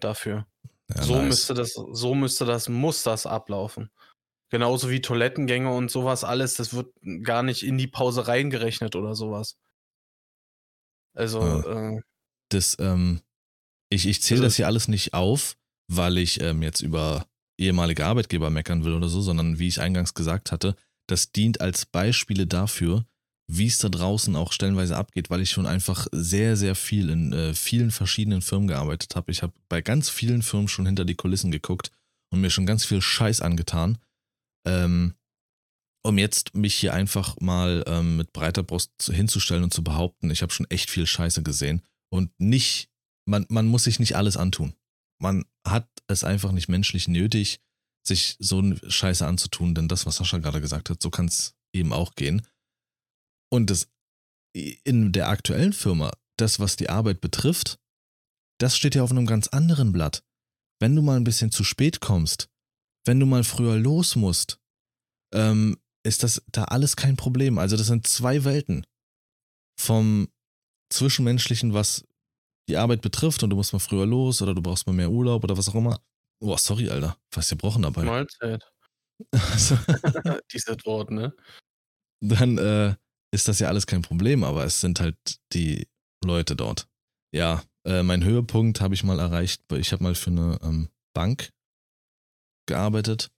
dafür. 0.01 0.47
Ja, 0.95 1.03
so 1.03 1.17
nice. 1.17 1.27
müsste 1.27 1.55
das, 1.55 1.73
so 1.75 2.15
müsste 2.15 2.45
das, 2.45 2.69
muss 2.69 3.03
das 3.03 3.27
ablaufen. 3.27 3.91
Genauso 4.51 4.91
wie 4.91 5.01
Toilettengänge 5.01 5.73
und 5.73 5.91
sowas 5.91 6.25
alles, 6.25 6.55
das 6.55 6.75
wird 6.75 6.93
gar 7.23 7.43
nicht 7.43 7.63
in 7.63 7.79
die 7.79 7.87
Pause 7.87 8.27
reingerechnet 8.27 8.97
oder 8.97 9.15
sowas. 9.15 9.57
Also, 11.15 11.41
ja. 11.41 11.93
äh, 11.93 12.01
das, 12.51 12.77
ähm, 12.81 13.21
ich, 13.91 14.07
ich 14.07 14.23
zähle 14.23 14.41
also, 14.41 14.47
das 14.47 14.57
hier 14.57 14.67
alles 14.67 14.89
nicht 14.89 15.15
auf, 15.15 15.57
weil 15.89 16.19
ich 16.19 16.41
ähm, 16.41 16.63
jetzt 16.63 16.81
über 16.81 17.27
ehemalige 17.59 18.07
Arbeitgeber 18.07 18.51
meckern 18.51 18.85
will 18.85 18.95
oder 18.95 19.09
so, 19.09 19.21
sondern 19.21 19.59
wie 19.59 19.69
ich 19.69 19.81
eingangs 19.81 20.15
gesagt 20.15 20.51
hatte, 20.51 20.75
das 21.07 21.33
dient 21.33 21.61
als 21.61 21.87
Beispiele 21.87 22.47
dafür, 22.47 23.05
wie 23.53 23.67
es 23.67 23.79
da 23.79 23.89
draußen 23.89 24.37
auch 24.37 24.53
stellenweise 24.53 24.97
abgeht, 24.97 25.31
weil 25.31 25.41
ich 25.41 25.51
schon 25.51 25.67
einfach 25.67 26.07
sehr, 26.13 26.57
sehr 26.57 26.75
viel 26.75 27.11
in 27.11 27.33
äh, 27.33 27.55
vielen 27.55 27.91
verschiedenen 27.91 28.43
Firmen 28.43 28.69
gearbeitet 28.69 29.17
habe. 29.17 29.31
Ich 29.33 29.43
habe 29.43 29.53
bei 29.69 29.83
ganz 29.83 30.09
vielen 30.09 30.43
Firmen 30.43 30.69
schon 30.69 30.87
hinter 30.87 31.05
die 31.05 31.15
Kulissen 31.15 31.51
geguckt 31.51 31.91
und 32.33 32.41
mir 32.41 32.51
schon 32.51 32.67
ganz 32.67 32.85
viel 32.85 33.01
Scheiß 33.01 33.41
angetan. 33.41 33.99
Ähm, 34.67 35.15
um 36.03 36.17
jetzt 36.17 36.55
mich 36.55 36.75
hier 36.75 36.95
einfach 36.95 37.37
mal 37.41 37.85
ähm, 37.87 38.17
mit 38.17 38.33
breiter 38.33 38.63
Brust 38.63 38.93
hinzustellen 39.13 39.65
und 39.65 39.75
zu 39.75 39.85
behaupten, 39.85 40.31
ich 40.31 40.43
habe 40.43 40.53
schon 40.53 40.71
echt 40.71 40.89
viel 40.89 41.07
Scheiße 41.07 41.43
gesehen 41.43 41.83
und 42.11 42.31
nicht 42.39 42.91
man, 43.31 43.47
man 43.49 43.67
muss 43.67 43.85
sich 43.85 43.99
nicht 43.99 44.17
alles 44.17 44.37
antun. 44.37 44.75
Man 45.19 45.45
hat 45.67 45.89
es 46.09 46.25
einfach 46.25 46.53
nicht 46.53 46.69
menschlich 46.69 47.09
nötig, 47.09 47.61
sich 48.03 48.37
so 48.39 48.59
eine 48.59 48.79
Scheiße 48.91 49.27
anzutun, 49.27 49.75
denn 49.75 49.89
das, 49.89 50.07
was 50.07 50.17
Sascha 50.17 50.39
gerade 50.39 50.61
gesagt 50.61 50.91
hat, 50.91 51.03
so 51.03 51.11
kann 51.11 51.27
es 51.27 51.55
eben 51.73 51.93
auch 51.93 52.15
gehen. 52.15 52.43
Und 53.51 53.71
das 53.71 53.89
in 54.53 55.13
der 55.13 55.29
aktuellen 55.29 55.73
Firma, 55.73 56.13
das, 56.37 56.59
was 56.59 56.77
die 56.77 56.89
Arbeit 56.89 57.21
betrifft, 57.21 57.79
das 58.59 58.77
steht 58.77 58.95
ja 58.95 59.03
auf 59.03 59.11
einem 59.11 59.27
ganz 59.27 59.49
anderen 59.49 59.93
Blatt. 59.93 60.25
Wenn 60.81 60.97
du 60.97 61.03
mal 61.03 61.17
ein 61.17 61.25
bisschen 61.25 61.51
zu 61.51 61.63
spät 61.63 62.01
kommst, 62.01 62.49
wenn 63.05 63.21
du 63.21 63.27
mal 63.27 63.45
früher 63.45 63.77
los 63.77 64.17
musst, 64.17 64.59
ähm, 65.33 65.79
ist 66.03 66.23
das 66.23 66.43
da 66.49 66.65
alles 66.65 66.97
kein 66.97 67.17
Problem. 67.17 67.59
Also 67.59 67.77
das 67.77 67.87
sind 67.87 68.07
zwei 68.07 68.45
Welten. 68.45 68.87
Vom 69.79 70.29
Zwischenmenschlichen, 70.91 71.75
was 71.75 72.05
die 72.69 72.77
Arbeit 72.77 73.03
betrifft 73.03 73.43
und 73.43 73.51
du 73.51 73.57
musst 73.57 73.73
mal 73.73 73.79
früher 73.79 74.07
los 74.07 74.43
oder 74.43 74.55
du 74.55 74.63
brauchst 74.63 74.87
mal 74.87 74.93
mehr 74.93 75.11
Urlaub 75.11 75.45
oder 75.45 75.57
was 75.57 75.69
auch 75.69 75.75
immer. 75.75 76.01
Boah, 76.41 76.59
sorry, 76.59 76.89
Alter. 76.89 77.17
Fast 77.33 77.51
gebrochen 77.51 77.83
dabei. 77.83 78.05
Mahlzeit. 78.05 78.65
Also, 79.33 79.77
Dieses 80.51 80.79
Wort, 80.87 81.11
ne? 81.11 81.35
Dann 82.23 82.57
äh, 82.57 82.95
ist 83.33 83.49
das 83.49 83.59
ja 83.61 83.69
alles 83.69 83.87
kein 83.87 84.03
Problem, 84.03 84.45
aber 84.45 84.65
es 84.65 84.81
sind 84.81 85.01
halt 85.01 85.17
die 85.53 85.89
Leute 86.25 86.57
dort. 86.57 86.89
Ja, 87.33 87.63
äh, 87.85 88.03
mein 88.03 88.25
Höhepunkt 88.25 88.81
habe 88.81 88.95
ich 88.95 89.05
mal 89.05 89.19
erreicht. 89.19 89.63
Ich 89.73 89.93
habe 89.93 90.03
mal 90.03 90.15
für 90.15 90.31
eine 90.31 90.59
ähm, 90.63 90.89
Bank 91.15 91.53
gearbeitet. 92.67 93.31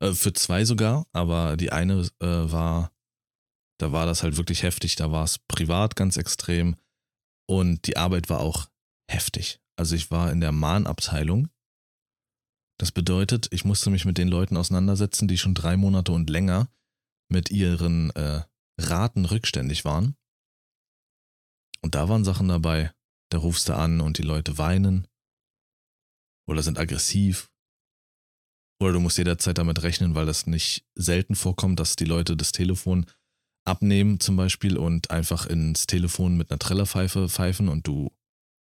Äh, 0.00 0.12
für 0.12 0.32
zwei 0.32 0.64
sogar, 0.64 1.06
aber 1.12 1.56
die 1.56 1.72
eine 1.72 2.08
äh, 2.20 2.26
war, 2.26 2.92
da 3.78 3.92
war 3.92 4.06
das 4.06 4.22
halt 4.22 4.36
wirklich 4.36 4.62
heftig. 4.62 4.96
Da 4.96 5.10
war 5.10 5.24
es 5.24 5.38
privat 5.38 5.96
ganz 5.96 6.16
extrem. 6.16 6.76
Und 7.48 7.86
die 7.86 7.96
Arbeit 7.96 8.28
war 8.28 8.40
auch 8.40 8.68
heftig. 9.10 9.60
Also 9.76 9.94
ich 9.94 10.10
war 10.10 10.32
in 10.32 10.40
der 10.40 10.52
Mahnabteilung. 10.52 11.48
Das 12.78 12.92
bedeutet, 12.92 13.48
ich 13.52 13.64
musste 13.64 13.90
mich 13.90 14.04
mit 14.04 14.18
den 14.18 14.28
Leuten 14.28 14.56
auseinandersetzen, 14.56 15.28
die 15.28 15.38
schon 15.38 15.54
drei 15.54 15.76
Monate 15.76 16.12
und 16.12 16.28
länger 16.28 16.68
mit 17.28 17.50
ihren 17.50 18.10
äh, 18.10 18.42
Raten 18.78 19.24
rückständig 19.24 19.84
waren. 19.84 20.16
Und 21.82 21.94
da 21.94 22.08
waren 22.08 22.24
Sachen 22.24 22.48
dabei, 22.48 22.92
da 23.30 23.38
rufst 23.38 23.68
du 23.68 23.76
an 23.76 24.00
und 24.00 24.18
die 24.18 24.22
Leute 24.22 24.58
weinen 24.58 25.06
oder 26.48 26.62
sind 26.62 26.78
aggressiv. 26.78 27.50
Oder 28.80 28.92
du 28.92 29.00
musst 29.00 29.18
jederzeit 29.18 29.58
damit 29.58 29.82
rechnen, 29.82 30.14
weil 30.14 30.26
das 30.26 30.46
nicht 30.46 30.86
selten 30.94 31.34
vorkommt, 31.34 31.80
dass 31.80 31.96
die 31.96 32.04
Leute 32.04 32.36
das 32.36 32.52
Telefon 32.52 33.06
abnehmen 33.66 34.20
zum 34.20 34.36
Beispiel 34.36 34.76
und 34.76 35.10
einfach 35.10 35.46
ins 35.46 35.86
Telefon 35.86 36.36
mit 36.36 36.50
einer 36.50 36.58
Trillerpfeife 36.58 37.28
pfeifen 37.28 37.68
und 37.68 37.86
du 37.86 38.14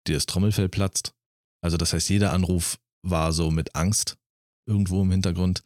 dir 0.06 0.14
das 0.14 0.26
Trommelfell 0.26 0.68
platzt. 0.68 1.14
Also 1.62 1.76
das 1.76 1.92
heißt, 1.92 2.10
jeder 2.10 2.32
Anruf 2.32 2.78
war 3.02 3.32
so 3.32 3.50
mit 3.50 3.74
Angst 3.74 4.18
irgendwo 4.68 5.02
im 5.02 5.10
Hintergrund. 5.10 5.64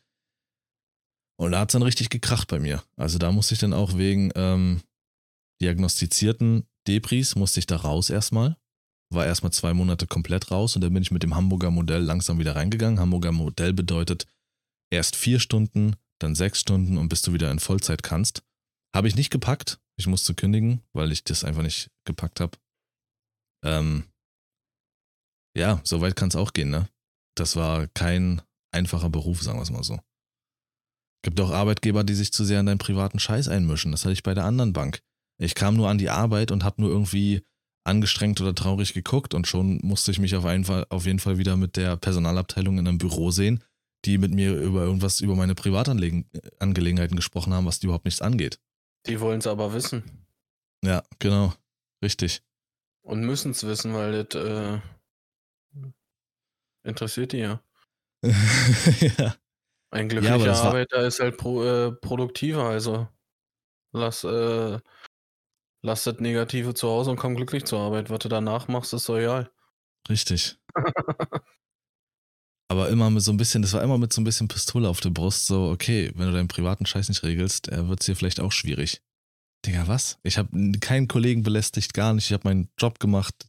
Und 1.40 1.52
da 1.52 1.60
hat 1.60 1.70
es 1.70 1.72
dann 1.72 1.82
richtig 1.82 2.10
gekracht 2.10 2.48
bei 2.48 2.58
mir. 2.58 2.82
Also 2.96 3.18
da 3.18 3.30
musste 3.30 3.54
ich 3.54 3.60
dann 3.60 3.72
auch 3.72 3.96
wegen 3.96 4.32
ähm, 4.34 4.82
diagnostizierten 5.62 6.66
Depris, 6.86 7.36
musste 7.36 7.60
ich 7.60 7.66
da 7.66 7.76
raus 7.76 8.10
erstmal. 8.10 8.56
War 9.10 9.24
erstmal 9.24 9.52
zwei 9.52 9.72
Monate 9.72 10.06
komplett 10.06 10.50
raus 10.50 10.74
und 10.74 10.82
dann 10.82 10.92
bin 10.92 11.02
ich 11.02 11.10
mit 11.10 11.22
dem 11.22 11.34
Hamburger 11.34 11.70
Modell 11.70 12.02
langsam 12.02 12.38
wieder 12.38 12.56
reingegangen. 12.56 13.00
Hamburger 13.00 13.32
Modell 13.32 13.72
bedeutet 13.72 14.26
erst 14.90 15.16
vier 15.16 15.40
Stunden, 15.40 15.96
dann 16.20 16.34
sechs 16.34 16.60
Stunden 16.60 16.98
und 16.98 17.08
bis 17.08 17.22
du 17.22 17.32
wieder 17.32 17.50
in 17.50 17.60
Vollzeit 17.60 18.02
kannst. 18.02 18.42
Habe 18.94 19.08
ich 19.08 19.16
nicht 19.16 19.30
gepackt. 19.30 19.80
Ich 19.98 20.06
musste 20.06 20.34
kündigen, 20.34 20.82
weil 20.92 21.12
ich 21.12 21.24
das 21.24 21.44
einfach 21.44 21.62
nicht 21.62 21.90
gepackt 22.04 22.40
habe. 22.40 22.58
Ähm, 23.64 24.04
ja, 25.56 25.80
so 25.84 26.00
weit 26.00 26.16
kann 26.16 26.28
es 26.28 26.36
auch 26.36 26.52
gehen, 26.52 26.70
ne? 26.70 26.88
Das 27.36 27.56
war 27.56 27.86
kein 27.88 28.42
einfacher 28.72 29.10
Beruf, 29.10 29.42
sagen 29.42 29.58
wir 29.58 29.62
es 29.62 29.70
mal 29.70 29.84
so. 29.84 29.98
Gibt 31.28 31.40
auch 31.40 31.50
Arbeitgeber, 31.50 32.04
die 32.04 32.14
sich 32.14 32.32
zu 32.32 32.42
sehr 32.42 32.58
in 32.58 32.64
deinen 32.64 32.78
privaten 32.78 33.18
Scheiß 33.18 33.48
einmischen. 33.48 33.92
Das 33.92 34.06
hatte 34.06 34.14
ich 34.14 34.22
bei 34.22 34.32
der 34.32 34.46
anderen 34.46 34.72
Bank. 34.72 35.02
Ich 35.36 35.54
kam 35.54 35.76
nur 35.76 35.90
an 35.90 35.98
die 35.98 36.08
Arbeit 36.08 36.50
und 36.50 36.64
habe 36.64 36.80
nur 36.80 36.90
irgendwie 36.90 37.42
angestrengt 37.84 38.40
oder 38.40 38.54
traurig 38.54 38.94
geguckt 38.94 39.34
und 39.34 39.46
schon 39.46 39.78
musste 39.82 40.10
ich 40.10 40.18
mich 40.20 40.34
auf, 40.36 40.46
einen 40.46 40.64
Fall, 40.64 40.86
auf 40.88 41.04
jeden 41.04 41.18
Fall 41.18 41.36
wieder 41.36 41.58
mit 41.58 41.76
der 41.76 41.98
Personalabteilung 41.98 42.78
in 42.78 42.88
einem 42.88 42.96
Büro 42.96 43.30
sehen, 43.30 43.62
die 44.06 44.16
mit 44.16 44.32
mir 44.32 44.56
über 44.56 44.84
irgendwas 44.84 45.20
über 45.20 45.36
meine 45.36 45.54
Privatangelegenheiten 45.54 47.16
gesprochen 47.16 47.52
haben, 47.52 47.66
was 47.66 47.78
die 47.78 47.88
überhaupt 47.88 48.06
nichts 48.06 48.22
angeht. 48.22 48.58
Die 49.04 49.20
wollen 49.20 49.40
es 49.40 49.46
aber 49.46 49.74
wissen. 49.74 50.04
Ja, 50.82 51.02
genau. 51.18 51.52
Richtig. 52.02 52.40
Und 53.02 53.20
müssen 53.20 53.50
es 53.50 53.64
wissen, 53.64 53.92
weil 53.92 54.24
das 54.24 54.42
äh, 54.42 54.80
interessiert 56.84 57.32
die 57.32 57.40
ja. 57.40 57.60
ja. 58.22 59.34
Ein 59.90 60.08
glücklicher 60.08 60.40
war- 60.40 60.64
Arbeiter 60.64 61.06
ist 61.06 61.20
halt 61.20 61.36
pro, 61.38 61.64
äh, 61.64 61.92
produktiver, 61.92 62.64
also 62.64 63.08
lass, 63.92 64.22
äh, 64.24 64.78
lass 65.82 66.04
das 66.04 66.18
Negative 66.20 66.74
zu 66.74 66.88
Hause 66.88 67.10
und 67.10 67.16
komm 67.16 67.36
glücklich 67.36 67.64
zur 67.64 67.80
Arbeit. 67.80 68.10
Was 68.10 68.18
du 68.18 68.28
danach 68.28 68.68
machst, 68.68 68.92
ist 68.92 69.04
so 69.04 69.16
egal. 69.16 69.50
Richtig. 70.08 70.58
Aber 72.70 72.90
immer 72.90 73.08
mit 73.08 73.22
so 73.22 73.30
ein 73.32 73.38
bisschen, 73.38 73.62
das 73.62 73.72
war 73.72 73.82
immer 73.82 73.96
mit 73.96 74.12
so 74.12 74.20
ein 74.20 74.24
bisschen 74.24 74.46
Pistole 74.48 74.88
auf 74.90 75.00
der 75.00 75.08
Brust, 75.08 75.46
so, 75.46 75.70
okay, 75.70 76.12
wenn 76.16 76.26
du 76.26 76.32
deinen 76.34 76.48
privaten 76.48 76.84
Scheiß 76.84 77.08
nicht 77.08 77.22
regelst, 77.22 77.68
äh, 77.72 77.88
wird 77.88 78.00
es 78.00 78.06
hier 78.06 78.14
vielleicht 78.16 78.40
auch 78.40 78.52
schwierig. 78.52 79.00
Digga, 79.64 79.88
was? 79.88 80.18
Ich 80.22 80.36
habe 80.36 80.78
keinen 80.78 81.08
Kollegen 81.08 81.42
belästigt, 81.42 81.94
gar 81.94 82.12
nicht. 82.12 82.26
Ich 82.26 82.32
habe 82.32 82.46
meinen 82.46 82.68
Job 82.78 83.00
gemacht. 83.00 83.48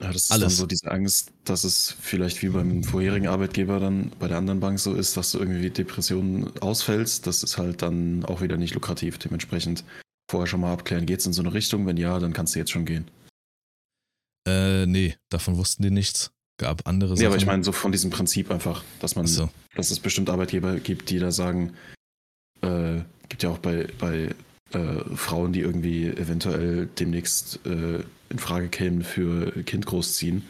Ja, 0.00 0.12
das 0.12 0.24
ist 0.24 0.32
Alles. 0.32 0.42
dann 0.42 0.50
so 0.50 0.66
diese 0.66 0.90
Angst, 0.90 1.32
dass 1.44 1.64
es 1.64 1.96
vielleicht 2.00 2.42
wie 2.42 2.50
beim 2.50 2.84
vorherigen 2.84 3.28
Arbeitgeber 3.28 3.80
dann 3.80 4.12
bei 4.18 4.28
der 4.28 4.36
anderen 4.36 4.60
Bank 4.60 4.78
so 4.78 4.94
ist, 4.94 5.16
dass 5.16 5.32
du 5.32 5.38
irgendwie 5.38 5.70
Depressionen 5.70 6.54
ausfällst. 6.60 7.26
Das 7.26 7.42
ist 7.42 7.56
halt 7.56 7.80
dann 7.80 8.24
auch 8.26 8.42
wieder 8.42 8.58
nicht 8.58 8.74
lukrativ. 8.74 9.16
Dementsprechend 9.16 9.84
vorher 10.30 10.46
schon 10.46 10.60
mal 10.60 10.72
abklären, 10.72 11.06
geht 11.06 11.20
es 11.20 11.26
in 11.26 11.32
so 11.32 11.42
eine 11.42 11.54
Richtung? 11.54 11.86
Wenn 11.86 11.96
ja, 11.96 12.18
dann 12.18 12.34
kannst 12.34 12.54
du 12.54 12.58
jetzt 12.58 12.72
schon 12.72 12.84
gehen. 12.84 13.08
Äh, 14.46 14.84
nee, 14.86 15.16
davon 15.30 15.56
wussten 15.56 15.82
die 15.82 15.90
nichts. 15.90 16.30
Gab 16.58 16.86
andere 16.86 17.10
Sachen. 17.10 17.20
Nee, 17.20 17.26
aber 17.26 17.36
ich 17.36 17.46
meine 17.46 17.64
so 17.64 17.72
von 17.72 17.92
diesem 17.92 18.10
Prinzip 18.10 18.50
einfach, 18.50 18.82
dass 19.00 19.16
man, 19.16 19.26
so. 19.26 19.50
dass 19.74 19.90
es 19.90 20.00
bestimmt 20.00 20.30
Arbeitgeber 20.30 20.76
gibt, 20.76 21.10
die 21.10 21.18
da 21.18 21.30
sagen, 21.30 21.74
äh, 22.62 23.00
gibt 23.28 23.42
ja 23.42 23.50
auch 23.50 23.58
bei, 23.58 23.88
bei 23.98 24.34
äh, 24.72 25.16
Frauen, 25.16 25.52
die 25.52 25.60
irgendwie 25.60 26.06
eventuell 26.06 26.86
demnächst 26.86 27.64
äh, 27.66 28.02
in 28.28 28.38
Frage 28.38 28.68
kämen 28.68 29.04
für 29.04 29.62
Kind 29.64 29.86
großziehen, 29.86 30.46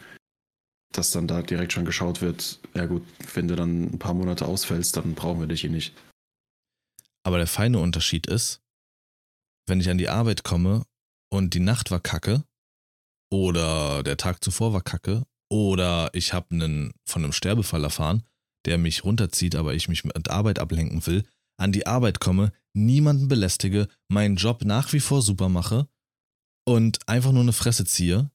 dass 0.91 1.11
dann 1.11 1.27
da 1.27 1.41
direkt 1.41 1.73
schon 1.73 1.85
geschaut 1.85 2.21
wird, 2.21 2.59
ja 2.73 2.85
gut, 2.85 3.03
wenn 3.33 3.47
du 3.47 3.55
dann 3.55 3.83
ein 3.83 3.99
paar 3.99 4.13
Monate 4.13 4.45
ausfällst, 4.45 4.97
dann 4.97 5.13
brauchen 5.13 5.39
wir 5.39 5.47
dich 5.47 5.61
hier 5.61 5.69
nicht. 5.69 5.93
Aber 7.23 7.37
der 7.37 7.47
feine 7.47 7.79
Unterschied 7.79 8.25
ist, 8.25 8.61
wenn 9.67 9.81
ich 9.81 9.89
an 9.89 9.97
die 9.97 10.09
Arbeit 10.09 10.43
komme 10.43 10.83
und 11.29 11.53
die 11.53 11.59
Nacht 11.59 11.91
war 11.91 11.99
kacke 11.99 12.43
oder 13.29 14.01
der 14.01 14.17
Tag 14.17 14.43
zuvor 14.43 14.73
war 14.73 14.81
kacke 14.81 15.23
oder 15.49 16.09
ich 16.13 16.33
habe 16.33 16.47
einen 16.51 16.93
von 17.05 17.23
einem 17.23 17.33
Sterbefall 17.33 17.83
erfahren, 17.83 18.23
der 18.65 18.77
mich 18.77 19.03
runterzieht, 19.03 19.55
aber 19.55 19.73
ich 19.73 19.89
mich 19.89 20.03
mit 20.03 20.29
Arbeit 20.29 20.59
ablenken 20.59 21.05
will, 21.05 21.25
an 21.59 21.71
die 21.71 21.87
Arbeit 21.87 22.19
komme, 22.19 22.51
niemanden 22.73 23.27
belästige, 23.27 23.87
meinen 24.09 24.35
Job 24.35 24.63
nach 24.63 24.93
wie 24.93 24.99
vor 24.99 25.21
super 25.21 25.49
mache 25.49 25.87
und 26.67 26.99
einfach 27.07 27.31
nur 27.31 27.41
eine 27.41 27.53
Fresse 27.53 27.85
ziehe, 27.85 28.29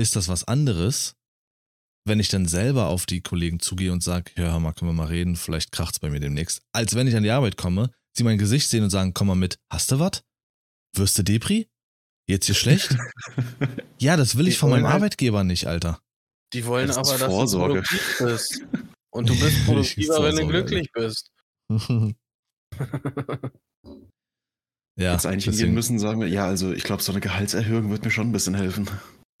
ist 0.00 0.16
das 0.16 0.28
was 0.28 0.44
anderes, 0.44 1.14
wenn 2.06 2.20
ich 2.20 2.28
dann 2.28 2.46
selber 2.46 2.86
auf 2.86 3.04
die 3.06 3.20
Kollegen 3.20 3.60
zugehe 3.60 3.92
und 3.92 4.02
sage, 4.02 4.30
ja, 4.36 4.44
hör 4.52 4.60
mal, 4.60 4.72
können 4.72 4.90
wir 4.90 4.94
mal 4.94 5.08
reden, 5.08 5.36
vielleicht 5.36 5.72
kracht's 5.72 5.98
bei 5.98 6.08
mir 6.10 6.20
demnächst, 6.20 6.62
als 6.72 6.94
wenn 6.94 7.06
ich 7.06 7.16
an 7.16 7.22
die 7.24 7.30
Arbeit 7.30 7.56
komme, 7.56 7.90
sie 8.16 8.24
mein 8.24 8.38
Gesicht 8.38 8.68
sehen 8.70 8.84
und 8.84 8.90
sagen, 8.90 9.12
komm 9.12 9.26
mal 9.26 9.34
mit, 9.34 9.58
hast 9.70 9.90
du 9.92 9.98
was? 9.98 10.22
Wirst 10.94 11.18
du 11.18 11.22
Depri? 11.24 11.68
Jetzt 12.28 12.46
hier 12.46 12.54
schlecht? 12.54 12.96
ja, 14.00 14.16
das 14.16 14.36
will 14.36 14.48
ich 14.48 14.54
Die 14.54 14.58
von 14.60 14.70
meinem 14.70 14.84
halt- 14.86 14.94
Arbeitgeber 14.94 15.44
nicht, 15.44 15.66
Alter. 15.66 16.00
Die 16.52 16.64
wollen 16.64 16.86
Das 16.88 16.96
aber, 16.96 17.18
dass 17.18 17.28
Vorsorge. 17.28 17.74
du 17.74 17.82
produktiv 17.82 18.16
bist. 18.20 18.62
Und 19.10 19.28
du 19.28 19.34
bist 19.40 19.64
produktiver, 19.66 20.22
wenn 20.22 20.36
du 20.36 20.46
glücklich 20.46 20.90
bist. 20.92 21.30
ja, 24.98 25.12
Jetzt 25.12 25.26
eigentlich 25.26 25.44
hingehen 25.44 25.52
deswegen. 25.52 25.74
müssen, 25.74 25.98
sagen 25.98 26.20
wir, 26.20 26.28
ja, 26.28 26.46
also 26.46 26.72
ich 26.72 26.82
glaube, 26.84 27.02
so 27.02 27.12
eine 27.12 27.20
Gehaltserhöhung 27.20 27.90
wird 27.90 28.04
mir 28.04 28.10
schon 28.10 28.28
ein 28.28 28.32
bisschen 28.32 28.54
helfen. 28.54 28.88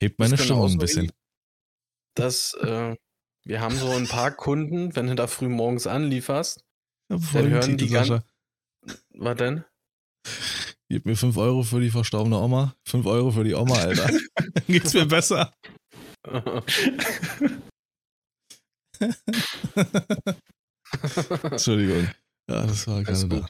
Hebt 0.00 0.18
meine 0.18 0.38
Stimmung 0.38 0.70
ein 0.72 0.78
bisschen. 0.78 1.10
Dass 2.14 2.54
äh, 2.54 2.94
wir 3.44 3.60
haben 3.60 3.76
so 3.76 3.90
ein 3.90 4.06
paar 4.08 4.30
Kunden, 4.32 4.94
wenn 4.96 5.06
du 5.08 5.14
da 5.14 5.26
früh 5.26 5.48
morgens 5.48 5.86
anlieferst, 5.86 6.64
voll 7.10 7.42
den 7.42 7.50
hören 7.52 7.76
die 7.76 7.84
Titel, 7.86 7.92
gan- 7.94 8.04
Sascha. 8.06 8.24
was 9.14 9.36
denn? 9.36 9.64
Gib 10.90 11.04
mir 11.04 11.16
5 11.16 11.36
Euro 11.36 11.62
für 11.64 11.80
die 11.80 11.90
verstorbene 11.90 12.38
Oma. 12.38 12.74
5 12.86 13.04
Euro 13.06 13.30
für 13.30 13.44
die 13.44 13.54
Oma, 13.54 13.74
Alter. 13.76 14.08
Dann 14.36 14.64
geht's 14.68 14.94
mir 14.94 15.06
besser. 15.06 15.52
Entschuldigung. 21.52 22.14
Ja, 22.48 22.66
das 22.66 22.86
war 22.86 23.02
gerade 23.04 23.28
da. 23.28 23.40
gut. 23.40 23.48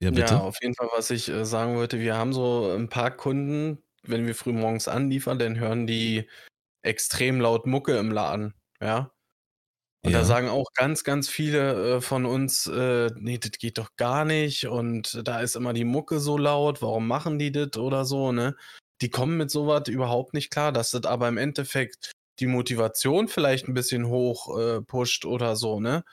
Ja, 0.00 0.10
bitte? 0.10 0.34
Ja, 0.34 0.40
auf 0.40 0.56
jeden 0.62 0.74
Fall, 0.74 0.88
was 0.94 1.10
ich 1.10 1.28
äh, 1.28 1.44
sagen 1.44 1.76
wollte, 1.76 1.98
wir 2.00 2.16
haben 2.16 2.32
so 2.32 2.70
ein 2.72 2.88
paar 2.88 3.10
Kunden, 3.10 3.82
wenn 4.02 4.26
wir 4.26 4.34
früh 4.34 4.52
morgens 4.52 4.88
anliefern, 4.88 5.38
dann 5.38 5.58
hören 5.58 5.86
die 5.86 6.28
extrem 6.82 7.40
laut 7.40 7.66
Mucke 7.66 7.98
im 7.98 8.12
Laden, 8.12 8.54
ja. 8.82 9.12
Und 10.04 10.12
Ja. 10.12 10.20
da 10.20 10.24
sagen 10.24 10.48
auch 10.48 10.66
ganz, 10.74 11.04
ganz 11.04 11.28
viele 11.28 11.96
äh, 11.98 12.00
von 12.00 12.26
uns, 12.26 12.66
äh, 12.68 13.10
nee, 13.16 13.38
das 13.38 13.52
geht 13.52 13.78
doch 13.78 13.96
gar 13.96 14.24
nicht 14.24 14.66
und 14.68 15.20
da 15.26 15.40
ist 15.40 15.56
immer 15.56 15.72
die 15.74 15.84
Mucke 15.84 16.20
so 16.20 16.38
laut, 16.38 16.82
warum 16.82 17.08
machen 17.08 17.38
die 17.38 17.52
das 17.52 17.76
oder 17.76 18.04
so, 18.04 18.32
ne? 18.32 18.56
Die 19.02 19.10
kommen 19.10 19.36
mit 19.38 19.50
sowas 19.50 19.88
überhaupt 19.88 20.34
nicht 20.34 20.50
klar, 20.50 20.72
dass 20.72 20.92
das 20.92 21.04
aber 21.04 21.28
im 21.28 21.38
Endeffekt 21.38 22.12
die 22.40 22.46
Motivation 22.46 23.28
vielleicht 23.28 23.68
ein 23.68 23.74
bisschen 23.74 24.06
hoch 24.08 24.58
äh, 24.58 24.80
pusht 24.82 25.24
oder 25.24 25.56
so, 25.56 25.80
ne? 25.80 26.04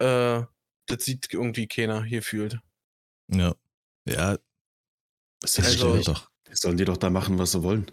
Äh, 0.00 0.42
das 0.86 1.04
sieht 1.04 1.32
irgendwie 1.32 1.66
keiner 1.68 2.02
hier 2.04 2.22
fühlt. 2.22 2.58
Ja. 3.32 3.54
Ja, 4.08 4.38
Das 5.42 5.58
Also- 5.58 5.70
stimmt 6.00 6.08
doch. 6.08 6.30
Sollen 6.52 6.76
die 6.76 6.84
doch 6.84 6.96
da 6.96 7.10
machen, 7.10 7.38
was 7.38 7.52
sie 7.52 7.62
wollen. 7.62 7.90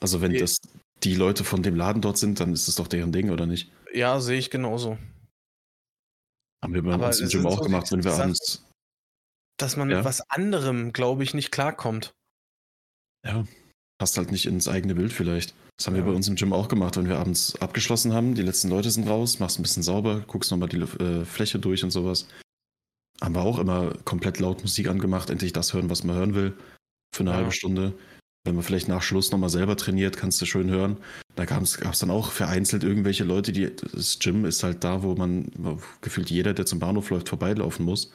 Also 0.00 0.20
wenn 0.20 0.34
das 0.34 0.58
die 1.02 1.14
Leute 1.14 1.42
von 1.44 1.62
dem 1.62 1.74
Laden 1.74 2.02
dort 2.02 2.18
sind, 2.18 2.38
dann 2.38 2.52
ist 2.52 2.68
es 2.68 2.76
doch 2.76 2.86
deren 2.86 3.12
Ding, 3.12 3.30
oder 3.30 3.46
nicht? 3.46 3.72
Ja, 3.92 4.20
sehe 4.20 4.38
ich 4.38 4.50
genauso. 4.50 4.98
Haben 6.62 6.74
wir 6.74 6.82
bei 6.82 6.94
Aber 6.94 7.06
uns 7.06 7.20
im 7.20 7.26
es 7.26 7.32
Gym 7.32 7.42
sind 7.42 7.50
auch 7.50 7.58
so 7.58 7.62
gemacht, 7.64 7.90
wenn 7.92 8.04
wir 8.04 8.10
Sachen- 8.10 8.22
abends. 8.22 8.64
Dass 9.58 9.76
man 9.76 9.88
Ja. 9.90 9.96
mit 9.98 10.04
was 10.04 10.20
anderem, 10.30 10.92
glaube 10.92 11.22
ich, 11.24 11.32
nicht 11.34 11.50
klarkommt. 11.50 12.14
Ja, 13.24 13.44
passt 13.98 14.16
halt 14.16 14.32
nicht 14.32 14.46
ins 14.46 14.68
eigene 14.68 14.94
Bild 14.94 15.12
vielleicht. 15.12 15.54
Das 15.76 15.86
haben 15.86 15.94
wir 15.94 16.02
Ja. 16.02 16.08
bei 16.08 16.14
uns 16.14 16.28
im 16.28 16.36
Gym 16.36 16.52
auch 16.52 16.68
gemacht, 16.68 16.96
wenn 16.96 17.08
wir 17.08 17.18
abends 17.18 17.54
abgeschlossen 17.60 18.12
haben. 18.12 18.34
Die 18.34 18.42
letzten 18.42 18.68
Leute 18.68 18.90
sind 18.90 19.08
raus, 19.08 19.38
machst 19.40 19.58
ein 19.58 19.62
bisschen 19.62 19.82
sauber, 19.82 20.22
guckst 20.26 20.50
nochmal 20.50 20.68
die 20.68 20.78
äh, 20.78 21.24
Fläche 21.24 21.58
durch 21.58 21.82
und 21.84 21.90
sowas. 21.90 22.26
Haben 23.20 23.34
wir 23.34 23.42
auch 23.42 23.58
immer 23.58 23.94
komplett 24.04 24.40
laut 24.40 24.62
Musik 24.62 24.88
angemacht, 24.88 25.30
endlich 25.30 25.52
das 25.52 25.72
hören, 25.72 25.90
was 25.90 26.04
man 26.04 26.16
hören 26.16 26.34
will. 26.34 26.54
Für 27.14 27.22
eine 27.22 27.30
Ja. 27.30 27.36
halbe 27.36 27.52
Stunde. 27.52 27.94
Wenn 28.46 28.56
man 28.56 28.64
vielleicht 28.64 28.88
nach 28.88 29.02
Schluss 29.02 29.30
nochmal 29.32 29.48
selber 29.48 29.76
trainiert, 29.76 30.16
kannst 30.18 30.40
du 30.42 30.44
schön 30.46 30.68
hören. 30.68 30.98
Da 31.34 31.46
gab 31.46 31.62
es 31.62 31.78
dann 31.98 32.10
auch 32.10 32.30
vereinzelt 32.30 32.84
irgendwelche 32.84 33.24
Leute, 33.24 33.52
die. 33.52 33.74
Das 33.92 34.18
Gym 34.18 34.44
ist 34.44 34.62
halt 34.62 34.84
da, 34.84 35.02
wo 35.02 35.14
man 35.14 35.46
wo 35.56 35.78
gefühlt 36.02 36.30
jeder, 36.30 36.52
der 36.52 36.66
zum 36.66 36.78
Bahnhof 36.78 37.08
läuft, 37.10 37.28
vorbeilaufen 37.30 37.84
muss. 37.86 38.10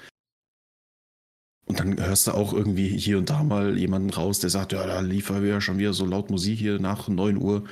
Und 1.70 1.80
dann 1.80 1.97
hörst 2.03 2.26
du 2.28 2.32
auch 2.32 2.51
irgendwie 2.53 2.97
hier 2.97 3.20
und 3.20 3.30
da 3.30 3.43
mal 3.43 3.78
jemanden 3.78 4.09
raus, 4.09 4.39
der 4.39 4.49
sagt, 4.49 4.72
ja, 4.72 4.86
da 4.88 5.01
liefern 5.01 5.43
wir 5.43 5.49
ja 5.49 5.61
schon 5.61 5.78
wieder 5.78 5.93
so 5.93 6.05
laut 6.05 6.32
Musik 6.32 6.57
hier 6.57 6.80
nach 6.80 7.07
9 7.07 7.38
Uhr. 7.38 7.67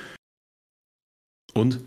Und? 1.52 1.84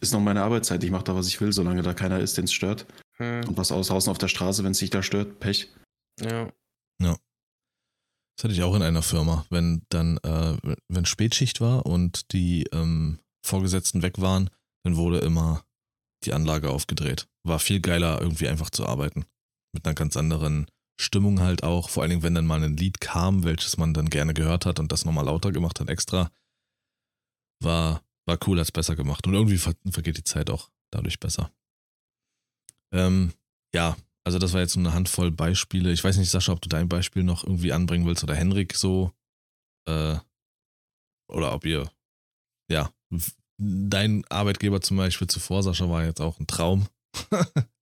Ist 0.00 0.12
noch 0.12 0.20
meine 0.20 0.42
Arbeitszeit, 0.42 0.82
ich 0.82 0.90
mache 0.90 1.04
da, 1.04 1.14
was 1.14 1.28
ich 1.28 1.40
will, 1.40 1.52
solange 1.52 1.82
da 1.82 1.92
keiner 1.92 2.20
ist, 2.20 2.38
den 2.38 2.44
es 2.44 2.52
stört. 2.52 2.86
Hm, 3.16 3.48
Und 3.48 3.56
was 3.58 3.70
aus 3.72 3.88
draußen 3.88 4.10
auf 4.10 4.18
der 4.18 4.28
Straße, 4.28 4.64
wenn 4.64 4.70
es 4.72 4.78
sich 4.78 4.90
da 4.90 5.02
stört, 5.02 5.40
Pech. 5.40 5.70
ja. 7.00 7.16
Das 8.36 8.44
hatte 8.44 8.54
ich 8.54 8.62
auch 8.62 8.76
in 8.76 8.82
einer 8.82 9.02
Firma, 9.02 9.44
wenn 9.50 9.82
dann, 9.88 10.18
äh, 10.18 10.56
wenn 10.86 11.04
Spätschicht 11.04 11.60
war 11.60 11.84
und 11.86 12.32
die 12.32 12.68
ähm, 12.72 13.18
Vorgesetzten 13.44 14.02
weg 14.02 14.20
waren, 14.20 14.48
dann 14.84 14.94
wurde 14.96 15.18
immer 15.18 15.64
die 16.24 16.32
Anlage 16.32 16.70
aufgedreht. 16.70 17.26
War 17.42 17.58
viel 17.58 17.80
geiler, 17.80 18.20
irgendwie 18.22 18.46
einfach 18.46 18.70
zu 18.70 18.86
arbeiten. 18.86 19.24
Mit 19.72 19.84
einer 19.84 19.96
ganz 19.96 20.16
anderen 20.16 20.66
Stimmung 21.00 21.40
halt 21.40 21.62
auch. 21.62 21.88
Vor 21.88 22.02
allen 22.02 22.10
Dingen, 22.10 22.22
wenn 22.22 22.34
dann 22.34 22.46
mal 22.46 22.62
ein 22.62 22.76
Lied 22.76 23.00
kam, 23.00 23.44
welches 23.44 23.76
man 23.76 23.94
dann 23.94 24.10
gerne 24.10 24.34
gehört 24.34 24.66
hat 24.66 24.80
und 24.80 24.92
das 24.92 25.04
nochmal 25.04 25.24
lauter 25.24 25.52
gemacht 25.52 25.80
hat 25.80 25.88
extra. 25.88 26.30
War, 27.62 28.02
war 28.26 28.38
cool, 28.46 28.58
hat's 28.58 28.72
besser 28.72 28.96
gemacht. 28.96 29.26
Und 29.26 29.34
irgendwie 29.34 29.58
ver 29.58 29.74
vergeht 29.90 30.16
die 30.16 30.24
Zeit 30.24 30.50
auch 30.50 30.70
dadurch 30.90 31.20
besser. 31.20 31.52
Ähm, 32.92 33.32
ja, 33.74 33.96
also 34.24 34.38
das 34.38 34.52
war 34.52 34.60
jetzt 34.60 34.72
so 34.72 34.80
eine 34.80 34.92
Handvoll 34.92 35.30
Beispiele. 35.30 35.92
Ich 35.92 36.02
weiß 36.02 36.16
nicht, 36.16 36.30
Sascha, 36.30 36.52
ob 36.52 36.60
du 36.60 36.68
dein 36.68 36.88
Beispiel 36.88 37.22
noch 37.22 37.44
irgendwie 37.44 37.72
anbringen 37.72 38.06
willst 38.06 38.24
oder 38.24 38.34
Henrik 38.34 38.74
so. 38.74 39.12
Äh, 39.88 40.18
oder 41.30 41.54
ob 41.54 41.64
ihr, 41.64 41.90
ja, 42.70 42.90
dein 43.58 44.24
Arbeitgeber 44.30 44.80
zum 44.80 44.96
Beispiel 44.96 45.26
zuvor, 45.26 45.62
Sascha, 45.62 45.88
war 45.88 46.04
jetzt 46.04 46.20
auch 46.20 46.38
ein 46.40 46.46
Traum. 46.46 46.88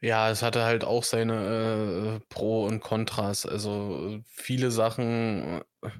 Ja, 0.00 0.30
es 0.30 0.42
hatte 0.42 0.62
halt 0.62 0.84
auch 0.84 1.02
seine 1.02 2.20
äh, 2.20 2.26
Pro 2.28 2.66
und 2.66 2.80
Kontras. 2.80 3.46
Also 3.46 4.20
viele 4.26 4.70
Sachen 4.70 5.60
äh, 5.82 5.90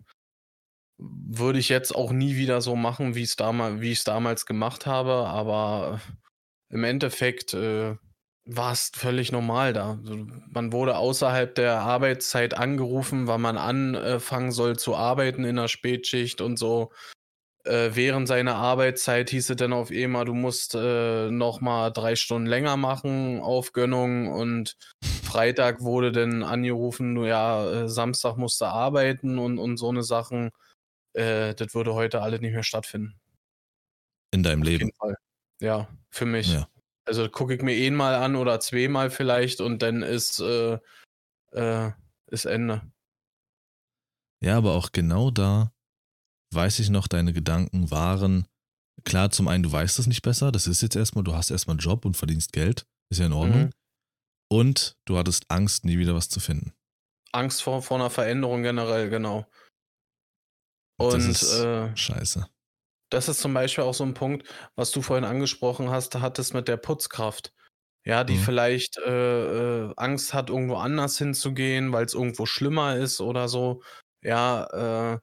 würde 0.99 1.59
ich 1.59 1.69
jetzt 1.69 1.95
auch 1.95 2.13
nie 2.13 2.37
wieder 2.37 2.61
so 2.61 2.77
machen, 2.77 3.15
wie 3.15 3.23
ich 3.23 3.35
es 3.99 4.05
damals 4.05 4.47
gemacht 4.47 4.87
habe, 4.87 5.27
aber 5.29 6.01
im 6.71 6.85
Endeffekt 6.85 7.55
äh, 7.55 7.97
war 8.45 8.73
es 8.73 8.91
völlig 8.95 9.31
normal 9.33 9.73
da. 9.73 9.99
Man 10.51 10.73
wurde 10.73 10.97
außerhalb 10.97 11.55
der 11.55 11.81
Arbeitszeit 11.81 12.55
angerufen, 12.55 13.27
wann 13.27 13.43
man 13.43 13.59
anfangen 13.59 14.53
soll 14.53 14.79
zu 14.79 14.97
arbeiten 14.97 15.45
in 15.45 15.57
der 15.57 15.69
Spätschicht 15.69 16.41
und 16.41 16.59
so. 16.59 16.93
Äh, 17.69 17.95
während 17.95 18.27
seiner 18.27 18.55
Arbeitszeit 18.55 19.29
hieß 19.29 19.51
es 19.51 19.57
dann 19.57 19.75
auf 19.75 19.91
einmal, 19.91 20.25
du 20.25 20.33
musst 20.33 20.75
äh, 20.75 21.31
noch 21.31 21.61
mal 21.61 21.91
drei 21.91 22.17
Stunden 22.17 22.47
länger 22.47 22.79
machen 22.79 23.41
auf 23.41 23.75
Gönnung 23.75 24.29
und 24.29 24.79
Freitag 25.23 25.83
wurde 25.83 26.11
dann 26.11 26.43
angerufen, 26.43 27.15
du 27.15 27.27
ja, 27.27 27.71
äh, 27.71 27.89
Samstag 27.91 28.39
musst 28.39 28.63
du 28.63 28.65
arbeiten 28.65 29.39
und, 29.39 29.59
und 29.59 29.77
so 29.77 29.91
eine 29.91 30.03
Sachen. 30.03 30.51
Äh, 31.13 31.55
das 31.57 31.75
würde 31.75 31.93
heute 31.93 32.23
alles 32.23 32.41
nicht 32.41 32.55
mehr 32.55 32.63
stattfinden. 32.63 33.21
In 34.31 34.43
deinem 34.43 34.63
Auf 34.63 34.69
Leben. 34.69 34.91
Ja, 35.61 35.89
für 36.09 36.25
mich. 36.25 36.55
Ja. 36.55 36.69
Also 37.05 37.29
gucke 37.29 37.55
ich 37.55 37.61
mir 37.61 37.77
einmal 37.87 38.15
an 38.15 38.35
oder 38.37 38.61
zweimal 38.61 39.11
vielleicht 39.11 39.61
und 39.61 39.83
dann 39.83 40.03
ist, 40.03 40.41
äh, 40.41 40.79
äh, 41.53 41.91
ist 42.31 42.47
Ende. 42.47 42.81
Ja, 44.43 44.57
aber 44.57 44.73
auch 44.73 44.91
genau 44.91 45.31
da 45.31 45.71
weiß 46.55 46.79
ich 46.81 46.91
noch, 46.91 47.09
deine 47.09 47.33
Gedanken 47.33 47.91
waren, 47.91 48.47
klar, 49.05 49.31
zum 49.31 49.49
einen, 49.49 49.63
du 49.65 49.73
weißt 49.73 49.99
es 49.99 50.07
nicht 50.07 50.23
besser, 50.23 50.53
das 50.53 50.67
ist 50.67 50.83
jetzt 50.83 50.97
erstmal, 50.97 51.25
du 51.25 51.35
hast 51.35 51.51
erstmal 51.51 51.75
einen 51.75 51.81
Job 51.81 52.05
und 52.05 52.17
verdienst 52.17 52.53
Geld, 52.53 52.87
ist 53.11 53.19
ja 53.19 53.27
in 53.27 53.33
Ordnung. 53.33 53.67
Mhm. 53.67 53.71
Und 54.51 54.97
du 55.07 55.19
hattest 55.19 55.51
Angst, 55.51 55.85
nie 55.85 55.99
wieder 55.99 56.15
was 56.15 56.29
zu 56.29 56.41
finden. 56.41 56.75
Angst 57.33 57.63
vor, 57.63 57.81
vor 57.83 57.97
einer 57.99 58.11
Veränderung 58.11 58.63
generell, 58.63 59.09
genau. 59.11 59.47
Das 61.11 61.15
Und 61.15 61.29
ist 61.29 61.43
äh, 61.43 61.97
scheiße. 61.97 62.49
das 63.11 63.29
ist 63.29 63.41
zum 63.41 63.55
Beispiel 63.55 63.85
auch 63.85 63.95
so 63.95 64.05
ein 64.05 64.15
Punkt, 64.15 64.47
was 64.77 64.91
du 64.91 65.01
vorhin 65.03 65.25
angesprochen 65.25 65.91
hast, 65.91 66.15
hattest 66.17 66.55
mit 66.55 66.69
der 66.69 66.77
Putzkraft. 66.77 67.55
Ja, 68.07 68.25
die 68.25 68.37
Mhm. 68.37 68.39
vielleicht 68.39 68.99
äh, 68.99 69.87
äh, 69.87 69.95
Angst 69.97 70.35
hat, 70.35 70.51
irgendwo 70.51 70.77
anders 70.77 71.19
hinzugehen, 71.19 71.93
weil 71.93 72.05
es 72.07 72.15
irgendwo 72.15 72.47
schlimmer 72.47 72.97
ist 72.97 73.21
oder 73.21 73.49
so. 73.49 73.83
Ja, 74.23 75.15
äh, 75.15 75.19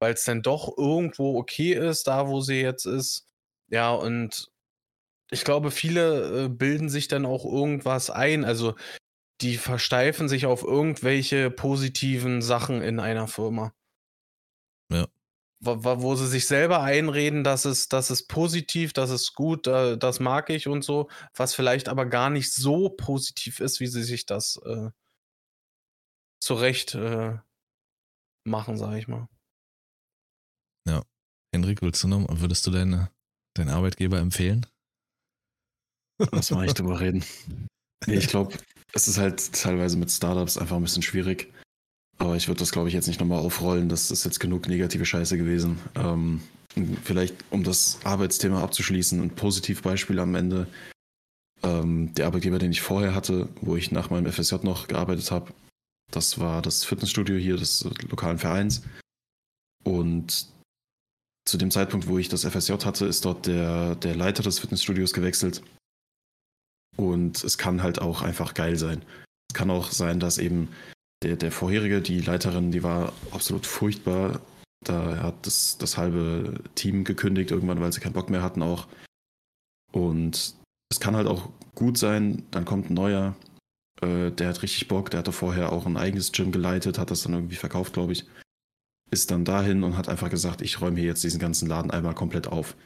weil 0.00 0.14
es 0.14 0.24
dann 0.24 0.42
doch 0.42 0.76
irgendwo 0.76 1.38
okay 1.38 1.74
ist, 1.74 2.08
da 2.08 2.26
wo 2.26 2.40
sie 2.40 2.60
jetzt 2.60 2.86
ist. 2.86 3.26
Ja, 3.68 3.92
und 3.92 4.50
ich 5.30 5.44
glaube, 5.44 5.70
viele 5.70 6.46
äh, 6.46 6.48
bilden 6.48 6.88
sich 6.88 7.06
dann 7.06 7.24
auch 7.24 7.44
irgendwas 7.44 8.10
ein. 8.10 8.44
Also 8.44 8.74
die 9.40 9.56
versteifen 9.56 10.28
sich 10.28 10.46
auf 10.46 10.62
irgendwelche 10.64 11.50
positiven 11.50 12.42
Sachen 12.42 12.82
in 12.82 12.98
einer 12.98 13.28
Firma. 13.28 13.72
Ja. 14.90 15.06
Wo, 15.60 16.02
wo 16.02 16.14
sie 16.14 16.26
sich 16.26 16.46
selber 16.46 16.82
einreden, 16.82 17.44
dass 17.44 17.66
es, 17.66 17.88
das 17.88 18.10
ist 18.10 18.28
positiv, 18.28 18.94
das 18.94 19.10
ist 19.10 19.34
gut, 19.34 19.66
äh, 19.66 19.98
das 19.98 20.18
mag 20.18 20.48
ich 20.48 20.66
und 20.66 20.82
so, 20.82 21.10
was 21.34 21.54
vielleicht 21.54 21.88
aber 21.88 22.06
gar 22.06 22.30
nicht 22.30 22.52
so 22.52 22.88
positiv 22.88 23.60
ist, 23.60 23.78
wie 23.78 23.86
sie 23.86 24.02
sich 24.02 24.24
das 24.24 24.58
äh, 24.64 24.88
zurecht 26.40 26.94
äh, 26.94 27.36
machen, 28.44 28.78
sag 28.78 28.96
ich 28.96 29.06
mal. 29.06 29.28
Henrik, 31.54 31.82
willst 31.82 32.02
du 32.02 32.08
noch, 32.08 32.26
würdest 32.28 32.66
du 32.66 32.70
deine, 32.70 33.10
deinen 33.54 33.70
Arbeitgeber 33.70 34.18
empfehlen? 34.18 34.66
Lass 36.32 36.50
mal 36.50 36.64
nicht 36.64 36.78
drüber 36.78 37.00
reden. 37.00 37.24
Nee, 38.06 38.16
ich 38.16 38.28
glaube, 38.28 38.56
es 38.92 39.08
ist 39.08 39.18
halt 39.18 39.52
teilweise 39.52 39.96
mit 39.96 40.10
Startups 40.10 40.58
einfach 40.58 40.76
ein 40.76 40.82
bisschen 40.82 41.02
schwierig. 41.02 41.52
Aber 42.18 42.36
ich 42.36 42.48
würde 42.48 42.58
das, 42.58 42.72
glaube 42.72 42.88
ich, 42.88 42.94
jetzt 42.94 43.06
nicht 43.06 43.20
nochmal 43.20 43.38
aufrollen. 43.38 43.88
Das 43.88 44.10
ist 44.10 44.24
jetzt 44.24 44.40
genug 44.40 44.68
negative 44.68 45.06
Scheiße 45.06 45.38
gewesen. 45.38 45.78
Ähm, 45.94 46.42
vielleicht, 47.02 47.34
um 47.50 47.64
das 47.64 47.98
Arbeitsthema 48.04 48.62
abzuschließen, 48.62 49.20
ein 49.20 49.30
Positivbeispiel 49.30 50.18
am 50.18 50.34
Ende. 50.34 50.66
Ähm, 51.62 52.14
der 52.14 52.26
Arbeitgeber, 52.26 52.58
den 52.58 52.72
ich 52.72 52.82
vorher 52.82 53.14
hatte, 53.14 53.48
wo 53.62 53.76
ich 53.76 53.90
nach 53.90 54.10
meinem 54.10 54.30
FSJ 54.30 54.56
noch 54.62 54.88
gearbeitet 54.88 55.30
habe, 55.30 55.52
das 56.10 56.38
war 56.38 56.60
das 56.60 56.84
Fitnessstudio 56.84 57.36
hier 57.36 57.56
des 57.56 57.84
lokalen 58.08 58.38
Vereins. 58.38 58.82
Und 59.84 60.48
zu 61.44 61.56
dem 61.58 61.70
Zeitpunkt, 61.70 62.06
wo 62.06 62.18
ich 62.18 62.28
das 62.28 62.44
FSJ 62.44 62.72
hatte, 62.84 63.06
ist 63.06 63.24
dort 63.24 63.46
der, 63.46 63.94
der 63.96 64.14
Leiter 64.14 64.42
des 64.42 64.58
Fitnessstudios 64.58 65.12
gewechselt. 65.12 65.62
Und 66.96 67.42
es 67.42 67.58
kann 67.58 67.82
halt 67.82 68.00
auch 68.00 68.22
einfach 68.22 68.54
geil 68.54 68.76
sein. 68.76 69.02
Es 69.50 69.54
kann 69.54 69.70
auch 69.70 69.90
sein, 69.90 70.20
dass 70.20 70.38
eben 70.38 70.68
der, 71.22 71.36
der 71.36 71.52
vorherige, 71.52 72.00
die 72.00 72.20
Leiterin, 72.20 72.72
die 72.72 72.82
war 72.82 73.12
absolut 73.30 73.66
furchtbar. 73.66 74.40
Da 74.84 75.22
hat 75.22 75.46
das, 75.46 75.76
das 75.78 75.96
halbe 75.96 76.62
Team 76.74 77.04
gekündigt 77.04 77.50
irgendwann, 77.50 77.80
weil 77.80 77.92
sie 77.92 78.00
keinen 78.00 78.14
Bock 78.14 78.30
mehr 78.30 78.42
hatten 78.42 78.62
auch. 78.62 78.86
Und 79.92 80.54
es 80.90 81.00
kann 81.00 81.16
halt 81.16 81.26
auch 81.26 81.50
gut 81.74 81.98
sein, 81.98 82.44
dann 82.50 82.64
kommt 82.64 82.90
ein 82.90 82.94
neuer, 82.94 83.34
äh, 84.00 84.30
der 84.30 84.48
hat 84.48 84.62
richtig 84.62 84.88
Bock, 84.88 85.10
der 85.10 85.18
hatte 85.18 85.32
vorher 85.32 85.72
auch 85.72 85.86
ein 85.86 85.96
eigenes 85.96 86.32
Gym 86.32 86.52
geleitet, 86.52 86.98
hat 86.98 87.10
das 87.10 87.22
dann 87.22 87.34
irgendwie 87.34 87.56
verkauft, 87.56 87.92
glaube 87.92 88.12
ich. 88.12 88.26
Ist 89.10 89.30
dann 89.30 89.44
dahin 89.44 89.82
und 89.82 89.96
hat 89.96 90.08
einfach 90.08 90.30
gesagt, 90.30 90.62
ich 90.62 90.80
räume 90.80 90.98
hier 90.98 91.08
jetzt 91.08 91.24
diesen 91.24 91.40
ganzen 91.40 91.68
Laden 91.68 91.90
einmal 91.90 92.14
komplett 92.14 92.46
auf. 92.46 92.76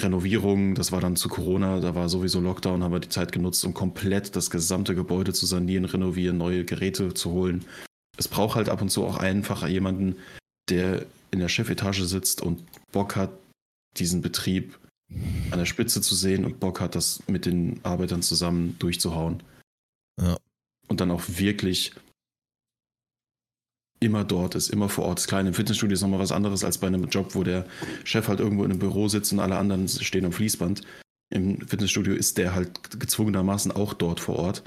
Renovierung, 0.00 0.74
das 0.74 0.92
war 0.92 1.00
dann 1.00 1.16
zu 1.16 1.28
Corona, 1.28 1.80
da 1.80 1.94
war 1.94 2.08
sowieso 2.08 2.40
Lockdown, 2.40 2.82
haben 2.82 2.92
wir 2.92 3.00
die 3.00 3.08
Zeit 3.08 3.32
genutzt, 3.32 3.64
um 3.64 3.74
komplett 3.74 4.34
das 4.36 4.50
gesamte 4.50 4.94
Gebäude 4.94 5.32
zu 5.32 5.46
sanieren, 5.46 5.84
renovieren, 5.84 6.38
neue 6.38 6.64
Geräte 6.64 7.14
zu 7.14 7.30
holen. 7.30 7.64
Es 8.16 8.28
braucht 8.28 8.56
halt 8.56 8.68
ab 8.68 8.82
und 8.82 8.90
zu 8.90 9.04
auch 9.04 9.16
einfach 9.16 9.66
jemanden, 9.66 10.16
der 10.68 11.06
in 11.30 11.40
der 11.40 11.48
Chefetage 11.48 12.04
sitzt 12.04 12.42
und 12.42 12.62
Bock 12.92 13.16
hat, 13.16 13.30
diesen 13.98 14.22
Betrieb 14.22 14.78
an 15.50 15.58
der 15.58 15.66
Spitze 15.66 16.00
zu 16.00 16.14
sehen 16.14 16.44
und 16.44 16.60
Bock 16.60 16.80
hat, 16.80 16.94
das 16.94 17.22
mit 17.26 17.46
den 17.46 17.80
Arbeitern 17.82 18.22
zusammen 18.22 18.76
durchzuhauen. 18.78 19.42
Ja. 20.20 20.36
Und 20.88 21.00
dann 21.00 21.10
auch 21.10 21.22
wirklich 21.26 21.92
immer 24.02 24.24
dort 24.24 24.54
ist, 24.54 24.68
immer 24.68 24.88
vor 24.88 25.04
Ort. 25.04 25.18
Das 25.18 25.26
kleine 25.26 25.52
Fitnessstudio 25.52 25.94
ist 25.94 26.02
nochmal 26.02 26.20
was 26.20 26.32
anderes 26.32 26.64
als 26.64 26.78
bei 26.78 26.86
einem 26.86 27.08
Job, 27.08 27.34
wo 27.34 27.42
der 27.42 27.66
Chef 28.04 28.28
halt 28.28 28.40
irgendwo 28.40 28.64
in 28.64 28.70
einem 28.70 28.80
Büro 28.80 29.08
sitzt 29.08 29.32
und 29.32 29.40
alle 29.40 29.56
anderen 29.56 29.88
stehen 29.88 30.24
am 30.24 30.32
Fließband. 30.32 30.82
Im 31.30 31.66
Fitnessstudio 31.66 32.14
ist 32.14 32.38
der 32.38 32.54
halt 32.54 33.00
gezwungenermaßen 33.00 33.72
auch 33.72 33.94
dort 33.94 34.20
vor 34.20 34.36
Ort, 34.36 34.64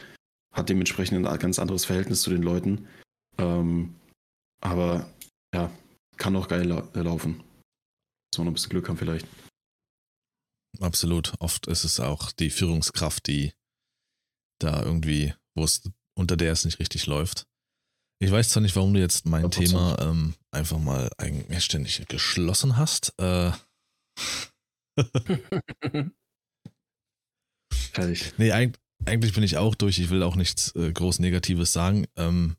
hat 0.51 0.69
dementsprechend 0.69 1.25
ein 1.25 1.39
ganz 1.39 1.59
anderes 1.59 1.85
Verhältnis 1.85 2.21
zu 2.21 2.29
den 2.31 2.41
Leuten. 2.41 2.87
Ähm, 3.37 3.95
aber 4.61 5.09
ja, 5.53 5.69
kann 6.17 6.35
auch 6.35 6.47
geil 6.47 6.65
lau 6.67 6.87
laufen. 6.93 7.37
Muss 7.37 8.37
man 8.37 8.45
noch 8.45 8.51
ein 8.51 8.53
bisschen 8.55 8.71
Glück 8.71 8.89
haben 8.89 8.97
vielleicht. 8.97 9.27
Absolut. 10.79 11.33
Oft 11.39 11.67
ist 11.67 11.83
es 11.83 11.99
auch 11.99 12.31
die 12.31 12.49
Führungskraft, 12.49 13.27
die 13.27 13.53
da 14.59 14.81
irgendwie, 14.83 15.33
wo 15.55 15.63
es 15.63 15.89
unter 16.17 16.37
der 16.37 16.51
es 16.51 16.65
nicht 16.65 16.79
richtig 16.79 17.05
läuft. 17.05 17.45
Ich 18.25 18.31
weiß 18.31 18.49
zwar 18.49 18.61
nicht, 18.61 18.75
warum 18.75 18.93
du 18.93 18.99
jetzt 18.99 19.27
mein 19.27 19.45
100%. 19.45 19.49
Thema 19.49 19.97
ähm, 19.99 20.33
einfach 20.51 20.79
mal 20.79 21.11
eigenständig 21.17 22.03
geschlossen 22.07 22.75
hast. 22.75 23.13
Äh, 23.19 23.51
Fertig. 27.71 28.33
nee, 28.37 28.51
eig 28.51 28.79
eigentlich 29.05 29.33
bin 29.33 29.43
ich 29.43 29.57
auch 29.57 29.75
durch. 29.75 29.99
Ich 29.99 30.09
will 30.09 30.23
auch 30.23 30.35
nichts 30.35 30.73
äh, 30.75 30.91
groß 30.91 31.19
Negatives 31.19 31.71
sagen. 31.71 32.07
Ähm, 32.15 32.55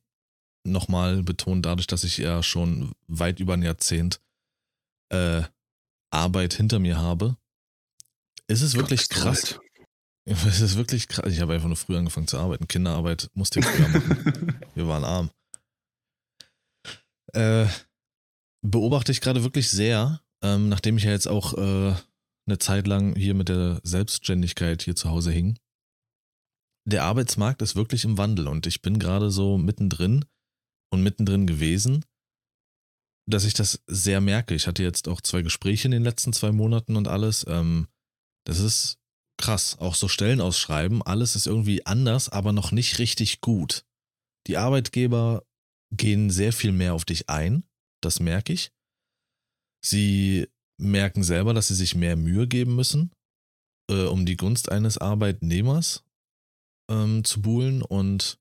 Nochmal 0.64 1.23
betont, 1.23 1.64
dadurch, 1.64 1.87
dass 1.87 2.03
ich 2.03 2.19
ja 2.19 2.43
schon 2.43 2.93
weit 3.07 3.39
über 3.39 3.55
ein 3.55 3.62
Jahrzehnt 3.62 4.21
äh, 5.12 5.43
Arbeit 6.11 6.55
hinter 6.55 6.81
mir 6.81 6.99
habe, 6.99 7.37
ist 8.49 8.62
es 8.62 8.75
wirklich 8.75 9.09
Gott, 9.09 9.19
krass. 9.19 9.59
Es 10.29 10.61
ist 10.61 10.77
wirklich 10.77 11.07
krass. 11.07 11.33
Ich 11.33 11.41
habe 11.41 11.55
einfach 11.55 11.69
nur 11.69 11.77
früh 11.77 11.97
angefangen 11.97 12.27
zu 12.27 12.37
arbeiten. 12.37 12.67
Kinderarbeit 12.67 13.31
musste 13.35 13.61
ich 13.61 13.64
früher 13.64 13.89
machen. 13.89 14.59
Wir 14.75 14.89
waren 14.89 15.05
arm. 15.05 15.31
Äh, 17.33 17.66
beobachte 18.62 19.12
ich 19.12 19.20
gerade 19.20 19.43
wirklich 19.43 19.70
sehr, 19.70 20.20
ähm, 20.43 20.68
nachdem 20.68 20.97
ich 20.97 21.05
ja 21.05 21.11
jetzt 21.11 21.29
auch 21.29 21.55
äh, 21.55 21.95
eine 22.47 22.59
Zeit 22.59 22.87
lang 22.87 23.16
hier 23.16 23.35
mit 23.35 23.49
der 23.49 23.81
Selbstständigkeit 23.83 24.83
hier 24.83 24.97
zu 24.97 25.11
Hause 25.11 25.33
hing. 25.33 25.59
Der 26.89 27.05
Arbeitsmarkt 27.05 27.62
ist 27.62 27.74
wirklich 27.74 28.05
im 28.05 28.16
Wandel 28.16 28.47
und 28.47 28.66
ich 28.66 28.81
bin 28.81 28.99
gerade 28.99 29.31
so 29.31 29.59
mittendrin 29.59 30.24
und 30.93 31.03
mittendrin 31.03 31.47
gewesen, 31.47 32.05
dass 33.29 33.45
ich 33.45 33.55
das 33.55 33.83
sehr 33.89 34.20
merke. 34.20 34.55
Ich 34.55 34.68
hatte 34.68 34.85
jetzt 34.85 35.09
auch 35.09 35.20
zwei 35.20 35.43
Gespräche 35.43 35.89
in 35.89 35.93
den 35.93 36.05
letzten 36.05 36.33
zwei 36.33 36.53
Monaten 36.53 36.97
und 36.97 37.09
alles. 37.09 37.45
Ähm, 37.49 37.89
das 38.47 38.61
ist 38.61 38.99
krass. 39.37 39.79
Auch 39.79 39.97
so 39.97 40.07
Stellen 40.07 40.41
ausschreiben, 40.41 41.03
alles 41.03 41.35
ist 41.35 41.47
irgendwie 41.47 41.85
anders, 41.87 42.29
aber 42.29 42.53
noch 42.53 42.70
nicht 42.70 42.99
richtig 43.01 43.41
gut. 43.41 43.85
Die 44.47 44.57
Arbeitgeber 44.57 45.45
gehen 45.91 46.30
sehr 46.30 46.53
viel 46.53 46.72
mehr 46.72 46.95
auf 46.95 47.05
dich 47.05 47.28
ein, 47.28 47.64
das 48.03 48.20
merke 48.20 48.53
ich. 48.53 48.72
Sie 49.84 50.49
merken 50.78 51.22
selber, 51.22 51.55
dass 51.55 51.68
sie 51.68 51.74
sich 51.74 51.95
mehr 51.95 52.16
Mühe 52.16 52.47
geben 52.47 52.74
müssen, 52.74 53.12
äh, 53.91 54.05
um 54.05 54.26
die 54.26 54.37
Gunst 54.37 54.70
eines 54.70 54.99
Arbeitnehmers 54.99 56.05
ähm, 56.91 57.24
zu 57.24 57.43
buhlen 57.43 57.82
und 57.82 58.39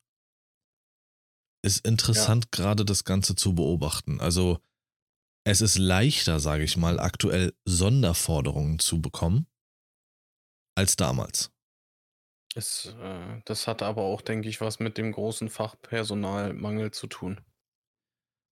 ist 1.64 1.86
interessant, 1.86 2.46
ja. 2.46 2.50
gerade 2.52 2.86
das 2.86 3.04
Ganze 3.04 3.36
zu 3.36 3.56
beobachten. 3.56 4.20
Also 4.20 4.60
es 5.46 5.62
ist 5.62 5.78
leichter, 5.78 6.40
sage 6.40 6.64
ich 6.64 6.78
mal, 6.78 7.00
aktuell 7.00 7.54
Sonderforderungen 7.66 8.80
zu 8.80 9.02
bekommen 9.02 9.48
als 10.76 10.96
damals. 10.96 11.52
Es, 12.58 12.96
äh, 13.02 13.42
das 13.44 13.68
hat 13.68 13.82
aber 13.82 14.04
auch, 14.04 14.22
denke 14.22 14.48
ich, 14.48 14.62
was 14.62 14.80
mit 14.80 14.98
dem 14.98 15.12
großen 15.12 15.50
Fachpersonalmangel 15.50 16.92
zu 16.92 17.08
tun. 17.08 17.42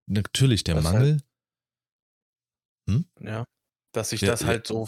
Natürlich, 0.08 0.66
der 0.66 0.76
das 0.76 0.84
Mangel. 0.84 1.12
Halt, 1.14 1.26
hm? 2.90 3.06
Ja, 3.22 3.46
dass 3.94 4.10
sich 4.10 4.22
ja, 4.22 4.32
das 4.32 4.44
halt 4.44 4.68
so 4.68 4.88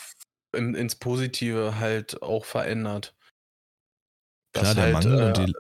in, 0.54 0.76
ins 0.76 0.96
Positive 0.96 1.80
halt 1.80 2.22
auch 2.22 2.44
verändert. 2.44 3.16
Klar, 4.54 4.76
der 4.76 4.84
halt, 4.84 4.94
Mangel 4.94 5.20
äh, 5.20 5.26
und 5.28 5.38
die. 5.38 5.54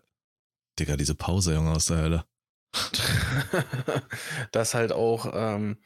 Digga, 0.77 0.97
diese 0.97 1.15
Pause, 1.15 1.53
Junge, 1.53 1.71
aus 1.71 1.85
der 1.85 1.97
Hölle. 1.97 2.25
dass 4.51 4.73
halt 4.73 4.91
auch 4.91 5.31
ähm, 5.33 5.81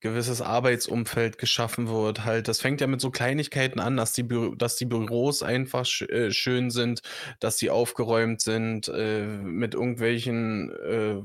gewisses 0.00 0.40
Arbeitsumfeld 0.42 1.38
geschaffen 1.38 1.88
wird. 1.88 2.24
Halt, 2.24 2.48
das 2.48 2.60
fängt 2.60 2.80
ja 2.80 2.86
mit 2.86 3.00
so 3.00 3.10
Kleinigkeiten 3.10 3.80
an, 3.80 3.96
dass 3.96 4.12
die, 4.12 4.22
Bü 4.22 4.54
dass 4.56 4.76
die 4.76 4.84
Büros 4.84 5.42
einfach 5.42 5.84
sch 5.86 6.02
äh, 6.02 6.30
schön 6.30 6.70
sind, 6.70 7.02
dass 7.40 7.58
sie 7.58 7.70
aufgeräumt 7.70 8.40
sind, 8.42 8.88
äh, 8.88 9.26
mit 9.26 9.74
irgendwelchen 9.74 10.70
äh, 10.70 11.22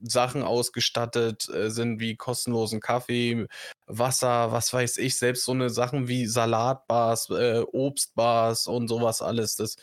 Sachen 0.00 0.42
ausgestattet 0.42 1.48
äh, 1.50 1.70
sind, 1.70 2.00
wie 2.00 2.16
kostenlosen 2.16 2.80
Kaffee, 2.80 3.46
Wasser, 3.86 4.52
was 4.52 4.72
weiß 4.72 4.98
ich, 4.98 5.18
selbst 5.18 5.44
so 5.44 5.52
eine 5.52 5.70
Sachen 5.70 6.08
wie 6.08 6.26
Salatbars, 6.26 7.28
äh, 7.30 7.62
Obstbars 7.72 8.66
und 8.66 8.88
sowas 8.88 9.22
alles. 9.22 9.56
Das, 9.56 9.76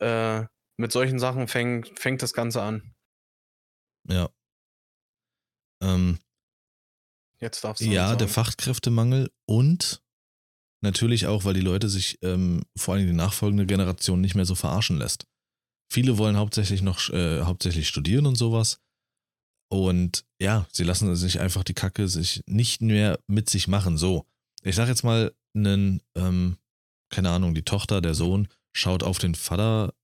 äh, 0.00 0.44
mit 0.76 0.92
solchen 0.92 1.18
Sachen 1.18 1.48
fängt, 1.48 1.98
fängt 1.98 2.22
das 2.22 2.32
Ganze 2.34 2.62
an. 2.62 2.94
Ja. 4.08 4.30
Ähm, 5.82 6.18
Jetzt 7.40 7.64
darfst 7.64 7.82
du. 7.82 7.86
Ja, 7.86 8.16
der 8.16 8.28
Fachkräftemangel 8.28 9.30
und 9.46 10.02
natürlich 10.82 11.26
auch, 11.26 11.44
weil 11.44 11.54
die 11.54 11.60
Leute 11.60 11.88
sich, 11.88 12.18
ähm, 12.22 12.62
vor 12.76 12.94
allem 12.94 13.06
die 13.06 13.12
nachfolgende 13.12 13.66
Generation, 13.66 14.20
nicht 14.20 14.34
mehr 14.34 14.44
so 14.44 14.54
verarschen 14.54 14.98
lässt. 14.98 15.26
Viele 15.92 16.18
wollen 16.18 16.36
hauptsächlich 16.36 16.82
noch 16.82 17.10
äh, 17.10 17.42
hauptsächlich 17.42 17.88
studieren 17.88 18.26
und 18.26 18.36
sowas. 18.36 18.80
Und 19.72 20.24
ja, 20.40 20.66
sie 20.72 20.84
lassen 20.84 21.14
sich 21.16 21.40
einfach 21.40 21.64
die 21.64 21.74
Kacke 21.74 22.08
sich 22.08 22.42
nicht 22.46 22.82
mehr 22.82 23.18
mit 23.26 23.48
sich 23.48 23.68
machen. 23.68 23.96
So, 23.96 24.26
ich 24.62 24.74
sag 24.74 24.88
jetzt 24.88 25.04
mal, 25.04 25.32
einen, 25.54 26.00
ähm, 26.14 26.58
keine 27.10 27.30
Ahnung, 27.30 27.54
die 27.54 27.64
Tochter, 27.64 28.00
der 28.00 28.14
Sohn 28.14 28.48
schaut 28.72 29.02
auf 29.02 29.18
den 29.18 29.34
Vater 29.34 29.94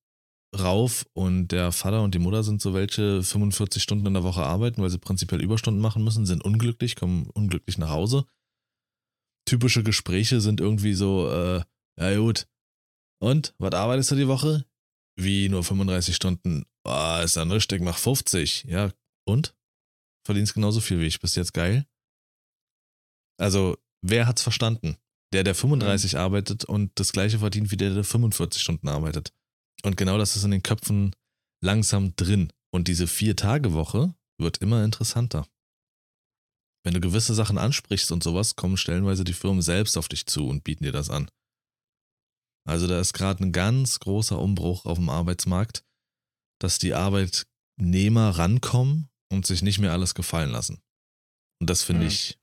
rauf 0.60 1.06
und 1.12 1.48
der 1.48 1.72
Vater 1.72 2.02
und 2.02 2.14
die 2.14 2.18
Mutter 2.18 2.42
sind 2.42 2.60
so 2.60 2.74
welche 2.74 3.22
45 3.22 3.82
Stunden 3.82 4.06
in 4.06 4.14
der 4.14 4.24
Woche 4.24 4.42
arbeiten, 4.42 4.82
weil 4.82 4.90
sie 4.90 4.98
prinzipiell 4.98 5.42
Überstunden 5.42 5.80
machen 5.80 6.04
müssen, 6.04 6.26
sind 6.26 6.44
unglücklich, 6.44 6.96
kommen 6.96 7.28
unglücklich 7.30 7.78
nach 7.78 7.90
Hause. 7.90 8.26
Typische 9.48 9.82
Gespräche 9.82 10.40
sind 10.40 10.60
irgendwie 10.60 10.94
so, 10.94 11.30
äh, 11.30 11.62
ja 11.98 12.16
gut, 12.18 12.46
und, 13.18 13.54
was 13.58 13.72
arbeitest 13.72 14.10
du 14.10 14.14
die 14.16 14.28
Woche? 14.28 14.66
Wie, 15.18 15.48
nur 15.48 15.64
35 15.64 16.14
Stunden? 16.14 16.66
Ah, 16.84 17.22
ist 17.22 17.36
dann 17.36 17.50
richtig, 17.50 17.80
mach 17.80 17.96
50. 17.96 18.64
Ja, 18.64 18.92
und? 19.26 19.54
Verdienst 20.26 20.54
genauso 20.54 20.80
viel 20.80 21.00
wie 21.00 21.06
ich, 21.06 21.20
bist 21.20 21.36
jetzt 21.36 21.54
geil? 21.54 21.86
Also, 23.38 23.78
wer 24.02 24.26
hat's 24.26 24.42
verstanden? 24.42 24.96
Der, 25.32 25.44
der 25.44 25.54
35 25.54 26.12
mhm. 26.12 26.18
arbeitet 26.18 26.64
und 26.64 26.92
das 26.98 27.12
gleiche 27.12 27.38
verdient 27.38 27.70
wie 27.70 27.76
der, 27.76 27.94
der 27.94 28.04
45 28.04 28.62
Stunden 28.62 28.88
arbeitet. 28.88 29.32
Und 29.82 29.96
genau 29.96 30.18
das 30.18 30.36
ist 30.36 30.44
in 30.44 30.50
den 30.50 30.62
Köpfen 30.62 31.14
langsam 31.62 32.14
drin. 32.16 32.52
Und 32.72 32.88
diese 32.88 33.06
Vier-Tage-Woche 33.06 34.14
wird 34.38 34.58
immer 34.58 34.84
interessanter. 34.84 35.46
Wenn 36.84 36.94
du 36.94 37.00
gewisse 37.00 37.34
Sachen 37.34 37.58
ansprichst 37.58 38.12
und 38.12 38.22
sowas, 38.22 38.54
kommen 38.54 38.76
stellenweise 38.76 39.24
die 39.24 39.32
Firmen 39.32 39.62
selbst 39.62 39.96
auf 39.96 40.08
dich 40.08 40.26
zu 40.26 40.46
und 40.46 40.62
bieten 40.62 40.84
dir 40.84 40.92
das 40.92 41.10
an. 41.10 41.28
Also 42.66 42.86
da 42.86 43.00
ist 43.00 43.12
gerade 43.12 43.44
ein 43.44 43.52
ganz 43.52 44.00
großer 44.00 44.38
Umbruch 44.38 44.84
auf 44.86 44.98
dem 44.98 45.08
Arbeitsmarkt, 45.08 45.84
dass 46.60 46.78
die 46.78 46.94
Arbeitnehmer 46.94 48.30
rankommen 48.30 49.08
und 49.30 49.46
sich 49.46 49.62
nicht 49.62 49.78
mehr 49.78 49.92
alles 49.92 50.14
gefallen 50.14 50.50
lassen. 50.50 50.80
Und 51.60 51.70
das 51.70 51.82
finde 51.82 52.02
mhm. 52.02 52.08
ich 52.08 52.38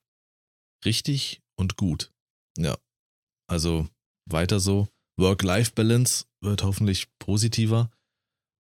richtig 0.85 1.41
und 1.55 1.77
gut. 1.77 2.11
Ja. 2.57 2.77
Also 3.47 3.87
weiter 4.29 4.59
so. 4.59 4.87
Work-Life-Balance 5.17 6.25
wird 6.41 6.63
hoffentlich 6.63 7.07
positiver. 7.19 7.91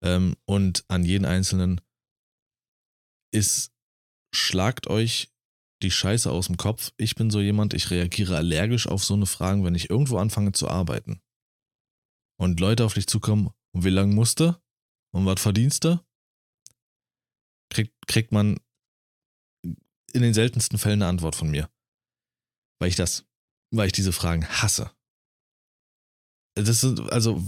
Ähm, 0.03 0.35
und 0.45 0.85
an 0.87 1.05
jeden 1.05 1.25
Einzelnen 1.25 1.81
ist, 3.31 3.71
schlagt 4.33 4.87
euch 4.87 5.31
die 5.81 5.91
Scheiße 5.91 6.31
aus 6.31 6.47
dem 6.47 6.57
Kopf. 6.57 6.91
Ich 6.97 7.15
bin 7.15 7.29
so 7.29 7.41
jemand, 7.41 7.73
ich 7.73 7.91
reagiere 7.91 8.37
allergisch 8.37 8.87
auf 8.87 9.03
so 9.03 9.13
eine 9.13 9.25
Fragen, 9.25 9.63
wenn 9.63 9.75
ich 9.75 9.89
irgendwo 9.89 10.17
anfange 10.17 10.51
zu 10.51 10.67
arbeiten. 10.69 11.21
Und 12.39 12.59
Leute 12.59 12.85
auf 12.85 12.93
dich 12.93 13.07
zukommen, 13.07 13.51
und 13.73 13.83
wie 13.83 13.89
lange 13.89 14.13
musste? 14.13 14.61
Und 15.13 15.25
was 15.25 15.41
verdienst 15.41 15.83
du? 15.83 15.99
Kriegt, 17.69 17.95
kriegt 18.07 18.31
man 18.31 18.59
in 20.13 20.21
den 20.21 20.33
seltensten 20.33 20.77
Fällen 20.77 21.01
eine 21.01 21.09
Antwort 21.09 21.35
von 21.35 21.49
mir. 21.49 21.69
Weil 22.79 22.89
ich 22.89 22.95
das, 22.95 23.25
weil 23.71 23.87
ich 23.87 23.93
diese 23.93 24.13
Fragen 24.13 24.47
hasse. 24.47 24.91
Das 26.55 26.83
ist, 26.83 26.99
also, 27.11 27.41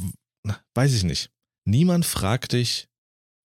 weiß 0.73 0.93
ich 0.93 1.03
nicht. 1.03 1.29
Niemand 1.65 2.05
fragt 2.05 2.53
dich, 2.53 2.87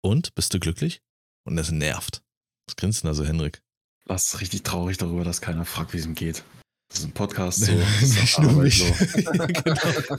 und, 0.07 0.35
bist 0.37 0.55
du 0.55 0.61
glücklich? 0.61 1.03
Und 1.45 1.57
das 1.57 1.73
nervt. 1.73 2.23
Was 2.69 2.77
grinst 2.77 3.03
denn 3.03 3.09
da 3.09 3.15
so, 3.15 3.25
Henrik? 3.25 3.61
Das 4.05 4.27
ist 4.27 4.41
richtig 4.41 4.63
traurig 4.63 4.99
darüber, 4.99 5.25
dass 5.25 5.41
keiner 5.41 5.65
fragt, 5.65 5.93
wie 5.93 5.99
es 5.99 6.07
ihm 6.07 6.15
geht. 6.15 6.45
Das 6.89 7.01
ist 7.01 7.07
ein 7.07 7.13
Podcast 7.13 7.59
so. 7.65 7.73
Nicht 8.01 8.39
nur 8.39 8.53
mich. 8.53 8.85
Genau. 9.27 10.19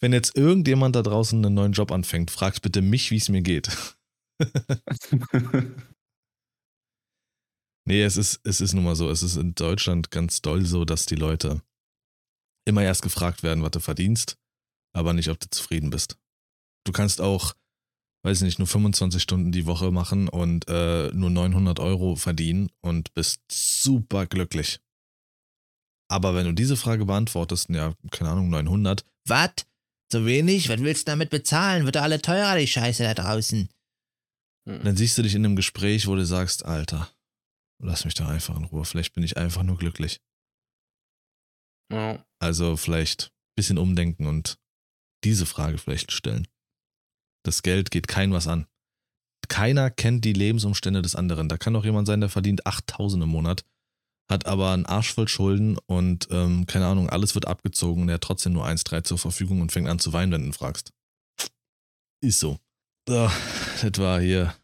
Wenn 0.00 0.12
jetzt 0.12 0.36
irgendjemand 0.36 0.96
da 0.96 1.02
draußen 1.02 1.38
einen 1.44 1.54
neuen 1.54 1.70
Job 1.72 1.92
anfängt, 1.92 2.32
fragt 2.32 2.62
bitte 2.62 2.82
mich, 2.82 3.12
wie 3.12 3.18
es 3.18 3.28
mir 3.28 3.42
geht. 3.42 3.70
nee, 7.84 8.02
es 8.02 8.16
ist, 8.16 8.40
es 8.42 8.60
ist 8.60 8.72
nun 8.72 8.82
mal 8.82 8.96
so. 8.96 9.08
Es 9.08 9.22
ist 9.22 9.36
in 9.36 9.54
Deutschland 9.54 10.10
ganz 10.10 10.42
doll 10.42 10.64
so, 10.64 10.84
dass 10.84 11.06
die 11.06 11.14
Leute 11.14 11.62
immer 12.64 12.82
erst 12.82 13.02
gefragt 13.02 13.44
werden, 13.44 13.62
was 13.62 13.70
du 13.70 13.78
verdienst 13.78 14.36
aber 14.98 15.12
nicht, 15.12 15.28
ob 15.28 15.38
du 15.38 15.48
zufrieden 15.48 15.90
bist. 15.90 16.18
Du 16.84 16.92
kannst 16.92 17.20
auch, 17.20 17.54
weiß 18.24 18.38
ich 18.38 18.44
nicht, 18.44 18.58
nur 18.58 18.66
25 18.66 19.22
Stunden 19.22 19.52
die 19.52 19.66
Woche 19.66 19.92
machen 19.92 20.28
und 20.28 20.68
äh, 20.68 21.10
nur 21.12 21.30
900 21.30 21.78
Euro 21.78 22.16
verdienen 22.16 22.70
und 22.80 23.14
bist 23.14 23.40
super 23.50 24.26
glücklich. 24.26 24.80
Aber 26.10 26.34
wenn 26.34 26.46
du 26.46 26.52
diese 26.52 26.76
Frage 26.76 27.04
beantwortest, 27.04 27.68
ja, 27.68 27.94
keine 28.10 28.30
Ahnung, 28.30 28.50
900. 28.50 29.04
Was? 29.26 29.50
So 30.10 30.24
wenig? 30.24 30.68
Was 30.68 30.80
willst 30.80 31.06
du 31.06 31.12
damit 31.12 31.30
bezahlen? 31.30 31.84
Wird 31.84 31.98
alle 31.98 32.20
teurer, 32.20 32.58
die 32.58 32.66
Scheiße 32.66 33.02
da 33.02 33.14
draußen. 33.14 33.68
Hm. 34.68 34.82
Dann 34.82 34.96
siehst 34.96 35.16
du 35.18 35.22
dich 35.22 35.34
in 35.34 35.44
einem 35.44 35.54
Gespräch, 35.54 36.06
wo 36.06 36.14
du 36.16 36.24
sagst, 36.24 36.64
Alter, 36.64 37.10
lass 37.80 38.04
mich 38.04 38.14
doch 38.14 38.26
einfach 38.26 38.56
in 38.56 38.64
Ruhe. 38.64 38.84
Vielleicht 38.84 39.12
bin 39.12 39.22
ich 39.22 39.36
einfach 39.36 39.62
nur 39.62 39.76
glücklich. 39.76 40.20
Ja. 41.92 42.24
Also 42.40 42.76
vielleicht 42.76 43.26
ein 43.26 43.56
bisschen 43.56 43.78
umdenken 43.78 44.26
und 44.26 44.58
diese 45.24 45.46
Frage 45.46 45.78
vielleicht 45.78 46.12
stellen. 46.12 46.46
Das 47.44 47.62
Geld 47.62 47.90
geht 47.90 48.08
kein 48.08 48.32
was 48.32 48.46
an. 48.46 48.66
Keiner 49.48 49.90
kennt 49.90 50.24
die 50.24 50.32
Lebensumstände 50.34 51.00
des 51.00 51.16
anderen. 51.16 51.48
Da 51.48 51.56
kann 51.56 51.72
doch 51.72 51.84
jemand 51.84 52.06
sein, 52.06 52.20
der 52.20 52.28
verdient 52.28 52.66
8000 52.66 53.22
im 53.22 53.30
Monat, 53.30 53.64
hat 54.30 54.46
aber 54.46 54.72
einen 54.72 54.84
Arsch 54.86 55.14
voll 55.14 55.28
Schulden 55.28 55.78
und 55.86 56.28
ähm, 56.30 56.66
keine 56.66 56.86
Ahnung, 56.86 57.08
alles 57.08 57.34
wird 57.34 57.46
abgezogen 57.46 58.02
und 58.02 58.08
er 58.10 58.16
hat 58.16 58.22
trotzdem 58.22 58.52
nur 58.52 58.66
1,3 58.66 59.04
zur 59.04 59.18
Verfügung 59.18 59.62
und 59.62 59.72
fängt 59.72 59.88
an 59.88 59.98
zu 59.98 60.12
weinen, 60.12 60.32
wenn 60.32 60.42
du 60.42 60.48
ihn 60.48 60.52
fragst. 60.52 60.92
Ist 62.20 62.40
so. 62.40 62.58
so 63.08 63.30
das 63.82 63.98
war 63.98 64.20
hier 64.20 64.54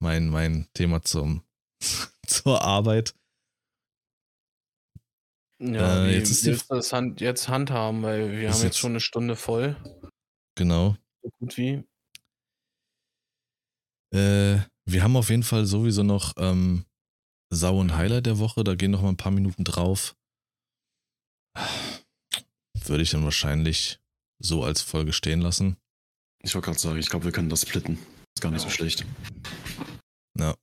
mein, 0.00 0.28
mein 0.28 0.66
Thema 0.74 1.02
zum, 1.02 1.42
zur 2.26 2.62
Arbeit. 2.62 3.14
Ja, 5.58 6.04
äh, 6.04 6.14
jetzt 6.14 6.30
ist 6.30 6.44
jetzt, 6.44 6.70
das 6.70 6.92
Hand, 6.92 7.20
jetzt 7.20 7.48
handhaben, 7.48 8.02
weil 8.02 8.30
wir 8.32 8.48
haben 8.48 8.54
jetzt, 8.54 8.62
jetzt 8.62 8.78
schon 8.78 8.92
eine 8.92 9.00
Stunde 9.00 9.36
voll. 9.36 9.76
Genau. 10.54 10.96
So 11.22 11.30
gut 11.40 11.56
wie. 11.56 11.84
Äh, 14.14 14.60
wir 14.84 15.02
haben 15.02 15.16
auf 15.16 15.30
jeden 15.30 15.42
Fall 15.42 15.66
sowieso 15.66 16.02
noch 16.02 16.34
ähm, 16.36 16.84
Sau 17.50 17.78
und 17.80 17.96
Highlight 17.96 18.26
der 18.26 18.38
Woche. 18.38 18.64
Da 18.64 18.74
gehen 18.74 18.90
noch 18.90 19.02
mal 19.02 19.08
ein 19.08 19.16
paar 19.16 19.32
Minuten 19.32 19.64
drauf. 19.64 20.14
Würde 22.84 23.02
ich 23.02 23.10
dann 23.10 23.24
wahrscheinlich 23.24 23.98
so 24.38 24.62
als 24.62 24.82
Folge 24.82 25.12
stehen 25.12 25.40
lassen. 25.40 25.76
Ich 26.42 26.54
wollte 26.54 26.66
gerade 26.66 26.78
sagen, 26.78 26.98
ich 26.98 27.08
glaube, 27.08 27.24
wir 27.24 27.32
können 27.32 27.48
das 27.48 27.62
splitten. 27.62 27.98
Ist 28.36 28.42
gar 28.42 28.52
nicht 28.52 28.62
so 28.62 28.70
schlecht. 28.70 29.04
Ja. 30.38 30.54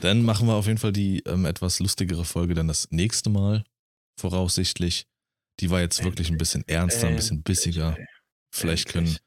Dann 0.00 0.22
machen 0.22 0.46
wir 0.46 0.54
auf 0.54 0.66
jeden 0.66 0.78
Fall 0.78 0.92
die 0.92 1.22
ähm, 1.26 1.44
etwas 1.44 1.78
lustigere 1.78 2.24
Folge 2.24 2.54
dann 2.54 2.68
das 2.68 2.90
nächste 2.90 3.28
Mal. 3.28 3.64
Voraussichtlich. 4.18 5.06
Die 5.60 5.70
war 5.70 5.80
jetzt 5.80 6.02
wirklich 6.02 6.30
ein 6.30 6.38
bisschen 6.38 6.66
ernster, 6.66 7.08
ein 7.08 7.16
bisschen 7.16 7.42
bissiger. 7.42 7.96
Vielleicht 8.52 8.88
können 8.88 9.18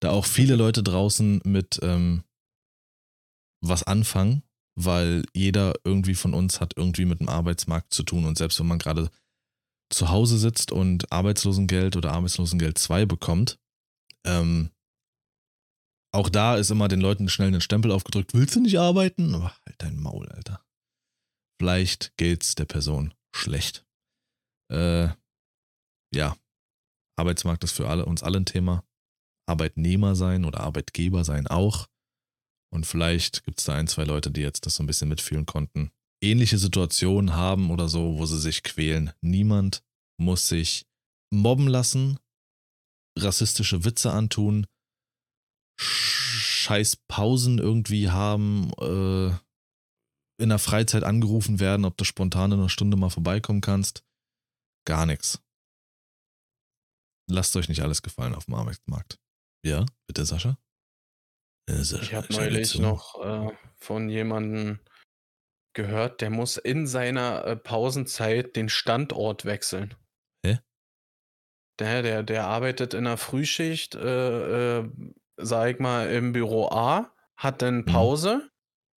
da 0.00 0.10
auch 0.10 0.24
viele 0.24 0.56
Leute 0.56 0.82
draußen 0.82 1.42
mit 1.44 1.78
ähm, 1.82 2.24
was 3.62 3.82
anfangen, 3.82 4.42
weil 4.74 5.24
jeder 5.34 5.74
irgendwie 5.84 6.14
von 6.14 6.32
uns 6.34 6.60
hat 6.60 6.74
irgendwie 6.76 7.04
mit 7.04 7.20
dem 7.20 7.28
Arbeitsmarkt 7.28 7.92
zu 7.92 8.02
tun. 8.02 8.24
Und 8.24 8.38
selbst 8.38 8.58
wenn 8.58 8.66
man 8.66 8.78
gerade 8.78 9.10
zu 9.90 10.08
Hause 10.08 10.38
sitzt 10.38 10.72
und 10.72 11.12
Arbeitslosengeld 11.12 11.96
oder 11.96 12.12
Arbeitslosengeld 12.12 12.78
2 12.78 13.06
bekommt, 13.06 13.58
ähm, 14.24 14.70
auch 16.12 16.28
da 16.28 16.56
ist 16.56 16.70
immer 16.70 16.88
den 16.88 17.00
Leuten 17.00 17.28
schnell 17.28 17.48
einen 17.48 17.60
Stempel 17.60 17.92
aufgedrückt, 17.92 18.34
willst 18.34 18.56
du 18.56 18.60
nicht 18.60 18.78
arbeiten? 18.78 19.34
Aber 19.34 19.54
halt 19.66 19.76
dein 19.78 19.96
Maul, 20.00 20.28
Alter. 20.28 20.64
Vielleicht 21.60 22.16
geht's 22.16 22.54
der 22.54 22.64
Person 22.64 23.14
schlecht. 23.32 23.86
Äh, 24.70 25.08
ja, 26.14 26.36
Arbeitsmarkt 27.16 27.64
ist 27.64 27.72
für 27.72 27.88
alle, 27.88 28.06
uns 28.06 28.22
alle 28.22 28.38
ein 28.38 28.46
Thema. 28.46 28.84
Arbeitnehmer 29.46 30.14
sein 30.14 30.44
oder 30.44 30.60
Arbeitgeber 30.60 31.24
sein 31.24 31.46
auch. 31.46 31.88
Und 32.72 32.86
vielleicht 32.86 33.44
gibt 33.44 33.58
es 33.58 33.64
da 33.64 33.74
ein, 33.74 33.88
zwei 33.88 34.04
Leute, 34.04 34.30
die 34.30 34.42
jetzt 34.42 34.64
das 34.64 34.76
so 34.76 34.82
ein 34.82 34.86
bisschen 34.86 35.08
mitfühlen 35.08 35.44
konnten. 35.44 35.90
Ähnliche 36.22 36.58
Situationen 36.58 37.34
haben 37.34 37.70
oder 37.70 37.88
so, 37.88 38.18
wo 38.18 38.26
sie 38.26 38.38
sich 38.38 38.62
quälen. 38.62 39.12
Niemand 39.20 39.82
muss 40.18 40.48
sich 40.48 40.86
mobben 41.32 41.66
lassen, 41.66 42.18
rassistische 43.18 43.84
Witze 43.84 44.12
antun, 44.12 44.66
scheiß 45.80 46.96
Pausen 47.08 47.58
irgendwie 47.58 48.10
haben, 48.10 48.70
äh, 48.80 49.30
in 50.40 50.48
der 50.48 50.58
Freizeit 50.58 51.04
angerufen 51.04 51.58
werden, 51.58 51.84
ob 51.84 51.96
du 51.96 52.04
spontan 52.04 52.52
in 52.52 52.60
einer 52.60 52.68
Stunde 52.68 52.96
mal 52.96 53.10
vorbeikommen 53.10 53.60
kannst. 53.60 54.04
Gar 54.84 55.06
nichts. 55.06 55.40
Lasst 57.28 57.54
euch 57.56 57.68
nicht 57.68 57.82
alles 57.82 58.02
gefallen 58.02 58.34
auf 58.34 58.46
dem 58.46 58.54
Arbeitsmarkt. 58.54 59.18
Ja, 59.64 59.86
bitte, 60.06 60.24
Sascha? 60.24 60.58
Äh, 61.66 61.82
Sascha 61.82 62.02
ich 62.02 62.14
habe 62.14 62.32
neulich 62.32 62.78
noch 62.78 63.22
äh, 63.24 63.56
von 63.76 64.08
jemandem 64.08 64.80
gehört, 65.74 66.20
der 66.20 66.30
muss 66.30 66.56
in 66.56 66.86
seiner 66.86 67.44
äh, 67.44 67.56
Pausenzeit 67.56 68.56
den 68.56 68.68
Standort 68.68 69.44
wechseln. 69.44 69.94
Hä? 70.44 70.58
Der, 71.78 72.02
der, 72.02 72.22
der 72.22 72.46
arbeitet 72.46 72.94
in 72.94 73.04
der 73.04 73.16
Frühschicht, 73.16 73.94
äh, 73.94 74.78
äh, 74.78 74.90
sag 75.36 75.74
ich 75.74 75.78
mal, 75.78 76.10
im 76.10 76.32
Büro 76.32 76.68
A, 76.68 77.14
hat 77.36 77.62
dann 77.62 77.78
mhm. 77.78 77.86
Pause 77.86 78.36
mhm. 78.36 78.50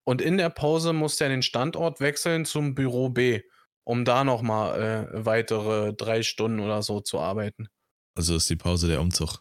und 0.04 0.22
in 0.22 0.38
der 0.38 0.50
Pause 0.50 0.92
muss 0.92 1.20
er 1.20 1.28
den 1.28 1.42
Standort 1.42 2.00
wechseln 2.00 2.44
zum 2.44 2.74
Büro 2.74 3.08
B, 3.08 3.42
um 3.84 4.04
da 4.04 4.24
nochmal 4.24 4.80
äh, 4.80 5.24
weitere 5.24 5.92
drei 5.94 6.22
Stunden 6.22 6.60
oder 6.60 6.82
so 6.82 7.00
zu 7.00 7.18
arbeiten. 7.18 7.68
Also 8.16 8.36
ist 8.36 8.50
die 8.50 8.56
Pause 8.56 8.88
der 8.88 9.00
Umzug. 9.00 9.40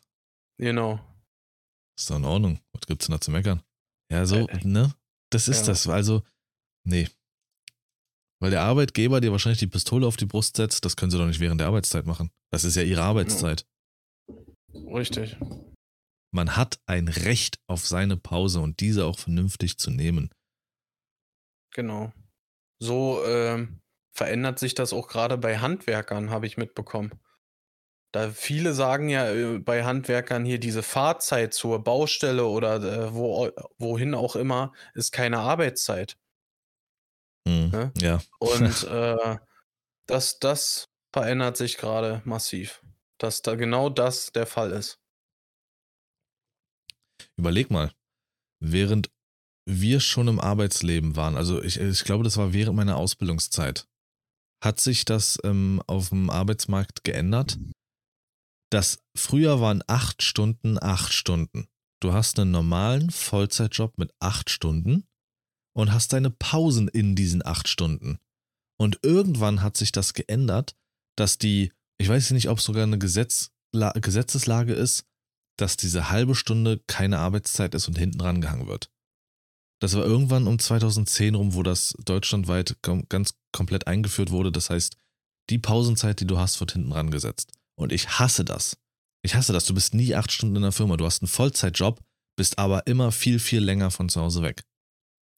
Genau. 0.57 0.99
Ist 1.97 2.09
doch 2.09 2.17
in 2.17 2.25
Ordnung. 2.25 2.59
Was 2.73 2.85
gibt's 2.87 3.07
denn 3.07 3.13
da 3.13 3.21
zu 3.21 3.31
meckern? 3.31 3.61
Ja, 4.11 4.25
so, 4.25 4.47
äh, 4.47 4.65
ne? 4.65 4.93
Das 5.31 5.47
ist 5.47 5.61
ja. 5.61 5.67
das. 5.67 5.87
Also, 5.87 6.23
nee. 6.85 7.07
Weil 8.41 8.51
der 8.51 8.61
Arbeitgeber 8.61 9.19
dir 9.21 9.31
wahrscheinlich 9.31 9.59
die 9.59 9.67
Pistole 9.67 10.07
auf 10.07 10.15
die 10.15 10.25
Brust 10.25 10.55
setzt, 10.55 10.85
das 10.85 10.95
können 10.95 11.11
sie 11.11 11.17
doch 11.17 11.27
nicht 11.27 11.41
während 11.41 11.59
der 11.59 11.67
Arbeitszeit 11.67 12.05
machen. 12.05 12.31
Das 12.51 12.63
ist 12.63 12.75
ja 12.75 12.83
ihre 12.83 13.03
Arbeitszeit. 13.03 13.67
Richtig. 14.73 15.37
Man 16.31 16.55
hat 16.55 16.79
ein 16.85 17.07
Recht 17.07 17.59
auf 17.67 17.85
seine 17.85 18.15
Pause 18.15 18.61
und 18.61 18.79
diese 18.79 19.05
auch 19.05 19.19
vernünftig 19.19 19.77
zu 19.77 19.91
nehmen. 19.91 20.29
Genau. 21.73 22.13
So 22.81 23.23
ähm, 23.25 23.81
verändert 24.19 24.59
sich 24.59 24.75
das 24.75 24.91
auch 24.91 25.07
gerade 25.07 25.37
bei 25.37 25.59
Handwerkern, 25.59 26.29
habe 26.29 26.45
ich 26.45 26.57
mitbekommen. 26.57 27.17
Da 28.11 28.31
viele 28.31 28.73
sagen 28.73 29.07
ja 29.07 29.31
äh, 29.31 29.59
bei 29.59 29.85
Handwerkern 29.85 30.43
hier 30.43 30.59
diese 30.59 30.83
Fahrzeit 30.83 31.53
zur 31.53 31.81
Baustelle 31.81 32.45
oder 32.45 32.83
äh, 32.83 33.13
wo, 33.13 33.49
wohin 33.77 34.13
auch 34.13 34.35
immer 34.35 34.73
ist 34.93 35.13
keine 35.13 35.39
Arbeitszeit. 35.39 36.17
Mhm, 37.47 37.69
ne? 37.69 37.93
Ja. 37.95 38.19
Und 38.39 38.83
äh, 38.91 39.37
das, 40.05 40.39
das 40.39 40.89
verändert 41.13 41.55
sich 41.55 41.77
gerade 41.77 42.21
massiv. 42.25 42.81
Dass 43.19 43.41
da 43.41 43.55
genau 43.55 43.87
das 43.87 44.33
der 44.33 44.45
Fall 44.45 44.71
ist. 44.71 44.99
Überleg 47.37 47.71
mal, 47.71 47.93
während 48.59 49.11
wir 49.65 50.01
schon 50.01 50.27
im 50.27 50.41
Arbeitsleben 50.41 51.15
waren, 51.15 51.37
also 51.37 51.63
ich, 51.63 51.79
ich 51.79 52.03
glaube, 52.03 52.25
das 52.25 52.35
war 52.35 52.51
während 52.51 52.75
meiner 52.75 52.97
Ausbildungszeit, 52.97 53.87
hat 54.63 54.79
sich 54.79 55.05
das 55.05 55.39
ähm, 55.43 55.81
auf 55.87 56.09
dem 56.09 56.29
Arbeitsmarkt 56.29 57.03
geändert? 57.03 57.57
Das 58.71 58.99
früher 59.15 59.61
waren 59.61 59.83
acht 59.87 60.21
Stunden, 60.21 60.77
acht 60.81 61.13
Stunden. 61.13 61.67
Du 62.01 62.13
hast 62.13 62.39
einen 62.39 62.51
normalen 62.51 63.09
Vollzeitjob 63.09 63.97
mit 63.97 64.13
acht 64.19 64.49
Stunden 64.49 65.05
und 65.75 65.91
hast 65.91 66.13
deine 66.13 66.29
Pausen 66.29 66.87
in 66.87 67.15
diesen 67.15 67.45
acht 67.45 67.67
Stunden. 67.67 68.19
Und 68.79 68.99
irgendwann 69.01 69.61
hat 69.61 69.75
sich 69.75 69.91
das 69.91 70.13
geändert, 70.13 70.75
dass 71.17 71.37
die, 71.37 71.73
ich 71.97 72.07
weiß 72.07 72.31
nicht, 72.31 72.49
ob 72.49 72.59
es 72.59 72.63
sogar 72.63 72.83
eine 72.83 72.99
Gesetz, 72.99 73.51
Gesetzeslage 73.71 74.73
ist, 74.73 75.05
dass 75.57 75.75
diese 75.75 76.09
halbe 76.09 76.35
Stunde 76.35 76.81
keine 76.87 77.19
Arbeitszeit 77.19 77.75
ist 77.75 77.87
und 77.87 77.97
hinten 77.97 78.21
rangehangen 78.21 78.67
wird. 78.67 78.89
Das 79.79 79.95
war 79.95 80.03
irgendwann 80.03 80.47
um 80.47 80.59
2010 80.59 81.35
rum, 81.35 81.53
wo 81.53 81.63
das 81.63 81.93
deutschlandweit 82.03 82.77
ganz 82.81 83.33
komplett 83.51 83.87
eingeführt 83.87 84.31
wurde. 84.31 84.51
Das 84.51 84.69
heißt, 84.69 84.97
die 85.49 85.57
Pausenzeit, 85.57 86.19
die 86.19 86.27
du 86.27 86.37
hast, 86.37 86.59
wird 86.59 86.73
hinten 86.73 86.91
rangesetzt. 86.91 87.53
Und 87.75 87.91
ich 87.91 88.19
hasse 88.19 88.43
das. 88.43 88.77
Ich 89.23 89.35
hasse 89.35 89.53
das. 89.53 89.65
Du 89.65 89.73
bist 89.73 89.93
nie 89.93 90.15
acht 90.15 90.31
Stunden 90.31 90.57
in 90.57 90.61
der 90.61 90.71
Firma. 90.71 90.97
Du 90.97 91.05
hast 91.05 91.21
einen 91.21 91.29
Vollzeitjob, 91.29 92.01
bist 92.37 92.59
aber 92.59 92.87
immer 92.87 93.11
viel, 93.11 93.39
viel 93.39 93.63
länger 93.63 93.89
von 93.89 94.09
zu 94.09 94.21
Hause 94.21 94.41
weg. 94.43 94.63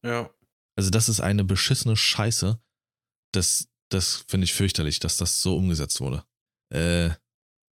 Ja. 0.04 0.30
Also, 0.76 0.90
das 0.90 1.08
ist 1.08 1.22
eine 1.22 1.44
beschissene 1.44 1.96
Scheiße. 1.96 2.60
Das, 3.34 3.68
das 3.90 4.26
finde 4.28 4.46
ich 4.46 4.54
fürchterlich, 4.54 5.00
dass 5.00 5.18
das 5.18 5.42
so 5.42 5.56
umgesetzt 5.56 6.02
wurde. 6.02 6.24
Äh, 6.74 7.12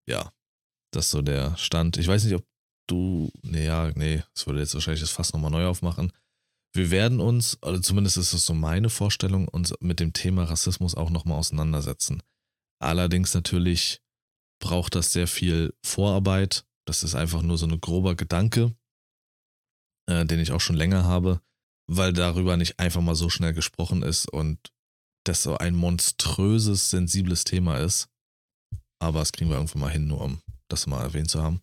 ja. 0.08 0.32
Das 0.92 1.06
ist 1.06 1.10
so 1.10 1.22
der 1.22 1.56
Stand. 1.56 1.96
Ich 1.96 2.06
weiß 2.06 2.24
nicht, 2.24 2.34
ob 2.34 2.44
du. 2.86 3.32
Nee, 3.42 3.66
ja, 3.66 3.90
nee, 3.94 4.22
das 4.34 4.46
würde 4.46 4.60
jetzt 4.60 4.74
wahrscheinlich 4.74 5.00
das 5.00 5.10
Fass 5.10 5.32
nochmal 5.32 5.50
neu 5.50 5.66
aufmachen. 5.66 6.12
Wir 6.74 6.90
werden 6.90 7.20
uns, 7.20 7.62
oder 7.62 7.82
zumindest 7.82 8.16
ist 8.16 8.32
es 8.32 8.46
so 8.46 8.54
meine 8.54 8.88
Vorstellung, 8.88 9.46
uns 9.48 9.74
mit 9.80 10.00
dem 10.00 10.12
Thema 10.12 10.44
Rassismus 10.44 10.94
auch 10.94 11.10
nochmal 11.10 11.38
auseinandersetzen. 11.38 12.22
Allerdings 12.80 13.34
natürlich 13.34 14.02
braucht 14.60 14.94
das 14.94 15.12
sehr 15.12 15.28
viel 15.28 15.74
Vorarbeit. 15.84 16.64
Das 16.86 17.02
ist 17.02 17.14
einfach 17.14 17.42
nur 17.42 17.58
so 17.58 17.66
ein 17.66 17.80
grober 17.80 18.14
Gedanke, 18.14 18.74
äh, 20.08 20.24
den 20.24 20.40
ich 20.40 20.52
auch 20.52 20.60
schon 20.60 20.76
länger 20.76 21.04
habe, 21.04 21.42
weil 21.88 22.12
darüber 22.12 22.56
nicht 22.56 22.78
einfach 22.78 23.02
mal 23.02 23.14
so 23.14 23.28
schnell 23.28 23.52
gesprochen 23.52 24.02
ist 24.02 24.28
und 24.28 24.72
das 25.24 25.42
so 25.42 25.58
ein 25.58 25.74
monströses, 25.74 26.90
sensibles 26.90 27.44
Thema 27.44 27.78
ist. 27.78 28.08
Aber 28.98 29.18
das 29.18 29.32
kriegen 29.32 29.50
wir 29.50 29.56
irgendwann 29.56 29.80
mal 29.82 29.92
hin, 29.92 30.06
nur 30.06 30.22
um 30.22 30.40
das 30.68 30.86
mal 30.86 31.02
erwähnt 31.02 31.30
zu 31.30 31.42
haben. 31.42 31.62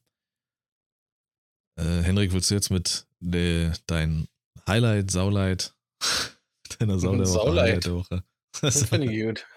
Äh, 1.80 2.04
Henrik, 2.04 2.32
willst 2.32 2.52
du 2.52 2.56
jetzt 2.56 2.70
mit 2.70 3.08
de, 3.20 3.74
dein 3.88 4.28
Highlight, 4.70 5.10
Saulight, 5.10 5.74
deiner 6.78 7.00
Sau 7.00 7.16
der 7.16 7.22
Woche, 7.22 7.28
Saulight. 7.28 7.86
der 7.86 7.96
Woche? 7.96 8.24
Das 8.62 8.84
finde 8.90 9.12
ich 9.12 9.26
gut. 9.26 9.48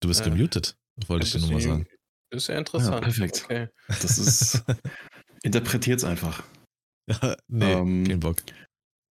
du 0.00 0.08
bist 0.08 0.22
gemutet. 0.22 0.76
Wollte 1.08 1.26
ich 1.26 1.32
dir 1.32 1.40
nur 1.40 1.50
mal 1.50 1.60
sagen. 1.60 1.88
Ist 2.32 2.46
ja 2.46 2.56
interessant. 2.56 2.94
Ja, 2.94 3.00
perfekt. 3.00 3.42
Okay. 3.44 3.68
Das 3.88 4.18
ist. 4.18 4.62
interpretiert 5.42 5.98
es 5.98 6.04
einfach. 6.04 6.44
Ja, 7.10 7.36
nee, 7.48 7.72
ähm, 7.72 8.06
kein 8.06 8.20
Bock. 8.20 8.36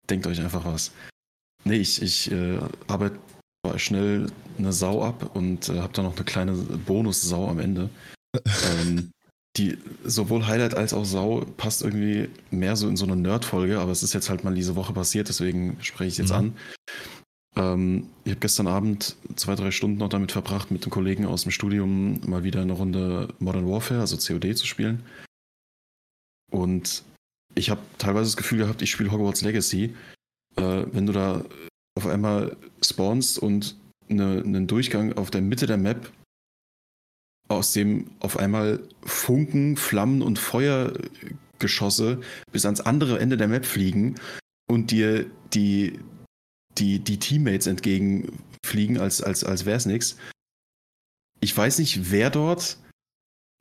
Denkt 0.09 0.27
euch 0.27 0.41
einfach 0.41 0.65
was. 0.65 0.91
Nee, 1.63 1.77
ich, 1.77 2.01
ich 2.01 2.31
äh, 2.31 2.59
arbeite 2.87 3.17
schnell 3.77 4.29
eine 4.57 4.73
Sau 4.73 5.03
ab 5.05 5.35
und 5.37 5.69
äh, 5.69 5.79
habe 5.79 5.93
da 5.93 6.03
noch 6.03 6.17
eine 6.17 6.25
kleine 6.25 6.53
Bonus-Sau 6.53 7.47
am 7.47 7.59
Ende. 7.59 7.89
ähm, 8.35 9.11
die 9.57 9.77
sowohl 10.03 10.47
Highlight 10.47 10.75
als 10.75 10.93
auch 10.93 11.03
Sau 11.03 11.45
passt 11.57 11.81
irgendwie 11.81 12.29
mehr 12.51 12.75
so 12.75 12.87
in 12.87 12.95
so 12.95 13.05
eine 13.05 13.15
Nerd-Folge, 13.15 13.79
aber 13.79 13.91
es 13.91 14.03
ist 14.03 14.13
jetzt 14.13 14.29
halt 14.29 14.43
mal 14.43 14.55
diese 14.55 14.75
Woche 14.75 14.93
passiert, 14.93 15.27
deswegen 15.27 15.77
spreche 15.81 16.07
ich 16.07 16.13
es 16.13 16.17
jetzt 16.19 16.29
mhm. 16.29 16.35
an. 16.35 16.57
Ähm, 17.57 18.07
ich 18.23 18.31
habe 18.31 18.39
gestern 18.39 18.67
Abend 18.67 19.15
zwei, 19.35 19.55
drei 19.55 19.71
Stunden 19.71 19.97
noch 19.97 20.09
damit 20.09 20.31
verbracht, 20.31 20.71
mit 20.71 20.85
den 20.85 20.89
Kollegen 20.89 21.25
aus 21.25 21.43
dem 21.43 21.51
Studium 21.51 22.21
mal 22.25 22.43
wieder 22.43 22.61
eine 22.61 22.73
Runde 22.73 23.33
Modern 23.39 23.69
Warfare, 23.69 23.99
also 23.99 24.17
COD, 24.17 24.57
zu 24.57 24.65
spielen. 24.65 25.03
Und 26.49 27.03
ich 27.55 27.69
habe 27.69 27.81
teilweise 27.97 28.27
das 28.27 28.37
Gefühl 28.37 28.59
gehabt, 28.59 28.81
ich 28.81 28.91
spiele 28.91 29.11
Hogwarts 29.11 29.41
Legacy. 29.41 29.95
Äh, 30.55 30.85
wenn 30.91 31.05
du 31.05 31.13
da 31.13 31.43
auf 31.95 32.07
einmal 32.07 32.55
spawnst 32.81 33.37
und 33.37 33.75
eine, 34.09 34.41
einen 34.43 34.67
Durchgang 34.67 35.13
auf 35.13 35.31
der 35.31 35.41
Mitte 35.41 35.65
der 35.65 35.77
Map, 35.77 36.09
aus 37.53 37.73
dem 37.73 38.11
auf 38.19 38.37
einmal 38.37 38.81
Funken, 39.03 39.77
Flammen 39.77 40.21
und 40.21 40.39
Feuergeschosse 40.39 42.21
bis 42.51 42.65
ans 42.65 42.81
andere 42.81 43.19
Ende 43.19 43.37
der 43.37 43.47
Map 43.47 43.65
fliegen 43.65 44.15
und 44.69 44.91
dir 44.91 45.29
die, 45.53 45.99
die, 46.77 46.99
die 46.99 47.19
Teammates 47.19 47.67
entgegenfliegen, 47.67 48.97
als, 48.97 49.21
als, 49.21 49.43
als 49.43 49.65
wäre 49.65 49.77
es 49.77 49.85
nichts. 49.85 50.17
Ich 51.39 51.55
weiß 51.55 51.79
nicht, 51.79 52.11
wer 52.11 52.29
dort 52.29 52.77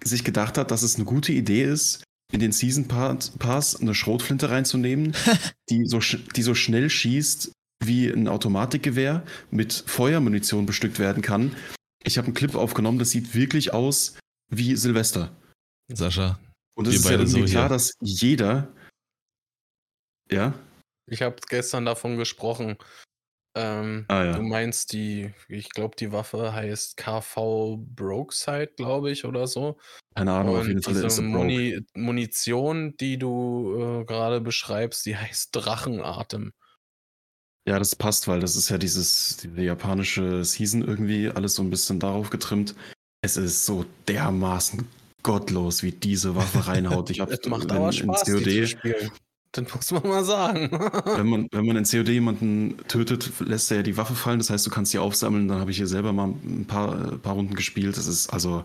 sich 0.02 0.24
gedacht 0.24 0.58
hat, 0.58 0.70
dass 0.70 0.82
es 0.82 0.96
eine 0.96 1.04
gute 1.04 1.32
Idee 1.32 1.64
ist, 1.64 2.04
in 2.32 2.40
den 2.40 2.52
Season 2.52 2.86
Pass 2.86 3.76
eine 3.76 3.94
Schrotflinte 3.94 4.50
reinzunehmen, 4.50 5.14
die 5.70 5.86
so, 5.86 5.98
die 5.98 6.42
so 6.42 6.54
schnell 6.54 6.90
schießt 6.90 7.52
wie 7.82 8.08
ein 8.08 8.28
Automatikgewehr 8.28 9.24
mit 9.50 9.72
Feuermunition 9.86 10.66
bestückt 10.66 10.98
werden 10.98 11.22
kann. 11.22 11.56
Ich 12.02 12.16
habe 12.18 12.26
einen 12.26 12.34
Clip 12.34 12.54
aufgenommen, 12.54 12.98
das 12.98 13.10
sieht 13.10 13.34
wirklich 13.34 13.72
aus 13.72 14.18
wie 14.50 14.76
Silvester. 14.76 15.36
Sascha. 15.92 16.38
Und 16.74 16.88
es 16.88 16.96
ist 16.96 17.04
ja 17.04 17.12
irgendwie 17.12 17.46
so 17.46 17.52
klar, 17.52 17.68
dass 17.68 17.94
jeder. 18.00 18.72
Ja? 20.30 20.54
Ich 21.06 21.22
habe 21.22 21.36
gestern 21.48 21.84
davon 21.84 22.16
gesprochen. 22.16 22.76
Ähm, 23.56 24.04
Ah, 24.08 24.24
ja. 24.24 24.32
Du 24.34 24.42
meinst 24.42 24.92
die, 24.92 25.34
ich 25.48 25.70
glaube, 25.70 25.96
die 25.96 26.12
Waffe 26.12 26.54
heißt 26.54 26.96
KV 26.96 27.78
Brokeside, 27.96 28.70
glaube 28.76 29.10
ich, 29.10 29.24
oder 29.24 29.48
so. 29.48 29.76
Keine 30.14 30.32
Ahnung, 30.32 30.54
auf 30.56 30.62
Und 30.62 30.68
jeden 30.68 30.82
Fall 30.82 30.94
ist 30.94 31.02
diese 31.02 31.22
er 31.22 31.32
broke. 31.32 31.38
Muni 31.38 31.80
Munition, 31.94 32.96
die 32.98 33.18
du 33.18 33.74
äh, 34.02 34.04
gerade 34.04 34.40
beschreibst, 34.40 35.04
die 35.04 35.16
heißt 35.16 35.48
Drachenatem. 35.52 36.52
Ja, 37.68 37.78
das 37.78 37.94
passt, 37.94 38.26
weil 38.26 38.40
das 38.40 38.56
ist 38.56 38.68
ja 38.70 38.78
dieses 38.78 39.36
diese 39.36 39.62
japanische 39.62 40.44
Season 40.44 40.82
irgendwie, 40.82 41.30
alles 41.30 41.54
so 41.54 41.62
ein 41.62 41.70
bisschen 41.70 42.00
darauf 42.00 42.30
getrimmt. 42.30 42.74
Es 43.22 43.36
ist 43.36 43.66
so 43.66 43.84
dermaßen 44.08 44.86
gottlos, 45.22 45.82
wie 45.82 45.92
diese 45.92 46.34
Waffe 46.34 46.66
reinhaut. 46.66 47.10
Ich 47.10 47.20
habe 47.20 47.32
Es 47.40 47.46
macht 47.48 47.64
in, 47.64 47.70
aber 47.72 47.86
in 47.86 47.92
Spaß, 47.92 48.24
zu 48.24 48.32
COD. 48.32 48.76
Das 49.52 49.74
muss 49.74 49.90
man 49.90 50.02
mal 50.08 50.24
sagen. 50.24 50.70
wenn 51.16 51.26
man, 51.26 51.48
wenn 51.50 51.66
man 51.66 51.76
in 51.76 51.84
COD 51.84 52.08
jemanden 52.08 52.76
tötet, 52.88 53.32
lässt 53.40 53.70
er 53.70 53.78
ja 53.78 53.82
die 53.82 53.96
Waffe 53.96 54.14
fallen. 54.14 54.38
Das 54.38 54.50
heißt, 54.50 54.64
du 54.66 54.70
kannst 54.70 54.92
sie 54.92 54.98
aufsammeln. 54.98 55.48
Dann 55.48 55.58
habe 55.58 55.70
ich 55.70 55.76
hier 55.76 55.88
selber 55.88 56.12
mal 56.12 56.28
ein 56.28 56.66
paar, 56.66 57.12
äh, 57.12 57.16
paar 57.16 57.34
Runden 57.34 57.54
gespielt. 57.54 57.98
Es 57.98 58.06
ist 58.06 58.32
also, 58.32 58.64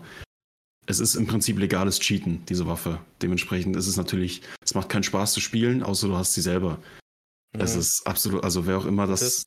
es 0.86 1.00
ist 1.00 1.16
im 1.16 1.26
Prinzip 1.26 1.58
legales 1.58 1.98
Cheaten, 1.98 2.42
diese 2.48 2.66
Waffe. 2.66 3.00
Dementsprechend 3.20 3.76
ist 3.76 3.88
es 3.88 3.96
natürlich, 3.96 4.42
es 4.64 4.74
macht 4.74 4.88
keinen 4.88 5.02
Spaß 5.02 5.32
zu 5.32 5.40
spielen, 5.40 5.82
außer 5.82 6.06
du 6.06 6.16
hast 6.16 6.34
sie 6.34 6.42
selber. 6.42 6.78
Es 7.58 7.74
Mhm. 7.74 7.80
ist 7.80 8.06
absolut, 8.06 8.44
also 8.44 8.66
wer 8.66 8.78
auch 8.78 8.86
immer 8.86 9.06
das, 9.06 9.46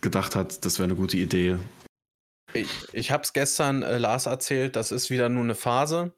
gedacht 0.00 0.36
hat, 0.36 0.64
das 0.64 0.78
wäre 0.78 0.84
eine 0.84 0.94
gute 0.96 1.16
Idee. 1.16 1.58
Ich, 2.52 2.68
ich 2.92 3.10
habe 3.10 3.22
es 3.22 3.32
gestern 3.32 3.82
äh, 3.82 3.98
Lars 3.98 4.26
erzählt, 4.26 4.76
das 4.76 4.92
ist 4.92 5.10
wieder 5.10 5.28
nur 5.28 5.44
eine 5.44 5.54
Phase 5.54 6.12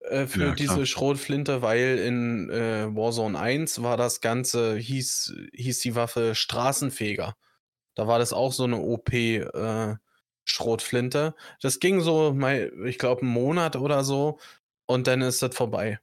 äh, 0.00 0.26
für 0.26 0.48
Ja, 0.48 0.54
diese 0.54 0.86
Schrotflinte, 0.86 1.62
weil 1.62 1.98
in 1.98 2.50
äh, 2.50 2.94
Warzone 2.94 3.38
1 3.38 3.82
war 3.82 3.96
das 3.96 4.20
Ganze, 4.20 4.76
hieß, 4.76 5.34
hieß 5.52 5.80
die 5.80 5.94
Waffe 5.94 6.34
Straßenfeger. 6.34 7.36
Da 7.94 8.06
war 8.06 8.18
das 8.18 8.32
auch 8.32 8.52
so 8.52 8.64
eine 8.64 8.78
OP 8.78 9.12
äh, 9.12 9.96
Schrotflinte. 10.44 11.34
Das 11.60 11.80
ging 11.80 12.00
so, 12.00 12.32
mal, 12.32 12.72
ich 12.86 12.98
glaube, 12.98 13.22
einen 13.22 13.30
Monat 13.30 13.76
oder 13.76 14.04
so 14.04 14.38
und 14.86 15.06
dann 15.06 15.22
ist 15.22 15.42
das 15.42 15.54
vorbei. 15.54 15.98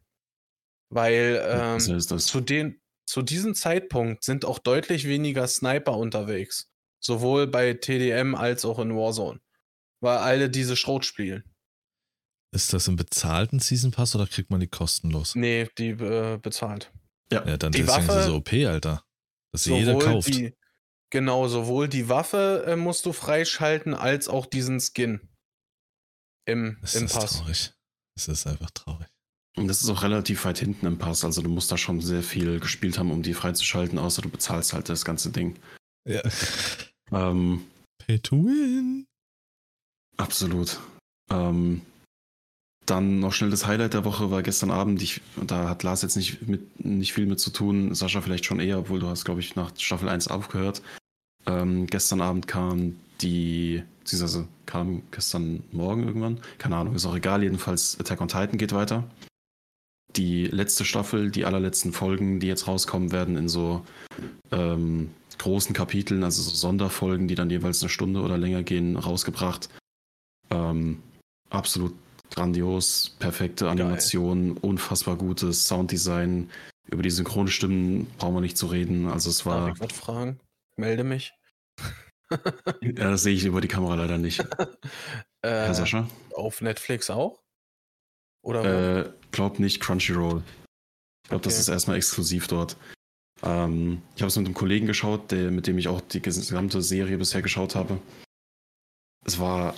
Weil 0.90 1.44
ähm, 1.48 1.80
so 1.80 1.96
ist 1.96 2.12
das. 2.12 2.26
zu, 2.26 2.42
den, 2.42 2.80
zu 3.06 3.22
diesem 3.22 3.54
Zeitpunkt 3.56 4.24
sind 4.24 4.46
auch 4.46 4.60
deutlich 4.60 5.08
weniger 5.08 5.48
Sniper 5.48 5.98
unterwegs. 5.98 6.70
Sowohl 7.00 7.48
bei 7.48 7.74
TDM 7.74 8.34
als 8.36 8.66
auch 8.66 8.80
in 8.80 8.96
Warzone. 8.96 9.40
Weil 10.02 10.18
alle 10.18 10.50
diese 10.50 10.76
Schrot 10.76 11.06
spielen. 11.06 11.44
Ist 12.52 12.74
das 12.74 12.88
im 12.88 12.96
bezahlten 12.96 13.60
Season 13.60 13.92
Pass 13.92 14.16
oder 14.16 14.28
kriegt 14.28 14.50
man 14.50 14.60
die 14.60 14.68
kostenlos? 14.68 15.36
Nee, 15.36 15.68
die 15.78 15.90
äh, 15.90 16.38
bezahlt. 16.38 16.92
Ja, 17.32 17.42
dann 17.58 17.72
Die 17.72 17.82
deswegen 17.82 18.02
ist 18.04 18.08
Waffe- 18.10 18.20
es 18.20 18.26
so 18.28 18.36
OP, 18.36 18.54
Alter. 18.54 19.04
Dass 19.52 19.64
sie 19.66 19.76
jeder 19.76 19.98
kauft. 20.00 20.28
Die, 20.30 20.56
genau, 21.12 21.48
sowohl 21.48 21.88
die 21.90 22.08
Waffe 22.10 22.64
äh, 22.68 22.76
musst 22.76 23.06
du 23.06 23.14
freischalten, 23.14 23.94
als 23.94 24.28
auch 24.28 24.46
diesen 24.46 24.80
Skin. 24.80 25.22
Im, 26.46 26.78
Das 26.82 26.96
im 26.96 27.06
ist 27.06 27.14
Pass. 27.14 27.38
traurig. 27.40 27.74
Es 28.16 28.28
ist 28.28 28.48
einfach 28.48 28.72
traurig. 28.72 29.08
Und 29.58 29.68
das 29.68 29.82
ist 29.82 29.90
auch 29.90 30.04
relativ 30.04 30.44
weit 30.46 30.60
hinten 30.60 30.86
im 30.86 30.98
Pass. 30.98 31.24
Also 31.24 31.42
du 31.42 31.50
musst 31.50 31.72
da 31.72 31.78
schon 31.78 32.02
sehr 32.02 32.24
viel 32.24 32.60
gespielt 32.60 33.00
haben, 33.00 33.12
um 33.12 33.24
die 33.24 33.34
freizuschalten, 33.34 33.98
außer 33.98 34.22
du 34.22 34.30
bezahlst 34.30 34.74
halt 34.74 34.90
das 34.90 35.06
ganze 35.06 35.32
Ding. 35.32 35.56
Ja. 36.08 36.22
Ähm, 37.12 37.64
Pay 38.00 38.20
to 38.20 38.46
win. 38.46 39.06
absolut. 40.18 40.80
Ähm, 41.32 41.82
dann 42.86 43.20
noch 43.20 43.34
schnell 43.34 43.50
das 43.50 43.66
Highlight 43.66 43.94
der 43.94 44.06
Woche 44.06 44.30
war 44.30 44.44
gestern 44.44 44.72
Abend. 44.72 45.02
Ich, 45.02 45.22
da 45.42 45.70
hat 45.70 45.84
Lars 45.84 46.02
jetzt 46.04 46.18
nicht, 46.18 46.48
mit, 46.48 46.84
nicht 46.86 47.14
viel 47.14 47.26
mit 47.26 47.40
zu 47.40 47.50
tun. 47.50 47.96
Sascha 47.96 48.22
vielleicht 48.22 48.46
schon 48.46 48.60
eher, 48.60 48.80
obwohl 48.80 49.00
du 49.00 49.08
hast, 49.08 49.26
glaube 49.26 49.40
ich, 49.40 49.56
nach 49.56 49.72
Staffel 49.78 50.10
1 50.10 50.28
aufgehört. 50.28 50.82
Ähm, 51.48 51.88
gestern 51.88 52.22
Abend 52.22 52.48
kam 52.48 52.98
die, 53.22 53.84
beziehungsweise 54.00 54.48
kam 54.66 55.02
gestern 55.12 55.64
Morgen 55.72 56.06
irgendwann. 56.06 56.40
Keine 56.58 56.76
Ahnung, 56.76 56.96
ist 56.96 57.06
auch 57.06 57.16
egal. 57.16 57.44
Jedenfalls 57.44 58.00
Attack 58.00 58.22
on 58.22 58.28
Titan 58.28 58.58
geht 58.58 58.74
weiter. 58.74 59.04
Die 60.16 60.46
letzte 60.46 60.86
Staffel, 60.86 61.30
die 61.30 61.46
allerletzten 61.46 61.92
Folgen, 61.92 62.40
die 62.40 62.48
jetzt 62.48 62.68
rauskommen 62.68 63.12
werden, 63.12 63.36
in 63.36 63.50
so 63.50 63.86
ähm, 64.52 65.12
großen 65.38 65.74
Kapiteln, 65.74 66.24
also 66.24 66.42
so 66.42 66.56
Sonderfolgen, 66.56 67.28
die 67.28 67.36
dann 67.36 67.50
jeweils 67.50 67.82
eine 67.82 67.90
Stunde 67.90 68.22
oder 68.22 68.38
länger 68.38 68.64
gehen, 68.64 68.96
rausgebracht. 68.96 69.70
Ähm, 70.50 71.02
absolut 71.50 71.94
grandios, 72.34 73.16
perfekte 73.20 73.70
Animation, 73.70 74.58
unfassbar 74.58 75.18
gutes 75.18 75.68
Sounddesign. 75.68 76.50
Über 76.90 77.02
die 77.02 77.10
Synchronstimmen 77.10 78.08
brauchen 78.18 78.36
wir 78.36 78.42
nicht 78.42 78.58
zu 78.58 78.68
reden. 78.68 79.08
Also 79.08 79.30
es 79.30 79.40
Darf 79.40 79.46
war, 79.46 79.70
ich 79.70 79.80
was 79.80 79.94
fragen? 79.94 80.40
Melde 80.78 81.04
mich. 81.04 81.34
ja, 82.82 82.92
das 82.92 83.24
sehe 83.24 83.34
ich 83.34 83.46
über 83.46 83.62
die 83.62 83.68
Kamera 83.68 83.96
leider 83.96 84.18
nicht. 84.18 84.46
Äh, 85.42 85.68
Herr 85.68 85.76
Sascha? 85.76 86.08
auf 86.34 86.62
Netflix 86.62 87.12
auch? 87.12 87.44
Oder? 88.42 89.06
Äh, 89.06 89.14
glaub 89.36 89.60
nicht 89.60 89.82
Crunchyroll. 89.82 90.44
Ich 91.24 91.30
glaube, 91.30 91.44
das 91.44 91.54
Okay. 91.54 91.62
ist 91.62 91.68
erstmal 91.70 91.98
exklusiv 91.98 92.48
dort. 92.48 92.78
Ähm, 93.44 94.02
ich 94.16 94.22
habe 94.22 94.30
es 94.30 94.36
mit 94.38 94.46
einem 94.46 94.56
Kollegen 94.56 94.88
geschaut, 94.88 95.32
der, 95.32 95.52
mit 95.52 95.68
dem 95.68 95.78
ich 95.78 95.88
auch 95.88 96.02
die 96.02 96.22
gesamte 96.22 96.82
Serie 96.82 97.18
bisher 97.18 97.42
geschaut 97.42 97.76
habe. 97.76 98.00
Es 99.26 99.40
war 99.40 99.76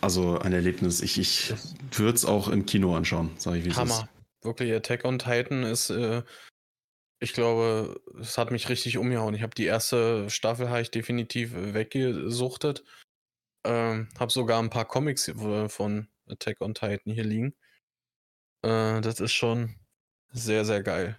also 0.00 0.38
ein 0.38 0.52
Erlebnis. 0.52 1.00
Ich, 1.02 1.18
ich 1.18 1.54
würde 1.92 2.16
es 2.16 2.24
auch 2.24 2.48
im 2.48 2.66
Kino 2.66 2.96
anschauen, 2.96 3.30
sage 3.38 3.58
ich 3.58 3.64
wie 3.64 3.68
es 3.68 3.74
ist. 3.74 3.80
Hammer. 3.80 4.08
Wirklich, 4.42 4.72
Attack 4.72 5.04
on 5.04 5.18
Titan 5.18 5.62
ist, 5.62 5.90
äh, 5.90 6.22
ich 7.22 7.34
glaube, 7.34 8.00
es 8.18 8.38
hat 8.38 8.50
mich 8.50 8.70
richtig 8.70 8.96
umgehauen. 8.96 9.34
Ich 9.34 9.42
habe 9.42 9.54
die 9.54 9.66
erste 9.66 10.30
Staffel 10.30 10.70
habe 10.70 10.80
ich 10.80 10.90
definitiv 10.90 11.52
weggesuchtet. 11.54 12.82
Ähm, 13.66 14.08
habe 14.18 14.32
sogar 14.32 14.58
ein 14.62 14.70
paar 14.70 14.86
Comics 14.86 15.28
äh, 15.28 15.68
von 15.68 16.08
Attack 16.26 16.62
on 16.62 16.72
Titan 16.74 17.12
hier 17.12 17.24
liegen. 17.24 17.54
Äh, 18.62 19.00
das 19.00 19.20
ist 19.20 19.32
schon 19.32 19.74
sehr, 20.32 20.64
sehr 20.64 20.82
geil. 20.82 21.16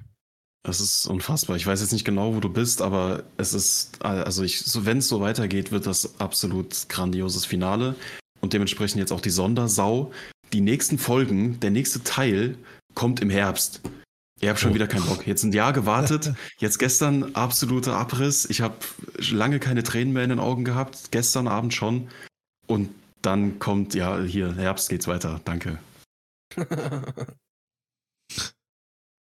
Es 0.63 0.79
ist 0.79 1.07
unfassbar. 1.07 1.55
Ich 1.55 1.65
weiß 1.65 1.81
jetzt 1.81 1.91
nicht 1.91 2.05
genau, 2.05 2.35
wo 2.35 2.39
du 2.39 2.49
bist, 2.49 2.81
aber 2.83 3.23
es 3.37 3.53
ist, 3.53 4.03
also 4.03 4.43
ich, 4.43 4.59
so, 4.59 4.85
wenn 4.85 4.99
es 4.99 5.07
so 5.07 5.19
weitergeht, 5.19 5.71
wird 5.71 5.87
das 5.87 6.19
absolut 6.19 6.87
grandioses 6.87 7.45
Finale. 7.45 7.95
Und 8.41 8.53
dementsprechend 8.53 8.99
jetzt 8.99 9.11
auch 9.11 9.21
die 9.21 9.31
Sondersau. 9.31 10.11
Die 10.53 10.61
nächsten 10.61 10.99
Folgen, 10.99 11.59
der 11.61 11.71
nächste 11.71 12.03
Teil 12.03 12.57
kommt 12.93 13.21
im 13.21 13.29
Herbst. 13.29 13.81
Ich 14.39 14.49
habe 14.49 14.57
schon 14.59 14.71
Oh. 14.71 14.75
wieder 14.75 14.87
keinen 14.87 15.05
Bock. 15.05 15.25
Jetzt 15.25 15.43
ein 15.43 15.51
Jahr 15.53 15.73
gewartet. 15.73 16.33
Jetzt 16.59 16.77
gestern 16.79 17.35
absoluter 17.35 17.95
Abriss. 17.95 18.45
Ich 18.49 18.61
habe 18.61 18.75
lange 19.31 19.59
keine 19.59 19.83
Tränen 19.83 20.13
mehr 20.13 20.23
in 20.23 20.29
den 20.31 20.39
Augen 20.39 20.65
gehabt. 20.65 21.11
Gestern 21.11 21.47
Abend 21.47 21.73
schon. 21.73 22.09
Und 22.67 22.89
dann 23.21 23.59
kommt, 23.59 23.93
ja, 23.93 24.19
hier, 24.21 24.53
Herbst 24.55 24.89
geht's 24.89 25.07
weiter. 25.07 25.41
Danke. 25.45 25.79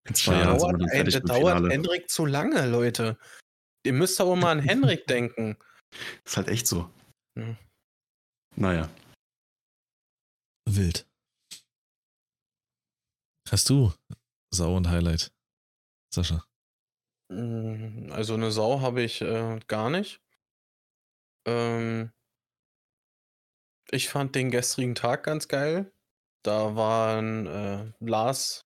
In 0.07 0.15
zwei 0.15 0.33
Ja, 0.33 0.39
Jahren 0.43 0.59
sind 0.59 0.69
wir 0.69 0.77
dauert, 0.77 0.81
ein, 0.81 0.89
fertig 0.89 1.13
das 1.13 1.23
mit 1.23 1.29
dauert 1.29 1.55
Finale. 1.57 1.69
Hendrik 1.73 2.09
zu 2.09 2.25
lange, 2.25 2.65
Leute. 2.67 3.17
Ihr 3.85 3.93
müsst 3.93 4.19
aber 4.21 4.35
mal 4.35 4.51
an 4.51 4.59
Henrik 4.59 5.05
denken. 5.07 5.57
Ist 6.25 6.37
halt 6.37 6.47
echt 6.47 6.67
so. 6.67 6.89
Ja. 7.37 7.55
Naja. 8.55 8.89
Wild. 10.69 11.07
Hast 13.49 13.69
du 13.69 13.93
Sau 14.53 14.75
und 14.75 14.89
Highlight? 14.89 15.31
Sascha. 16.13 16.45
Mm, 17.31 18.11
Also 18.11 18.33
eine 18.33 18.51
Sau 18.51 18.81
habe 18.81 19.01
ich 19.03 19.21
äh, 19.21 19.59
gar 19.67 19.89
nicht. 19.89 20.21
Ähm, 21.45 22.11
ich 23.91 24.09
fand 24.09 24.35
den 24.35 24.51
gestrigen 24.51 24.95
Tag 24.95 25.23
ganz 25.23 25.47
geil. 25.47 25.93
Da 26.43 26.75
waren 26.75 27.47
äh, 27.47 27.91
Lars, 27.99 28.65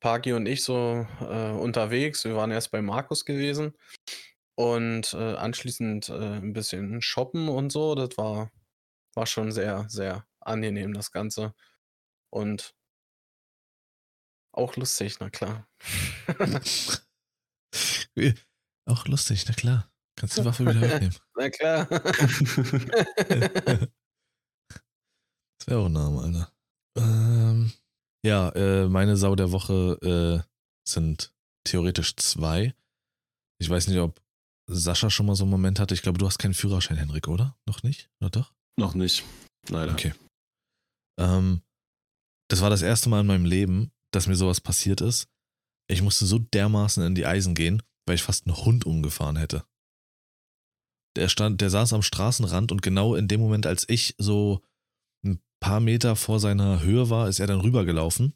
Pagi 0.00 0.32
und 0.32 0.46
ich 0.46 0.64
so 0.64 1.06
äh, 1.20 1.50
unterwegs. 1.50 2.24
Wir 2.24 2.36
waren 2.36 2.50
erst 2.50 2.70
bei 2.70 2.82
Markus 2.82 3.24
gewesen 3.24 3.74
und 4.54 5.12
äh, 5.14 5.34
anschließend 5.36 6.08
äh, 6.08 6.36
ein 6.38 6.52
bisschen 6.52 7.02
shoppen 7.02 7.48
und 7.48 7.70
so. 7.70 7.94
Das 7.94 8.16
war, 8.18 8.50
war 9.14 9.26
schon 9.26 9.52
sehr, 9.52 9.86
sehr 9.88 10.26
angenehm, 10.40 10.94
das 10.94 11.12
Ganze. 11.12 11.54
Und 12.30 12.74
auch 14.52 14.76
lustig, 14.76 15.16
na 15.20 15.30
klar. 15.30 15.68
Auch 18.86 19.06
lustig, 19.06 19.44
na 19.46 19.54
klar. 19.54 19.90
Kannst 20.16 20.36
die 20.36 20.44
Waffe 20.44 20.66
wieder 20.66 20.80
wegnehmen. 20.80 21.16
Na 21.36 21.50
klar. 21.50 21.86
Das 25.58 25.68
wäre 25.68 25.80
auch 25.80 25.86
ein 25.86 25.92
Name, 25.92 26.20
Alter. 26.22 26.52
Ähm, 26.96 27.72
ja, 28.24 28.50
äh, 28.50 28.88
meine 28.88 29.16
Sau 29.16 29.34
der 29.36 29.52
Woche 29.52 30.44
äh, 30.44 30.88
sind 30.88 31.32
theoretisch 31.64 32.16
zwei. 32.16 32.74
Ich 33.60 33.68
weiß 33.68 33.88
nicht, 33.88 33.98
ob 33.98 34.20
Sascha 34.66 35.10
schon 35.10 35.26
mal 35.26 35.34
so 35.34 35.44
einen 35.44 35.50
Moment 35.50 35.80
hatte. 35.80 35.94
Ich 35.94 36.02
glaube, 36.02 36.18
du 36.18 36.26
hast 36.26 36.38
keinen 36.38 36.54
Führerschein, 36.54 36.96
Henrik, 36.96 37.28
oder? 37.28 37.56
Noch 37.66 37.82
nicht? 37.82 38.10
Oder 38.20 38.30
doch? 38.30 38.54
Noch 38.78 38.94
nicht. 38.94 39.24
Leider. 39.68 39.92
Okay. 39.92 40.14
Ähm, 41.18 41.62
das 42.48 42.60
war 42.60 42.70
das 42.70 42.82
erste 42.82 43.08
Mal 43.08 43.20
in 43.20 43.26
meinem 43.26 43.44
Leben, 43.44 43.92
dass 44.12 44.26
mir 44.26 44.36
sowas 44.36 44.60
passiert 44.60 45.00
ist. 45.00 45.28
Ich 45.88 46.02
musste 46.02 46.26
so 46.26 46.38
dermaßen 46.38 47.04
in 47.04 47.14
die 47.14 47.26
Eisen 47.26 47.54
gehen, 47.54 47.82
weil 48.06 48.14
ich 48.14 48.22
fast 48.22 48.46
einen 48.46 48.56
Hund 48.56 48.86
umgefahren 48.86 49.36
hätte. 49.36 49.64
Der 51.16 51.28
stand, 51.28 51.60
der 51.60 51.70
saß 51.70 51.92
am 51.92 52.02
Straßenrand 52.02 52.70
und 52.70 52.82
genau 52.82 53.14
in 53.14 53.28
dem 53.28 53.40
Moment, 53.40 53.66
als 53.66 53.88
ich 53.88 54.14
so 54.18 54.62
paar 55.60 55.80
Meter 55.80 56.16
vor 56.16 56.40
seiner 56.40 56.80
Höhe 56.80 57.10
war, 57.10 57.28
ist 57.28 57.40
er 57.40 57.46
dann 57.46 57.60
rübergelaufen. 57.60 58.34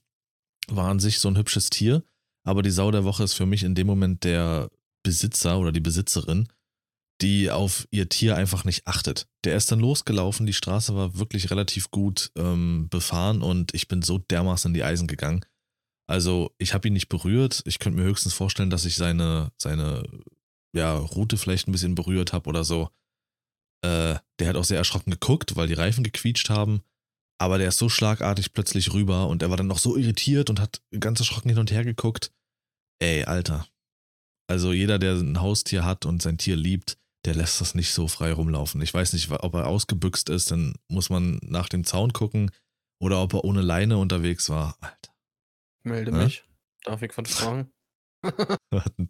War 0.68 0.90
an 0.90 1.00
sich 1.00 1.18
so 1.18 1.28
ein 1.28 1.36
hübsches 1.36 1.70
Tier, 1.70 2.02
aber 2.46 2.62
die 2.62 2.70
Sau 2.70 2.90
der 2.90 3.04
Woche 3.04 3.24
ist 3.24 3.34
für 3.34 3.46
mich 3.46 3.62
in 3.62 3.74
dem 3.74 3.86
Moment 3.86 4.24
der 4.24 4.70
Besitzer 5.02 5.58
oder 5.58 5.72
die 5.72 5.80
Besitzerin, 5.80 6.48
die 7.20 7.50
auf 7.50 7.86
ihr 7.90 8.08
Tier 8.08 8.36
einfach 8.36 8.64
nicht 8.64 8.86
achtet. 8.86 9.28
Der 9.44 9.56
ist 9.56 9.70
dann 9.70 9.80
losgelaufen, 9.80 10.46
die 10.46 10.52
Straße 10.52 10.94
war 10.94 11.18
wirklich 11.18 11.50
relativ 11.50 11.90
gut 11.90 12.30
ähm, 12.36 12.88
befahren 12.88 13.42
und 13.42 13.74
ich 13.74 13.88
bin 13.88 14.02
so 14.02 14.18
dermaßen 14.18 14.70
in 14.70 14.74
die 14.74 14.84
Eisen 14.84 15.06
gegangen. 15.06 15.44
Also 16.06 16.54
ich 16.58 16.74
habe 16.74 16.88
ihn 16.88 16.94
nicht 16.94 17.08
berührt. 17.08 17.62
Ich 17.64 17.78
könnte 17.78 17.98
mir 17.98 18.04
höchstens 18.04 18.34
vorstellen, 18.34 18.70
dass 18.70 18.84
ich 18.84 18.96
seine, 18.96 19.52
seine 19.56 20.06
ja, 20.74 20.96
Route 20.96 21.36
vielleicht 21.36 21.68
ein 21.68 21.72
bisschen 21.72 21.94
berührt 21.94 22.32
habe 22.32 22.48
oder 22.48 22.64
so. 22.64 22.90
Äh, 23.82 24.16
der 24.38 24.48
hat 24.48 24.56
auch 24.56 24.64
sehr 24.64 24.78
erschrocken 24.78 25.12
geguckt, 25.12 25.56
weil 25.56 25.68
die 25.68 25.74
Reifen 25.74 26.04
gequietscht 26.04 26.50
haben. 26.50 26.82
Aber 27.38 27.58
der 27.58 27.68
ist 27.68 27.78
so 27.78 27.88
schlagartig 27.88 28.52
plötzlich 28.52 28.92
rüber 28.92 29.28
und 29.28 29.42
er 29.42 29.50
war 29.50 29.56
dann 29.56 29.66
noch 29.66 29.78
so 29.78 29.96
irritiert 29.96 30.50
und 30.50 30.60
hat 30.60 30.82
ganz 30.98 31.18
erschrocken 31.20 31.48
hin 31.48 31.58
und 31.58 31.72
her 31.72 31.84
geguckt. 31.84 32.32
Ey, 33.00 33.24
Alter. 33.24 33.66
Also 34.48 34.72
jeder, 34.72 34.98
der 34.98 35.14
ein 35.14 35.40
Haustier 35.40 35.84
hat 35.84 36.06
und 36.06 36.22
sein 36.22 36.38
Tier 36.38 36.56
liebt, 36.56 36.98
der 37.24 37.34
lässt 37.34 37.60
das 37.60 37.74
nicht 37.74 37.92
so 37.92 38.08
frei 38.08 38.32
rumlaufen. 38.32 38.80
Ich 38.82 38.92
weiß 38.92 39.14
nicht, 39.14 39.30
ob 39.30 39.54
er 39.54 39.66
ausgebüxt 39.66 40.28
ist, 40.28 40.50
dann 40.50 40.74
muss 40.88 41.10
man 41.10 41.38
nach 41.42 41.68
dem 41.68 41.84
Zaun 41.84 42.12
gucken 42.12 42.50
oder 43.00 43.22
ob 43.22 43.34
er 43.34 43.44
ohne 43.44 43.62
Leine 43.62 43.98
unterwegs 43.98 44.50
war. 44.50 44.76
Alter. 44.80 45.14
Melde 45.82 46.12
Hä? 46.12 46.24
mich. 46.24 46.44
Darf 46.84 47.02
ich 47.02 47.16
was 47.16 47.30
fragen? 47.30 47.72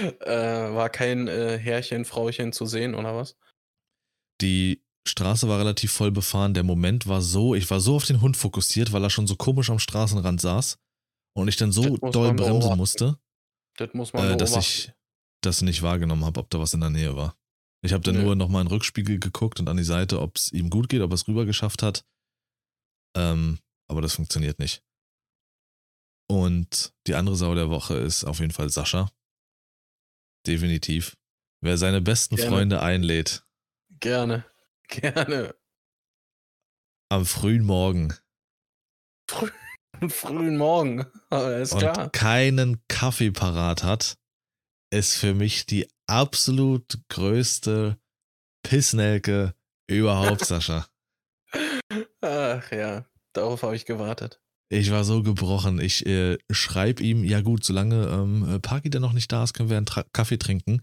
äh, 0.00 0.74
war 0.74 0.88
kein 0.88 1.28
äh, 1.28 1.58
Herrchen, 1.58 2.04
Frauchen 2.04 2.52
zu 2.52 2.66
sehen 2.66 2.94
oder 2.94 3.14
was? 3.14 3.36
Die 4.40 4.82
Straße 5.10 5.48
war 5.48 5.58
relativ 5.58 5.92
voll 5.92 6.10
befahren. 6.10 6.54
Der 6.54 6.62
Moment 6.62 7.06
war 7.06 7.22
so, 7.22 7.54
ich 7.54 7.70
war 7.70 7.80
so 7.80 7.96
auf 7.96 8.06
den 8.06 8.20
Hund 8.20 8.36
fokussiert, 8.36 8.92
weil 8.92 9.02
er 9.02 9.10
schon 9.10 9.26
so 9.26 9.36
komisch 9.36 9.70
am 9.70 9.78
Straßenrand 9.78 10.40
saß 10.40 10.78
und 11.36 11.48
ich 11.48 11.56
dann 11.56 11.72
so 11.72 11.96
doll 11.96 12.34
bremsen 12.34 12.76
musste, 12.76 13.18
Das 13.76 13.90
äh, 13.94 14.36
dass 14.36 14.56
ich 14.56 14.92
das 15.42 15.62
nicht 15.62 15.82
wahrgenommen 15.82 16.24
habe, 16.24 16.40
ob 16.40 16.50
da 16.50 16.58
was 16.58 16.74
in 16.74 16.80
der 16.80 16.90
Nähe 16.90 17.16
war. 17.16 17.36
Ich 17.82 17.92
habe 17.92 18.02
dann 18.02 18.16
Nö. 18.16 18.22
nur 18.22 18.36
nochmal 18.36 18.62
in 18.62 18.68
den 18.68 18.74
Rückspiegel 18.74 19.18
geguckt 19.18 19.58
und 19.58 19.68
an 19.68 19.76
die 19.76 19.84
Seite, 19.84 20.20
ob 20.20 20.36
es 20.36 20.52
ihm 20.52 20.68
gut 20.68 20.88
geht, 20.88 21.00
ob 21.00 21.10
er 21.12 21.14
es 21.14 21.26
rüber 21.28 21.46
geschafft 21.46 21.82
hat. 21.82 22.04
Ähm, 23.16 23.58
aber 23.88 24.02
das 24.02 24.14
funktioniert 24.14 24.58
nicht. 24.58 24.82
Und 26.28 26.92
die 27.06 27.14
andere 27.14 27.36
Sau 27.36 27.54
der 27.54 27.70
Woche 27.70 27.96
ist 27.96 28.24
auf 28.24 28.38
jeden 28.38 28.52
Fall 28.52 28.68
Sascha. 28.68 29.10
Definitiv. 30.46 31.16
Wer 31.62 31.76
seine 31.76 32.00
besten 32.00 32.36
Gerne. 32.36 32.50
Freunde 32.50 32.82
einlädt, 32.82 33.44
Gerne. 34.00 34.44
Gerne. 34.90 35.54
am 37.08 37.24
frühen 37.24 37.64
Morgen 37.64 38.14
Früh, 39.30 39.50
frühen 40.08 40.56
Morgen. 40.56 41.06
Aber 41.30 41.56
ist 41.58 41.72
und 41.72 41.80
klar. 41.80 42.10
keinen 42.10 42.82
Kaffee 42.88 43.30
parat 43.30 43.84
hat, 43.84 44.18
ist 44.92 45.16
für 45.16 45.34
mich 45.34 45.66
die 45.66 45.88
absolut 46.08 46.98
größte 47.08 47.96
Pissnelke 48.64 49.54
überhaupt, 49.88 50.44
Sascha. 50.44 50.88
Ach 52.20 52.72
ja, 52.72 53.06
darauf 53.32 53.62
habe 53.62 53.76
ich 53.76 53.86
gewartet. 53.86 54.42
Ich 54.72 54.90
war 54.90 55.04
so 55.04 55.22
gebrochen. 55.22 55.80
Ich 55.80 56.06
äh, 56.06 56.38
schreibe 56.50 57.02
ihm, 57.02 57.24
ja 57.24 57.40
gut, 57.40 57.64
solange 57.64 58.06
ähm, 58.08 58.48
äh, 58.48 58.60
Parky 58.60 58.90
dann 58.90 59.02
noch 59.02 59.12
nicht 59.12 59.30
da 59.30 59.44
ist, 59.44 59.52
können 59.52 59.70
wir 59.70 59.76
einen 59.76 59.86
Tra 59.86 60.04
Kaffee 60.12 60.38
trinken. 60.38 60.82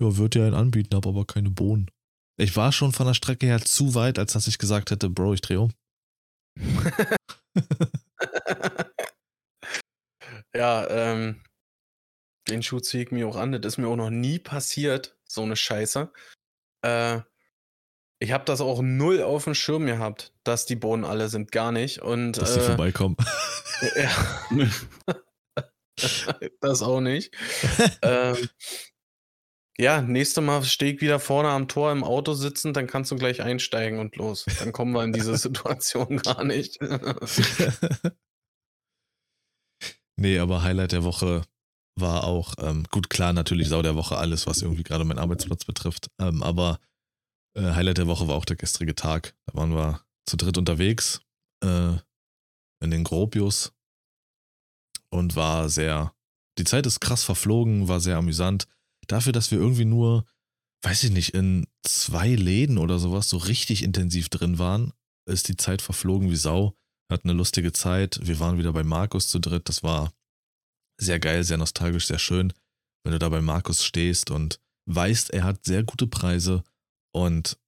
Ja, 0.00 0.16
wird 0.16 0.36
er 0.36 0.46
einen 0.46 0.54
anbieten, 0.54 0.94
habe 0.94 1.08
aber 1.08 1.24
keine 1.24 1.50
Bohnen. 1.50 1.90
Ich 2.38 2.56
war 2.56 2.70
schon 2.70 2.92
von 2.92 3.06
der 3.06 3.14
Strecke 3.14 3.46
her 3.46 3.62
zu 3.62 3.94
weit, 3.94 4.18
als 4.18 4.34
dass 4.34 4.46
ich 4.46 4.58
gesagt 4.58 4.90
hätte, 4.90 5.08
Bro, 5.08 5.34
ich 5.34 5.40
drehe 5.40 5.60
um. 5.60 5.72
ja, 10.54 10.86
ähm, 10.90 11.42
den 12.48 12.62
Schuh 12.62 12.80
ziehe 12.80 13.04
ich 13.04 13.10
mir 13.10 13.26
auch 13.26 13.36
an. 13.36 13.52
Das 13.52 13.74
ist 13.74 13.78
mir 13.78 13.88
auch 13.88 13.96
noch 13.96 14.10
nie 14.10 14.38
passiert, 14.38 15.16
so 15.26 15.42
eine 15.42 15.56
Scheiße. 15.56 16.12
Äh, 16.82 17.20
ich 18.18 18.32
habe 18.32 18.44
das 18.44 18.60
auch 18.60 18.82
null 18.82 19.22
auf 19.22 19.44
dem 19.44 19.54
Schirm 19.54 19.86
gehabt, 19.86 20.32
dass 20.44 20.66
die 20.66 20.76
Bohnen 20.76 21.04
alle 21.04 21.28
sind, 21.28 21.52
gar 21.52 21.72
nicht. 21.72 22.02
Und 22.02 22.32
Dass 22.32 22.56
äh, 22.56 22.60
vorbeikommen. 22.60 23.16
ja, 23.96 24.10
das 26.60 26.82
auch 26.82 27.00
nicht. 27.00 27.34
ähm, 28.02 28.36
ja, 29.78 30.00
nächstes 30.00 30.42
Mal 30.42 30.64
stehe 30.64 30.94
ich 30.94 31.00
wieder 31.00 31.20
vorne 31.20 31.50
am 31.50 31.68
Tor 31.68 31.92
im 31.92 32.02
Auto 32.02 32.32
sitzen, 32.34 32.72
dann 32.72 32.86
kannst 32.86 33.10
du 33.10 33.16
gleich 33.16 33.42
einsteigen 33.42 33.98
und 33.98 34.16
los. 34.16 34.46
Dann 34.58 34.72
kommen 34.72 34.92
wir 34.92 35.04
in 35.04 35.12
diese 35.12 35.36
Situation 35.38 36.16
gar 36.18 36.44
nicht. 36.44 36.80
nee, 40.16 40.38
aber 40.38 40.62
Highlight 40.62 40.92
der 40.92 41.04
Woche 41.04 41.42
war 41.98 42.24
auch, 42.24 42.54
ähm, 42.58 42.84
gut, 42.90 43.10
klar, 43.10 43.32
natürlich 43.32 43.68
Sau 43.68 43.82
der 43.82 43.96
Woche 43.96 44.16
alles, 44.16 44.46
was 44.46 44.62
irgendwie 44.62 44.82
gerade 44.82 45.04
meinen 45.04 45.18
Arbeitsplatz 45.18 45.64
betrifft. 45.64 46.10
Ähm, 46.18 46.42
aber 46.42 46.78
äh, 47.56 47.72
Highlight 47.72 47.98
der 47.98 48.06
Woche 48.06 48.28
war 48.28 48.36
auch 48.36 48.44
der 48.44 48.56
gestrige 48.56 48.94
Tag. 48.94 49.34
Da 49.46 49.54
waren 49.58 49.74
wir 49.74 50.02
zu 50.26 50.36
dritt 50.36 50.58
unterwegs 50.58 51.20
äh, 51.62 51.92
in 52.82 52.90
den 52.90 53.04
Gropius 53.04 53.72
und 55.10 55.36
war 55.36 55.68
sehr, 55.68 56.14
die 56.58 56.64
Zeit 56.64 56.86
ist 56.86 57.00
krass 57.00 57.24
verflogen, 57.24 57.88
war 57.88 58.00
sehr 58.00 58.16
amüsant. 58.16 58.68
Dafür, 59.06 59.32
dass 59.32 59.50
wir 59.50 59.58
irgendwie 59.58 59.84
nur, 59.84 60.24
weiß 60.82 61.04
ich 61.04 61.10
nicht, 61.10 61.34
in 61.34 61.66
zwei 61.82 62.28
Läden 62.34 62.78
oder 62.78 62.98
sowas 62.98 63.28
so 63.28 63.36
richtig 63.36 63.82
intensiv 63.82 64.28
drin 64.28 64.58
waren, 64.58 64.92
ist 65.28 65.48
die 65.48 65.56
Zeit 65.56 65.82
verflogen 65.82 66.30
wie 66.30 66.36
Sau. 66.36 66.76
Hatten 67.10 67.30
eine 67.30 67.38
lustige 67.38 67.72
Zeit. 67.72 68.18
Wir 68.22 68.40
waren 68.40 68.58
wieder 68.58 68.72
bei 68.72 68.82
Markus 68.82 69.28
zu 69.28 69.38
dritt. 69.38 69.68
Das 69.68 69.82
war 69.82 70.12
sehr 71.00 71.20
geil, 71.20 71.44
sehr 71.44 71.56
nostalgisch, 71.58 72.06
sehr 72.06 72.18
schön, 72.18 72.52
wenn 73.04 73.12
du 73.12 73.18
da 73.18 73.28
bei 73.28 73.40
Markus 73.40 73.84
stehst 73.84 74.30
und 74.30 74.60
weißt, 74.88 75.30
er 75.30 75.44
hat 75.44 75.64
sehr 75.64 75.84
gute 75.84 76.06
Preise 76.06 76.64
und 77.12 77.58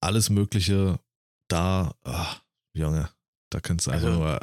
alles 0.00 0.30
Mögliche 0.30 1.00
da. 1.48 1.94
Ach, 2.04 2.42
Junge, 2.76 3.10
da 3.50 3.60
kannst 3.60 3.86
du 3.86 3.90
einfach 3.90 4.08
Also- 4.08 4.18
nur. 4.20 4.40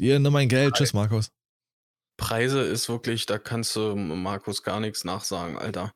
Hier, 0.00 0.18
nimm 0.18 0.32
mein 0.32 0.48
Geld. 0.48 0.74
Tschüss, 0.74 0.94
Markus. 0.94 1.30
Preise 2.20 2.60
ist 2.60 2.88
wirklich, 2.88 3.26
da 3.26 3.38
kannst 3.38 3.74
du 3.74 3.96
Markus 3.96 4.62
gar 4.62 4.78
nichts 4.78 5.04
nachsagen, 5.04 5.56
Alter. 5.58 5.92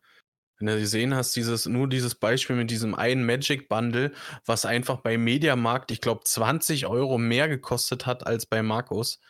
Wenn 0.58 0.68
du 0.68 0.78
gesehen 0.78 1.14
hast, 1.14 1.36
dieses, 1.36 1.66
nur 1.66 1.88
dieses 1.88 2.14
Beispiel 2.14 2.56
mit 2.56 2.70
diesem 2.70 2.94
einen 2.94 3.26
Magic 3.26 3.68
Bundle, 3.68 4.12
was 4.46 4.64
einfach 4.64 5.00
bei 5.02 5.18
Mediamarkt, 5.18 5.90
ich 5.90 6.00
glaube, 6.00 6.22
20 6.24 6.86
Euro 6.86 7.18
mehr 7.18 7.48
gekostet 7.48 8.06
hat 8.06 8.26
als 8.26 8.46
bei 8.46 8.62
Markus. 8.62 9.20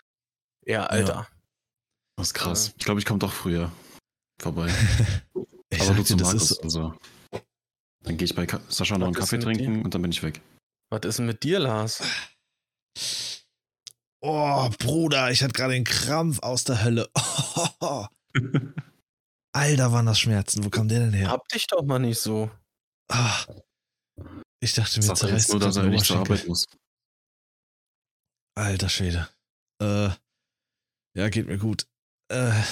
Ja, 0.64 0.86
Alter. 0.86 1.26
Das 2.16 2.28
ist 2.28 2.34
krass. 2.34 2.74
Ich 2.78 2.84
glaube, 2.84 3.01
ich 3.01 3.07
komme 3.07 3.18
doch 3.18 3.32
früher 3.32 3.72
vorbei. 4.40 4.72
Ich 5.70 5.80
Aber 5.80 5.95
nur 5.95 6.05
zu 6.05 6.16
Markus. 6.16 6.53
ist, 6.53 6.62
Also. 6.62 6.95
Dann 8.05 8.16
gehe 8.18 8.26
ich 8.26 8.34
bei 8.34 8.47
Ka 8.47 8.61
Sascha 8.68 8.99
noch 8.99 9.07
einen 9.07 9.14
Kaffee 9.14 9.38
trinken 9.38 9.82
und 9.82 9.95
dann 9.95 10.03
bin 10.03 10.12
ich 10.12 10.22
weg. 10.22 10.40
Was 10.90 11.01
ist 11.07 11.18
denn 11.18 11.26
mit 11.26 11.42
dir, 11.42 11.59
Lars? 11.59 12.03
Oh, 14.27 14.70
Bruder, 14.79 15.31
ich 15.31 15.43
hatte 15.43 15.53
gerade 15.53 15.75
den 15.75 15.85
Krampf 15.85 16.39
aus 16.39 16.64
der 16.64 16.83
Hölle. 16.83 17.11
Alter, 19.53 19.93
waren 19.93 20.07
das 20.07 20.18
Schmerzen. 20.18 20.64
Wo 20.64 20.70
kam 20.70 20.89
der 20.89 21.01
denn 21.01 21.12
her? 21.12 21.29
Hab 21.29 21.47
dich 21.49 21.66
doch 21.66 21.83
mal 21.83 21.99
nicht 21.99 22.18
so. 22.18 22.51
Ah. 23.11 23.45
Ich 24.61 24.72
dachte 24.72 24.99
mir, 25.01 25.09
er 25.09 25.14
zerreißt 25.14 25.51
nur, 25.51 25.61
dass 25.61 25.77
er 25.77 25.83
nicht 25.89 26.07
zur. 26.07 26.20
Arbeit 26.20 26.49
muss. 26.49 26.64
Alter 28.57 28.89
Schwede. 28.89 29.29
Äh, 29.83 30.09
ja, 31.18 31.29
geht 31.29 31.47
mir 31.47 31.59
gut. 31.59 31.87
Äh. 32.33 32.62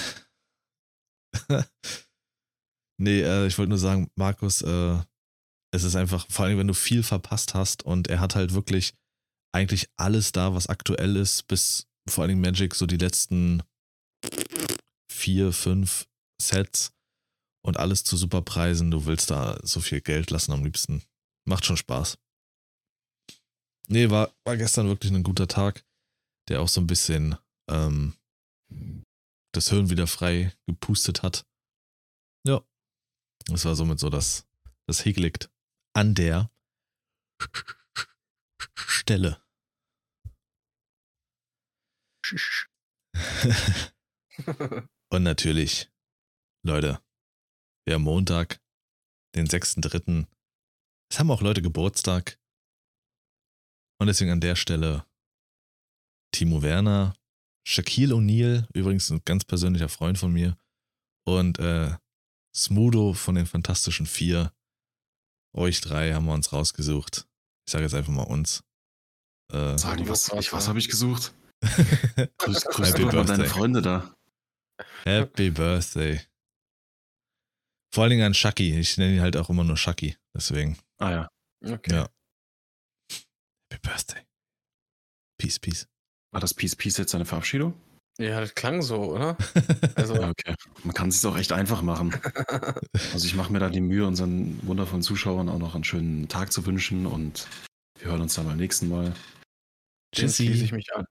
nee, 2.97 3.21
äh, 3.21 3.45
ich 3.45 3.59
wollte 3.59 3.69
nur 3.69 3.77
sagen, 3.77 4.09
Markus, 4.15 4.63
äh, 4.63 4.97
es 5.71 5.83
ist 5.83 5.95
einfach, 5.95 6.25
vor 6.31 6.45
allem 6.45 6.57
wenn 6.57 6.67
du 6.67 6.73
viel 6.73 7.03
verpasst 7.03 7.53
hast 7.53 7.83
und 7.83 8.07
er 8.07 8.21
hat 8.21 8.33
halt 8.33 8.55
wirklich 8.55 8.95
eigentlich 9.53 9.89
alles 9.97 10.31
da, 10.31 10.53
was 10.53 10.67
aktuell 10.67 11.15
ist, 11.15 11.47
bis 11.47 11.87
vor 12.09 12.23
allem 12.23 12.41
Magic 12.41 12.75
so 12.75 12.85
die 12.85 12.97
letzten 12.97 13.63
vier, 15.11 15.53
fünf 15.53 16.07
Sets. 16.41 16.91
und 17.65 17.77
alles 17.77 18.03
zu 18.03 18.17
super 18.17 18.41
Preisen. 18.41 18.91
Du 18.91 19.05
willst 19.05 19.31
da 19.31 19.57
so 19.63 19.79
viel 19.79 20.01
Geld 20.01 20.31
lassen 20.31 20.51
am 20.51 20.63
liebsten. 20.63 21.03
Macht 21.45 21.65
schon 21.65 21.77
Spaß. 21.77 22.17
Nee, 23.87 24.09
war, 24.09 24.33
war 24.43 24.57
gestern 24.57 24.87
wirklich 24.87 25.11
ein 25.11 25.23
guter 25.23 25.47
Tag, 25.47 25.85
der 26.49 26.61
auch 26.61 26.67
so 26.67 26.81
ein 26.81 26.87
bisschen 26.87 27.37
ähm, 27.69 28.15
das 29.53 29.69
Hirn 29.69 29.89
wieder 29.89 30.07
frei 30.07 30.53
gepustet 30.65 31.23
hat. 31.23 31.45
Ja. 32.45 32.61
Das 33.45 33.65
war 33.65 33.75
somit 33.75 33.99
so 33.99 34.09
das, 34.09 34.45
das 34.87 35.05
Hegelikt 35.05 35.49
an 35.93 36.15
der 36.15 36.49
Stelle. 38.75 39.41
Und 45.11 45.23
natürlich, 45.23 45.91
Leute, 46.65 47.01
wir 47.85 47.95
haben 47.95 48.03
Montag, 48.03 48.61
den 49.35 49.47
6.3. 49.47 50.25
Es 51.11 51.19
haben 51.19 51.31
auch 51.31 51.41
Leute 51.41 51.61
Geburtstag. 51.61 52.39
Und 53.99 54.07
deswegen 54.07 54.31
an 54.31 54.41
der 54.41 54.55
Stelle 54.55 55.05
Timo 56.33 56.61
Werner, 56.61 57.15
Shaquille 57.67 58.15
O'Neal, 58.15 58.67
übrigens 58.73 59.09
ein 59.11 59.21
ganz 59.23 59.45
persönlicher 59.45 59.89
Freund 59.89 60.17
von 60.17 60.33
mir, 60.33 60.57
und 61.25 61.59
äh, 61.59 61.95
Smudo 62.55 63.13
von 63.13 63.35
den 63.35 63.45
Fantastischen 63.45 64.05
Vier. 64.05 64.53
Euch 65.55 65.81
drei 65.81 66.13
haben 66.13 66.25
wir 66.25 66.33
uns 66.33 66.51
rausgesucht. 66.51 67.27
Ich 67.65 67.71
sage 67.71 67.83
jetzt 67.83 67.93
einfach 67.93 68.11
mal 68.11 68.23
uns. 68.23 68.63
Äh, 69.51 69.77
Sagen, 69.77 70.07
was, 70.07 70.29
ich, 70.33 70.51
was 70.53 70.67
habe 70.67 70.79
ich 70.79 70.89
gesucht? 70.89 71.33
grüß 72.37 72.65
grüß 72.65 72.89
Happy 72.89 73.01
doch 73.03 73.13
mal 73.13 73.25
deine 73.25 73.45
Freunde 73.45 73.81
da. 73.81 74.15
Happy 75.05 75.49
Birthday. 75.49 76.21
Vor 77.93 78.03
allen 78.03 78.11
Dingen 78.11 78.25
an 78.25 78.33
Shaki. 78.33 78.77
Ich 78.79 78.97
nenne 78.97 79.15
ihn 79.15 79.21
halt 79.21 79.37
auch 79.37 79.49
immer 79.49 79.63
nur 79.63 79.77
Shaki. 79.77 80.17
Deswegen. 80.35 80.77
Ah 80.97 81.11
ja. 81.11 81.29
Okay. 81.63 81.93
Ja. 81.93 82.09
Happy 83.71 83.87
Birthday. 83.87 84.21
Peace, 85.37 85.59
peace. 85.59 85.87
War 86.31 86.41
das 86.41 86.53
Peace, 86.53 86.75
peace 86.75 86.97
jetzt 86.97 87.11
seine 87.11 87.25
Verabschiedung? 87.25 87.79
Ja, 88.19 88.39
das 88.39 88.53
klang 88.53 88.81
so, 88.81 89.13
oder? 89.13 89.37
Also, 89.95 90.15
ja, 90.15 90.29
okay. 90.29 90.55
Man 90.83 90.93
kann 90.93 91.09
es 91.09 91.21
sich 91.21 91.29
auch 91.29 91.37
echt 91.37 91.51
einfach 91.51 91.81
machen. 91.81 92.13
also 93.13 93.25
ich 93.25 93.35
mache 93.35 93.51
mir 93.51 93.59
da 93.59 93.69
die 93.69 93.81
Mühe, 93.81 94.05
unseren 94.05 94.59
wundervollen 94.65 95.03
Zuschauern 95.03 95.49
auch 95.49 95.59
noch 95.59 95.75
einen 95.75 95.83
schönen 95.83 96.27
Tag 96.27 96.51
zu 96.51 96.65
wünschen 96.65 97.05
und 97.05 97.47
wir 97.99 98.07
hören 98.07 98.21
uns 98.21 98.35
dann 98.35 98.45
beim 98.45 98.57
nächsten 98.57 98.89
Mal. 98.89 99.13
Den 100.17 100.29
schließe 100.29 100.63
ich 100.63 100.71
mich 100.71 100.93
an. 100.95 101.05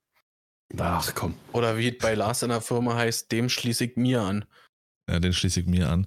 Ach 0.79 1.15
komm. 1.15 1.35
Oder 1.53 1.77
wie 1.77 1.89
es 1.89 1.99
bei 1.99 2.15
Lars 2.15 2.43
in 2.43 2.49
der 2.49 2.61
Firma 2.61 2.95
heißt, 2.95 3.31
dem 3.31 3.49
schließe 3.49 3.85
ich 3.85 3.97
mir 3.97 4.23
an. 4.23 4.45
Ja, 5.09 5.21
den 5.21 5.33
schließe 5.33 5.61
ich 5.61 5.67
mir 5.67 5.91
an. 5.91 6.07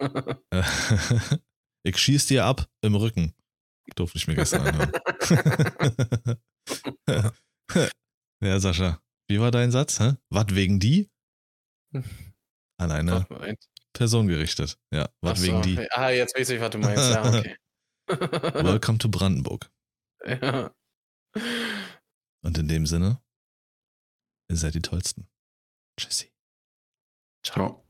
ich 1.82 1.96
schieß 1.96 2.26
dir 2.26 2.44
ab 2.44 2.68
im 2.80 2.94
Rücken. 2.94 3.34
Durfte 3.94 4.18
ich 4.18 4.26
mir 4.26 4.34
gestern 4.34 4.66
anhören. 4.66 4.92
ja, 8.40 8.60
Sascha, 8.60 9.00
wie 9.32 9.40
war 9.40 9.50
dein 9.50 9.70
Satz? 9.70 9.98
Hä? 9.98 10.16
Was 10.28 10.54
wegen 10.54 10.78
die? 10.78 11.10
An 12.78 12.90
eine 12.90 13.26
Person 13.94 14.28
gerichtet. 14.28 14.78
Ja, 14.92 15.08
was 15.22 15.40
so, 15.40 15.46
wegen 15.46 15.62
die. 15.62 15.90
Ah, 15.90 16.10
jetzt 16.10 16.36
weiß 16.36 16.50
ich, 16.50 16.60
was 16.60 16.70
du 16.70 16.78
meinst. 16.78 17.10
Ja, 17.10 17.24
okay. 17.26 17.56
Welcome 18.08 18.98
to 18.98 19.08
Brandenburg. 19.08 19.70
Ja. 20.26 20.74
Und 22.44 22.58
in 22.58 22.68
dem 22.68 22.86
Sinne, 22.86 23.22
ihr 24.50 24.56
seid 24.56 24.74
die 24.74 24.82
Tollsten. 24.82 25.28
Tschüssi. 25.98 26.30
Ciao. 27.42 27.81